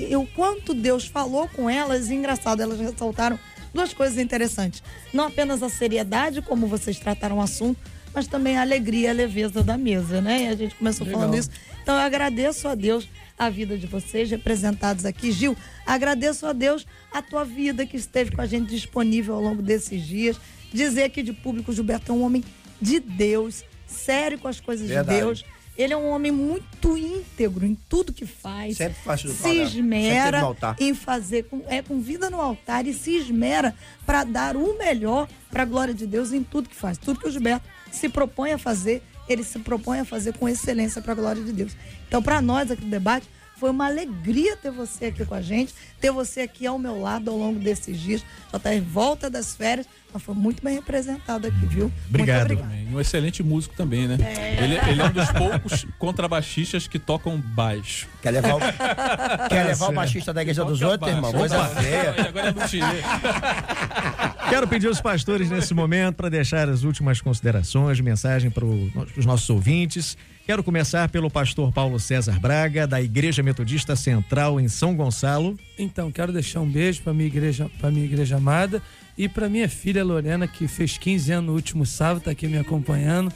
e, 0.08 0.12
e, 0.12 0.16
o 0.16 0.26
quanto 0.28 0.74
Deus 0.74 1.05
falou 1.05 1.47
com 1.47 1.70
elas, 1.70 2.10
e 2.10 2.14
engraçado, 2.14 2.62
elas 2.62 2.80
ressaltaram 2.80 3.39
duas 3.74 3.93
coisas 3.93 4.18
interessantes. 4.18 4.84
Não 5.14 5.26
apenas 5.26 5.64
a 5.64 5.70
seriedade, 5.70 6.41
como 6.41 6.68
vocês 6.68 6.99
trataram 6.99 7.38
o 7.38 7.41
assunto, 7.41 7.80
mas 8.14 8.28
também 8.28 8.58
a 8.58 8.62
alegria 8.62 9.08
e 9.08 9.10
a 9.10 9.14
leveza 9.14 9.64
da 9.64 9.78
mesa, 9.78 10.20
né? 10.22 10.43
E 10.43 10.47
a 10.47 10.55
gente 10.55 10.76
começou 10.76 11.05
Legal. 11.05 11.22
falando 11.22 11.38
isso. 11.38 11.49
Então 11.82 11.95
eu 11.95 12.01
agradeço 12.01 12.68
a 12.68 12.76
Deus 12.76 13.08
a 13.38 13.49
vida 13.49 13.78
de 13.78 13.86
vocês 13.86 14.30
representados 14.30 15.05
aqui. 15.05 15.32
Gil, 15.32 15.55
agradeço 15.86 16.45
a 16.45 16.53
Deus 16.53 16.86
a 17.14 17.22
tua 17.22 17.45
vida 17.45 17.86
que 17.86 17.95
esteve 17.95 18.32
com 18.32 18.41
a 18.41 18.45
gente 18.45 18.70
disponível 18.70 19.36
ao 19.36 19.41
longo 19.41 19.62
desses 19.62 20.05
dias. 20.05 20.38
Dizer 20.74 21.03
aqui 21.03 21.22
de 21.22 21.32
público, 21.32 21.72
Gilberto 21.72 22.12
é 22.12 22.16
um 22.16 22.24
homem 22.24 22.43
de 22.82 22.99
Deus, 22.99 23.64
sério 23.86 24.38
com 24.38 24.47
as 24.47 24.60
coisas 24.60 24.88
Verdade. 24.88 25.10
de 25.10 25.24
Deus 25.24 25.45
ele 25.78 25.93
é 25.93 25.97
um 25.97 26.09
homem 26.09 26.32
muito 26.32 26.97
íntegro 26.97 27.65
em 27.65 27.78
tudo 27.88 28.11
que 28.11 28.25
faz. 28.25 28.78
Sempre 28.78 28.97
faz 29.03 29.21
Se 29.21 29.61
esmera 29.61 30.41
em 30.80 30.93
fazer, 30.95 31.43
com, 31.43 31.63
é 31.67 31.82
com 31.82 32.01
vida 32.01 32.30
no 32.30 32.41
altar 32.41 32.88
e 32.88 32.93
se 32.93 33.15
esmera 33.15 33.75
para 34.05 34.23
dar 34.23 34.57
o 34.57 34.78
melhor 34.78 35.28
para 35.51 35.63
a 35.63 35.65
glória 35.65 35.93
de 35.93 36.07
Deus 36.07 36.34
em 36.34 36.43
tudo 36.43 36.67
que 36.67 36.75
faz. 36.75 36.97
Tudo 36.97 37.19
que 37.19 37.28
o 37.28 37.32
Gilberto 37.32 37.67
se 37.91 38.09
propõe 38.09 38.53
a 38.53 38.57
fazer, 38.57 39.03
ele 39.30 39.43
se 39.43 39.59
propõe 39.59 39.99
a 39.99 40.05
fazer 40.05 40.34
com 40.34 40.49
excelência 40.49 41.01
para 41.01 41.11
a 41.11 41.15
glória 41.15 41.43
de 41.43 41.53
Deus. 41.53 41.73
Então, 42.07 42.23
para 42.23 42.41
nós 42.41 42.71
aqui 42.71 42.82
do 42.82 42.89
debate, 42.89 43.28
foi 43.60 43.72
uma 43.72 43.88
alegria 43.88 44.55
ter 44.55 44.72
você 44.72 45.05
aqui 45.05 45.26
com 45.26 45.34
a 45.34 45.41
gente, 45.41 45.74
ter 45.99 46.12
você 46.12 46.41
aqui 46.41 46.68
ao 46.68 46.78
meu 46.78 47.01
lado 47.01 47.32
ao 47.32 47.38
longo 47.38 47.60
desses 47.60 47.99
dias. 47.99 48.24
Já 48.51 48.58
está 48.58 48.74
em 48.74 48.82
volta 48.82 49.30
das 49.30 49.55
férias, 49.55 49.88
mas 50.14 50.22
foi 50.22 50.36
muito 50.36 50.64
bem 50.64 50.76
representado 50.76 51.47
aqui, 51.47 51.66
viu? 51.66 51.91
Obrigado. 52.08 52.49
Muito 52.49 52.62
obrigado. 52.62 52.95
Um 52.95 53.01
excelente 53.01 53.41
músico 53.41 53.76
também, 53.76 54.08
né? 54.08 54.18
É. 54.22 54.64
Ele, 54.64 54.76
ele, 54.89 55.01
é 55.01 55.05
um 55.05 55.12
dos 55.12 55.32
poucos 55.32 55.88
contrabaixistas 55.97 56.88
que 56.88 56.99
tocam 56.99 57.39
baixo. 57.39 58.08
Quer 58.22 58.32
levar 58.32 58.55
o, 58.55 58.60
quer 59.49 59.66
levar 59.66 59.89
o 59.89 59.93
baixista 59.93 60.34
da 60.34 60.41
igreja 60.43 60.64
dos 60.64 60.82
outros, 60.82 61.12
irmão? 61.12 61.34
Coisa 61.34 61.66
feia. 61.66 62.16
Agora 62.28 62.49
é 62.49 62.53
Quero 64.49 64.68
pedir 64.68 64.88
aos 64.88 65.01
pastores 65.01 65.49
nesse 65.49 65.74
momento 65.74 66.16
para 66.16 66.30
deixar 66.30 66.70
as 66.70 66.84
últimas 66.84 67.20
considerações, 67.22 67.99
mensagem 67.99 68.51
para 68.51 68.66
os 68.66 69.26
nossos 69.26 69.49
ouvintes. 69.49 70.16
Quero 70.48 70.64
começar 70.64 71.10
pelo 71.10 71.30
pastor 71.30 71.74
Paulo 71.74 72.00
César 72.00 72.39
Braga, 72.39 72.88
da 72.88 73.02
Igreja 73.02 73.43
Metodista 73.43 73.98
Central 73.98 74.62
em 74.62 74.70
São 74.70 74.95
Gonçalo. 74.95 75.60
Então, 75.78 76.10
quero 76.10 76.32
deixar 76.32 76.62
um 76.62 76.72
beijo 76.72 77.02
para 77.02 77.14
minha 77.14 77.28
igreja, 77.28 77.70
para 77.82 77.91
minha 77.91 78.06
igreja 78.06 78.38
amada 78.38 78.82
e 79.18 79.28
para 79.28 79.50
minha 79.50 79.68
filha 79.68 80.06
Lorena, 80.06 80.48
que 80.48 80.66
fez 80.66 80.98
15 80.98 81.34
anos 81.34 81.48
no 81.48 81.54
último 81.54 81.86
sábado, 81.86 82.20
está 82.20 82.32
aqui 82.32 82.48
me 82.48 82.58
acompanhando. 82.58 83.30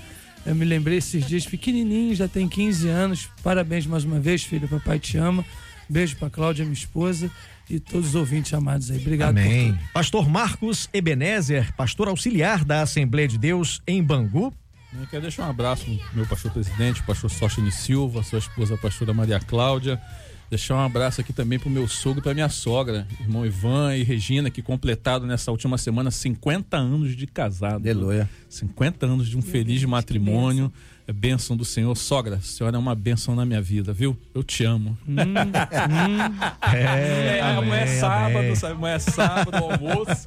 Eu 0.46 0.56
me 0.56 0.64
lembrei 0.64 1.00
esses 1.00 1.28
dias 1.28 1.46
pequenininho, 1.46 2.16
já 2.16 2.30
tem 2.30 2.48
15 2.48 2.88
anos. 2.88 3.30
Parabéns 3.44 3.86
mais 3.86 4.06
uma 4.06 4.18
vez, 4.18 4.46
filha. 4.46 4.66
Papai 4.66 4.98
te 4.98 5.18
ama. 5.18 5.44
Beijo 5.90 6.16
para 6.16 6.30
Cláudia, 6.30 6.64
minha 6.64 6.74
esposa, 6.74 7.30
e 7.70 7.78
todos 7.78 8.08
os 8.08 8.16
ouvintes 8.16 8.54
amados 8.54 8.90
aí. 8.90 9.00
Obrigado. 9.00 9.32
Amém. 9.32 9.78
Pastor 9.94 10.30
Marcos 10.30 10.88
Ebenezer, 10.94 11.74
pastor 11.76 12.08
auxiliar 12.08 12.64
da 12.64 12.84
Assembleia 12.84 13.28
de 13.28 13.38
Deus 13.38 13.82
em 13.86 14.02
Bangu. 14.02 14.54
Eu 14.94 15.08
quero 15.08 15.22
deixar 15.22 15.48
um 15.48 15.50
abraço 15.50 15.86
pro 15.86 16.16
meu 16.16 16.28
pastor 16.28 16.52
presidente, 16.52 17.02
pastor 17.04 17.30
Sóstene 17.30 17.72
Silva, 17.72 18.24
sua 18.24 18.40
esposa, 18.40 18.76
a 18.76 18.78
pastora 18.78 19.14
Maria 19.14 19.40
Cláudia. 19.40 20.02
Deixar 20.50 20.76
um 20.76 20.86
abraço 20.86 21.22
aqui 21.22 21.32
também 21.32 21.58
pro 21.58 21.70
meu 21.70 21.88
sogro 21.88 22.20
e 22.20 22.22
pra 22.22 22.34
minha 22.34 22.50
sogra, 22.50 23.08
irmão 23.22 23.46
Ivan 23.46 23.96
e 23.96 24.04
Regina, 24.04 24.50
que 24.50 24.62
completaram 24.62 25.26
nessa 25.26 25.50
última 25.50 25.78
semana 25.78 26.12
50 26.12 26.76
anos 26.76 27.16
de 27.16 27.26
casado. 27.26 27.88
Aleluia. 27.88 28.30
50 28.50 29.06
anos 29.06 29.30
de 29.30 29.38
um 29.38 29.42
feliz 29.42 29.82
matrimônio. 29.86 30.66
É 30.66 30.91
bênção 31.14 31.56
do 31.56 31.66
Senhor. 31.66 31.96
Sogra, 31.96 32.36
a 32.36 32.42
senhora 32.42 32.76
é 32.76 32.80
uma 32.80 32.96
bênção 32.96 33.36
na 33.36 33.46
minha 33.46 33.62
vida, 33.62 33.94
viu? 33.94 34.18
Eu 34.34 34.44
te 34.44 34.64
amo. 34.64 34.98
Hum, 35.08 35.16
hum. 35.16 36.32
É, 36.74 37.38
é, 37.38 37.42
amanhã 37.42 37.82
é 37.82 37.88
sábado, 38.00 38.56
sabe? 38.56 38.74
Amanhã 38.74 38.96
é 38.96 39.00
sábado, 39.00 39.58
almoço. 39.58 40.26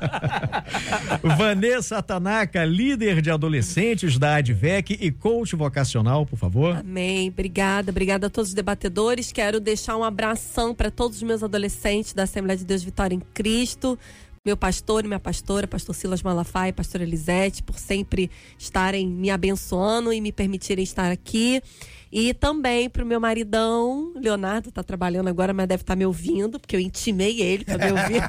Vanessa 1.39 2.03
Tanaka, 2.03 2.65
líder 2.65 3.23
de 3.23 3.31
adolescentes 3.31 4.19
da 4.19 4.37
Advec 4.37 4.99
e 5.01 5.11
coach 5.11 5.57
vocacional, 5.57 6.27
por 6.27 6.37
favor. 6.37 6.77
Amém. 6.77 7.29
Obrigada, 7.29 7.91
obrigada 7.91 8.27
a 8.27 8.31
todos 8.31 8.51
os 8.51 8.55
debatedores. 8.55 9.33
Quero 9.33 9.59
deixar 9.59 9.97
um 9.97 10.05
abração 10.05 10.75
para 10.75 10.91
todos 10.91 11.19
os 11.19 11.23
meus 11.23 11.43
adolescentes 11.43 12.13
da 12.13 12.25
Assembleia 12.25 12.59
de 12.59 12.65
Deus 12.65 12.83
Vitória 12.83 13.15
em 13.15 13.23
Cristo 13.33 13.99
meu 14.47 14.59
pastor 14.59 15.03
e 15.03 15.09
minha 15.09 15.19
pastora, 15.19 15.67
pastor 15.67 15.95
Silas 15.95 16.23
Malafaia 16.23 16.71
pastor 16.71 17.01
Elisete, 17.01 17.63
por 17.63 17.79
sempre 17.79 18.31
estarem 18.59 19.09
me 19.09 19.31
abençoando 19.31 20.13
e 20.13 20.21
me 20.21 20.31
permitirem 20.31 20.85
estar 20.85 21.11
aqui. 21.11 21.63
E 22.17 22.33
também 22.33 22.89
pro 22.89 23.05
meu 23.05 23.19
maridão, 23.19 24.13
Leonardo, 24.15 24.71
tá 24.71 24.85
trabalhando 24.85 25.27
agora, 25.27 25.53
mas 25.53 25.67
deve 25.67 25.83
estar 25.83 25.95
tá 25.95 25.97
me 25.97 26.07
ouvindo, 26.07 26.61
porque 26.61 26.77
eu 26.77 26.81
intimei 26.81 27.41
ele 27.41 27.65
para 27.65 27.77
me 27.77 27.91
ouvir. 27.91 28.23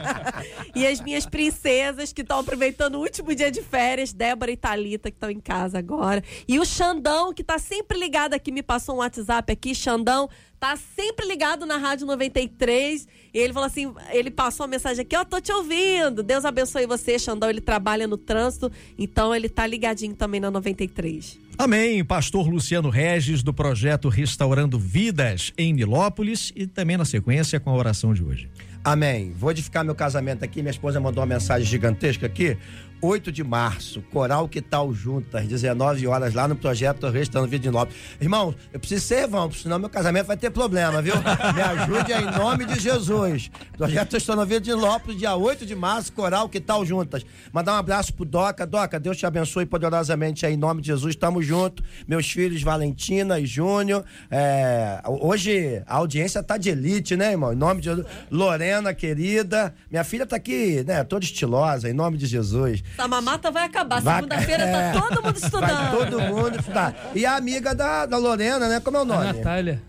e 0.74 0.86
as 0.86 0.98
minhas 1.02 1.26
princesas 1.26 2.10
que 2.10 2.22
estão 2.22 2.38
aproveitando 2.38 2.94
o 2.94 3.00
último 3.00 3.34
dia 3.34 3.50
de 3.50 3.60
férias, 3.60 4.14
Débora 4.14 4.50
e 4.50 4.56
Talita 4.56 5.10
que 5.10 5.16
estão 5.18 5.30
em 5.30 5.40
casa 5.40 5.78
agora. 5.78 6.24
E 6.48 6.58
o 6.58 6.64
Xandão, 6.64 7.34
que 7.34 7.44
tá 7.44 7.58
sempre 7.58 7.98
ligado 7.98 8.32
aqui, 8.32 8.50
me 8.50 8.62
passou 8.62 8.94
um 8.94 8.98
WhatsApp 9.00 9.52
aqui, 9.52 9.74
Xandão, 9.74 10.30
tá 10.58 10.74
sempre 10.96 11.26
ligado 11.26 11.66
na 11.66 11.76
Rádio 11.76 12.06
93. 12.06 13.06
E 13.34 13.38
ele 13.38 13.52
falou 13.52 13.66
assim: 13.66 13.92
ele 14.10 14.30
passou 14.30 14.64
uma 14.64 14.70
mensagem 14.70 15.02
aqui, 15.02 15.14
ó, 15.14 15.20
oh, 15.20 15.24
tô 15.26 15.38
te 15.38 15.52
ouvindo. 15.52 16.22
Deus 16.22 16.46
abençoe 16.46 16.86
você, 16.86 17.18
Xandão. 17.18 17.50
Ele 17.50 17.60
trabalha 17.60 18.06
no 18.06 18.16
trânsito, 18.16 18.72
então 18.98 19.34
ele 19.34 19.50
tá 19.50 19.66
ligadinho 19.66 20.14
também 20.14 20.40
na 20.40 20.50
93. 20.50 21.46
Amém. 21.60 22.04
Pastor 22.04 22.46
Luciano 22.48 22.88
Regis, 22.88 23.42
do 23.42 23.52
projeto 23.52 24.08
Restaurando 24.08 24.78
Vidas 24.78 25.52
em 25.58 25.72
Nilópolis, 25.72 26.52
e 26.54 26.68
também 26.68 26.96
na 26.96 27.04
sequência 27.04 27.58
com 27.58 27.70
a 27.70 27.74
oração 27.74 28.14
de 28.14 28.22
hoje. 28.22 28.48
Amém. 28.84 29.32
Vou 29.36 29.50
edificar 29.50 29.84
meu 29.84 29.94
casamento 29.96 30.44
aqui. 30.44 30.62
Minha 30.62 30.70
esposa 30.70 31.00
mandou 31.00 31.20
uma 31.20 31.34
mensagem 31.34 31.66
gigantesca 31.66 32.26
aqui. 32.26 32.56
8 33.00 33.30
de 33.30 33.44
março, 33.44 34.02
Coral 34.12 34.48
Que 34.48 34.60
Tal 34.60 34.92
Juntas, 34.92 35.46
19 35.46 36.06
horas, 36.06 36.34
lá 36.34 36.48
no 36.48 36.56
projeto 36.56 37.08
Restando 37.08 37.46
Vida 37.46 37.62
de 37.62 37.70
Nobre. 37.70 37.94
Irmãos, 38.20 38.56
eu 38.72 38.80
preciso 38.80 39.06
ser 39.06 39.28
vão, 39.28 39.50
senão 39.52 39.78
meu 39.78 39.88
casamento 39.88 40.26
vai 40.26 40.36
ter 40.36 40.50
problema, 40.50 41.00
viu? 41.00 41.14
Me 41.54 41.62
ajude 41.62 42.12
em 42.12 42.24
nome 42.36 42.64
de 42.64 42.80
Jesus. 42.80 43.50
Projeto 43.76 44.14
Restando 44.14 44.44
Vida 44.44 44.60
de 44.60 44.72
Lopes, 44.72 45.16
dia 45.16 45.36
8 45.36 45.64
de 45.64 45.76
março, 45.76 46.12
Coral 46.12 46.48
Que 46.48 46.60
Tal 46.60 46.84
Juntas. 46.84 47.24
Mandar 47.52 47.74
um 47.74 47.76
abraço 47.76 48.12
pro 48.12 48.24
Doca. 48.24 48.66
Doca, 48.66 48.98
Deus 48.98 49.16
te 49.16 49.24
abençoe 49.24 49.64
poderosamente 49.64 50.44
aí, 50.44 50.54
em 50.54 50.56
nome 50.56 50.80
de 50.80 50.88
Jesus. 50.88 51.14
Tamo 51.14 51.40
junto. 51.40 51.82
Meus 52.06 52.28
filhos, 52.30 52.62
Valentina 52.62 53.38
e 53.38 53.46
Júnior. 53.46 54.04
É, 54.30 55.00
hoje 55.06 55.82
a 55.86 55.96
audiência 55.96 56.42
tá 56.42 56.56
de 56.56 56.70
elite, 56.70 57.16
né, 57.16 57.30
irmão? 57.30 57.52
Em 57.52 57.56
nome 57.56 57.80
de 57.80 57.84
Jesus. 57.90 58.06
Lorena, 58.30 58.92
querida. 58.92 59.72
Minha 59.88 60.02
filha 60.02 60.26
tá 60.26 60.36
aqui, 60.36 60.82
né, 60.84 61.04
toda 61.04 61.24
estilosa, 61.24 61.88
em 61.88 61.92
nome 61.92 62.16
de 62.16 62.26
Jesus. 62.26 62.82
A 62.96 63.08
mamata 63.08 63.50
vai 63.50 63.64
acabar. 63.64 64.02
Segunda-feira 64.02 64.64
tá 64.64 64.78
é, 64.78 64.92
tá 64.92 65.00
todo 65.00 65.22
mundo 65.22 65.36
estudando. 65.36 65.70
Vai 65.70 65.90
todo 65.90 66.20
mundo 66.20 66.58
estudar. 66.58 67.10
E 67.14 67.26
a 67.26 67.36
amiga 67.36 67.74
da, 67.74 68.06
da 68.06 68.16
Lorena, 68.16 68.68
né? 68.68 68.80
Como 68.80 68.96
é 68.96 69.00
o 69.00 69.04
nome? 69.04 69.28
A 69.28 69.32
Natália. 69.32 69.82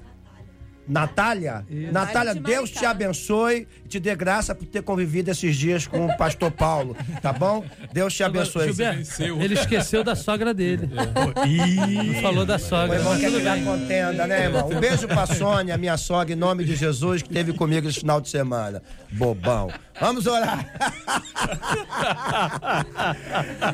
Natália? 0.90 1.66
Isso. 1.70 1.94
Natália, 1.94 2.34
Deus 2.34 2.72
te 2.72 2.84
abençoe 2.84 3.68
e 3.86 3.88
te 3.88 4.00
dê 4.00 4.16
graça 4.16 4.56
por 4.56 4.66
ter 4.66 4.82
convivido 4.82 5.30
esses 5.30 5.56
dias 5.56 5.86
com 5.86 6.08
o 6.08 6.18
pastor 6.18 6.50
Paulo, 6.50 6.98
tá 7.22 7.32
bom? 7.32 7.64
Deus 7.94 8.12
te 8.12 8.24
abençoe. 8.24 8.66
Gilberto, 8.66 9.14
ele 9.40 9.54
esqueceu 9.54 10.04
da 10.04 10.16
sogra 10.16 10.52
dele. 10.52 10.90
É. 10.96 12.04
Não 12.04 12.22
falou 12.24 12.44
da 12.44 12.58
sogra. 12.58 12.98
O 12.98 13.00
irmão 13.00 13.20
quer 13.20 13.32
que 13.32 13.40
dar 13.40 13.64
contenda, 13.64 14.26
né, 14.26 14.46
irmão? 14.46 14.68
Um 14.68 14.80
beijo 14.80 15.08
pra 15.08 15.28
Sônia, 15.28 15.78
minha 15.78 15.96
sogra, 15.96 16.34
em 16.34 16.38
nome 16.38 16.66
de 16.66 16.76
Jesus, 16.76 17.22
que 17.22 17.30
esteve 17.30 17.54
comigo 17.54 17.88
esse 17.88 18.00
final 18.00 18.20
de 18.20 18.30
semana. 18.30 18.82
Bobão. 19.12 19.72
Vamos 20.00 20.26
orar. 20.26 20.66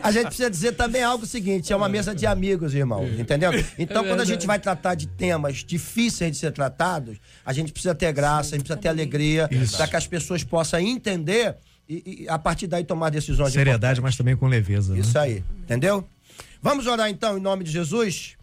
a 0.01 0.11
gente 0.11 0.27
precisa 0.27 0.49
dizer 0.49 0.71
também 0.73 1.03
algo 1.03 1.25
seguinte: 1.25 1.71
é 1.71 1.75
uma 1.75 1.89
mesa 1.89 2.15
de 2.15 2.25
amigos, 2.25 2.73
irmão. 2.73 3.05
Entendeu? 3.07 3.51
Então, 3.77 4.03
quando 4.03 4.21
a 4.21 4.25
gente 4.25 4.47
vai 4.47 4.59
tratar 4.59 4.95
de 4.95 5.07
temas 5.07 5.57
difíceis 5.57 6.31
de 6.31 6.37
ser 6.37 6.51
tratados, 6.51 7.17
a 7.45 7.53
gente 7.53 7.71
precisa 7.71 7.93
ter 7.93 8.11
graça, 8.11 8.55
a 8.55 8.57
gente 8.57 8.65
precisa 8.65 8.81
ter 8.81 8.87
alegria, 8.87 9.49
para 9.77 9.87
que 9.87 9.95
as 9.95 10.07
pessoas 10.07 10.43
possam 10.43 10.79
entender 10.79 11.55
e, 11.87 12.23
e, 12.23 12.29
a 12.29 12.39
partir 12.39 12.67
daí 12.67 12.83
tomar 12.83 13.09
decisões. 13.09 13.53
Seriedade, 13.53 14.01
mas 14.01 14.15
também 14.15 14.35
com 14.35 14.47
leveza. 14.47 14.93
Né? 14.93 14.99
Isso 14.99 15.17
aí, 15.17 15.43
entendeu? 15.59 16.07
Vamos 16.61 16.87
orar 16.87 17.09
então 17.09 17.37
em 17.37 17.41
nome 17.41 17.63
de 17.63 17.71
Jesus? 17.71 18.35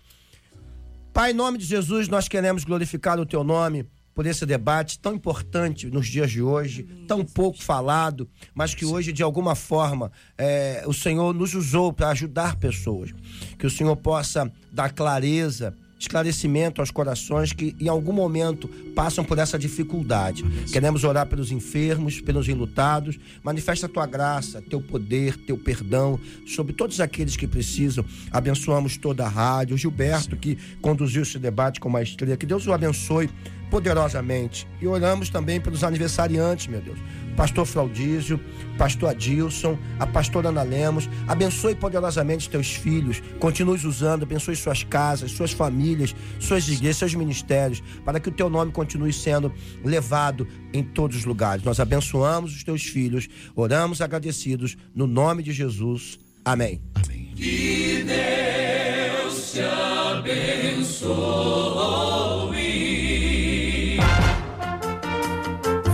Pai, 1.13 1.33
em 1.33 1.35
nome 1.35 1.59
de 1.59 1.65
Jesus, 1.65 2.09
nós 2.09 2.29
queremos 2.29 2.65
glorificar 2.65 3.19
o 3.21 3.27
teu 3.27 3.45
nome 3.45 3.87
por 4.15 4.27
esse 4.27 4.45
debate 4.45 4.99
tão 4.99 5.15
importante 5.15 5.87
nos 5.89 6.07
dias 6.07 6.31
de 6.31 6.43
hoje, 6.43 6.85
tão 7.07 7.25
pouco 7.25 7.63
falado, 7.63 8.29
mas 8.55 8.75
que 8.75 8.85
hoje, 8.85 9.13
de 9.13 9.23
alguma 9.23 9.55
forma, 9.55 10.13
é, 10.37 10.85
o 10.87 10.93
Senhor 10.93 11.35
nos 11.35 11.55
usou 11.55 11.93
para 11.93 12.09
ajudar 12.11 12.57
pessoas. 12.57 13.11
Que 13.59 13.67
o 13.67 13.71
Senhor 13.71 13.97
possa 13.97 14.51
dar 14.71 14.93
clareza, 14.93 15.75
esclarecimento 16.03 16.81
aos 16.81 16.91
corações 16.91 17.53
que 17.53 17.77
em 17.79 17.89
algum 17.89 18.13
momento 18.13 18.69
passam 18.95 19.25
por 19.25 19.39
essa 19.39 19.59
dificuldade. 19.59 20.45
Queremos 20.73 21.05
orar 21.05 21.27
pelos 21.27 21.53
enfermos, 21.53 22.21
pelos 22.21 22.49
enlutados. 22.49 23.19
Manifesta 23.43 23.87
a 23.87 23.89
tua 23.89 24.07
graça, 24.07 24.61
teu 24.61 24.81
poder, 24.81 25.37
teu 25.37 25.57
perdão 25.57 26.19
sobre 26.47 26.73
todos 26.73 27.01
aqueles 27.01 27.37
que 27.37 27.47
precisam. 27.47 28.05
Abençoamos 28.31 28.97
toda 28.97 29.25
a 29.25 29.29
rádio. 29.29 29.75
O 29.75 29.79
Gilberto, 29.79 30.37
que 30.37 30.59
conduziu 30.81 31.23
esse 31.23 31.39
debate 31.39 31.79
com 31.79 31.89
maestria. 31.89 32.37
Que 32.37 32.47
Deus 32.47 32.67
o 32.67 32.73
abençoe 32.73 33.31
poderosamente. 33.73 34.69
E 34.83 34.87
oramos 34.87 35.31
também 35.31 35.59
pelos 35.59 35.83
aniversariantes, 35.83 36.67
meu 36.67 36.83
Deus. 36.83 36.99
Pastor 37.35 37.65
Fraudísio, 37.65 38.39
Pastor 38.77 39.09
Adilson, 39.09 39.79
a 39.99 40.07
pastora 40.07 40.51
Ana 40.51 40.63
Lemos. 40.63 41.09
Abençoe 41.27 41.75
poderosamente 41.75 42.51
teus 42.51 42.75
filhos. 42.75 43.23
Continue 43.39 43.79
usando, 43.87 44.25
abençoe 44.25 44.55
suas 44.55 44.83
casas, 44.85 45.31
suas 45.31 45.53
famílias, 45.53 46.15
suas 46.39 46.69
igrejas, 46.69 46.99
seus 46.99 47.15
ministérios, 47.15 47.83
para 48.05 48.21
que 48.21 48.29
o 48.29 48.33
teu 48.33 48.51
nome 48.51 48.73
continue 48.73 49.11
sendo 49.11 49.51
levado 49.83 50.47
em 50.75 50.83
todos 50.85 51.17
os 51.17 51.25
lugares. 51.25 51.65
Nós 51.65 51.81
abençoamos 51.81 52.55
os 52.55 52.63
teus 52.63 52.83
filhos, 52.83 53.27
oramos 53.57 54.03
agradecidos 54.03 54.77
no 54.95 55.07
nome 55.07 55.43
de 55.43 55.51
Jesus. 55.51 56.19
Amém. 56.45 56.83
Amém. 56.95 57.33
Que 57.35 58.05
Deus 58.05 59.53
te 59.53 59.63
abençoe. 59.63 61.03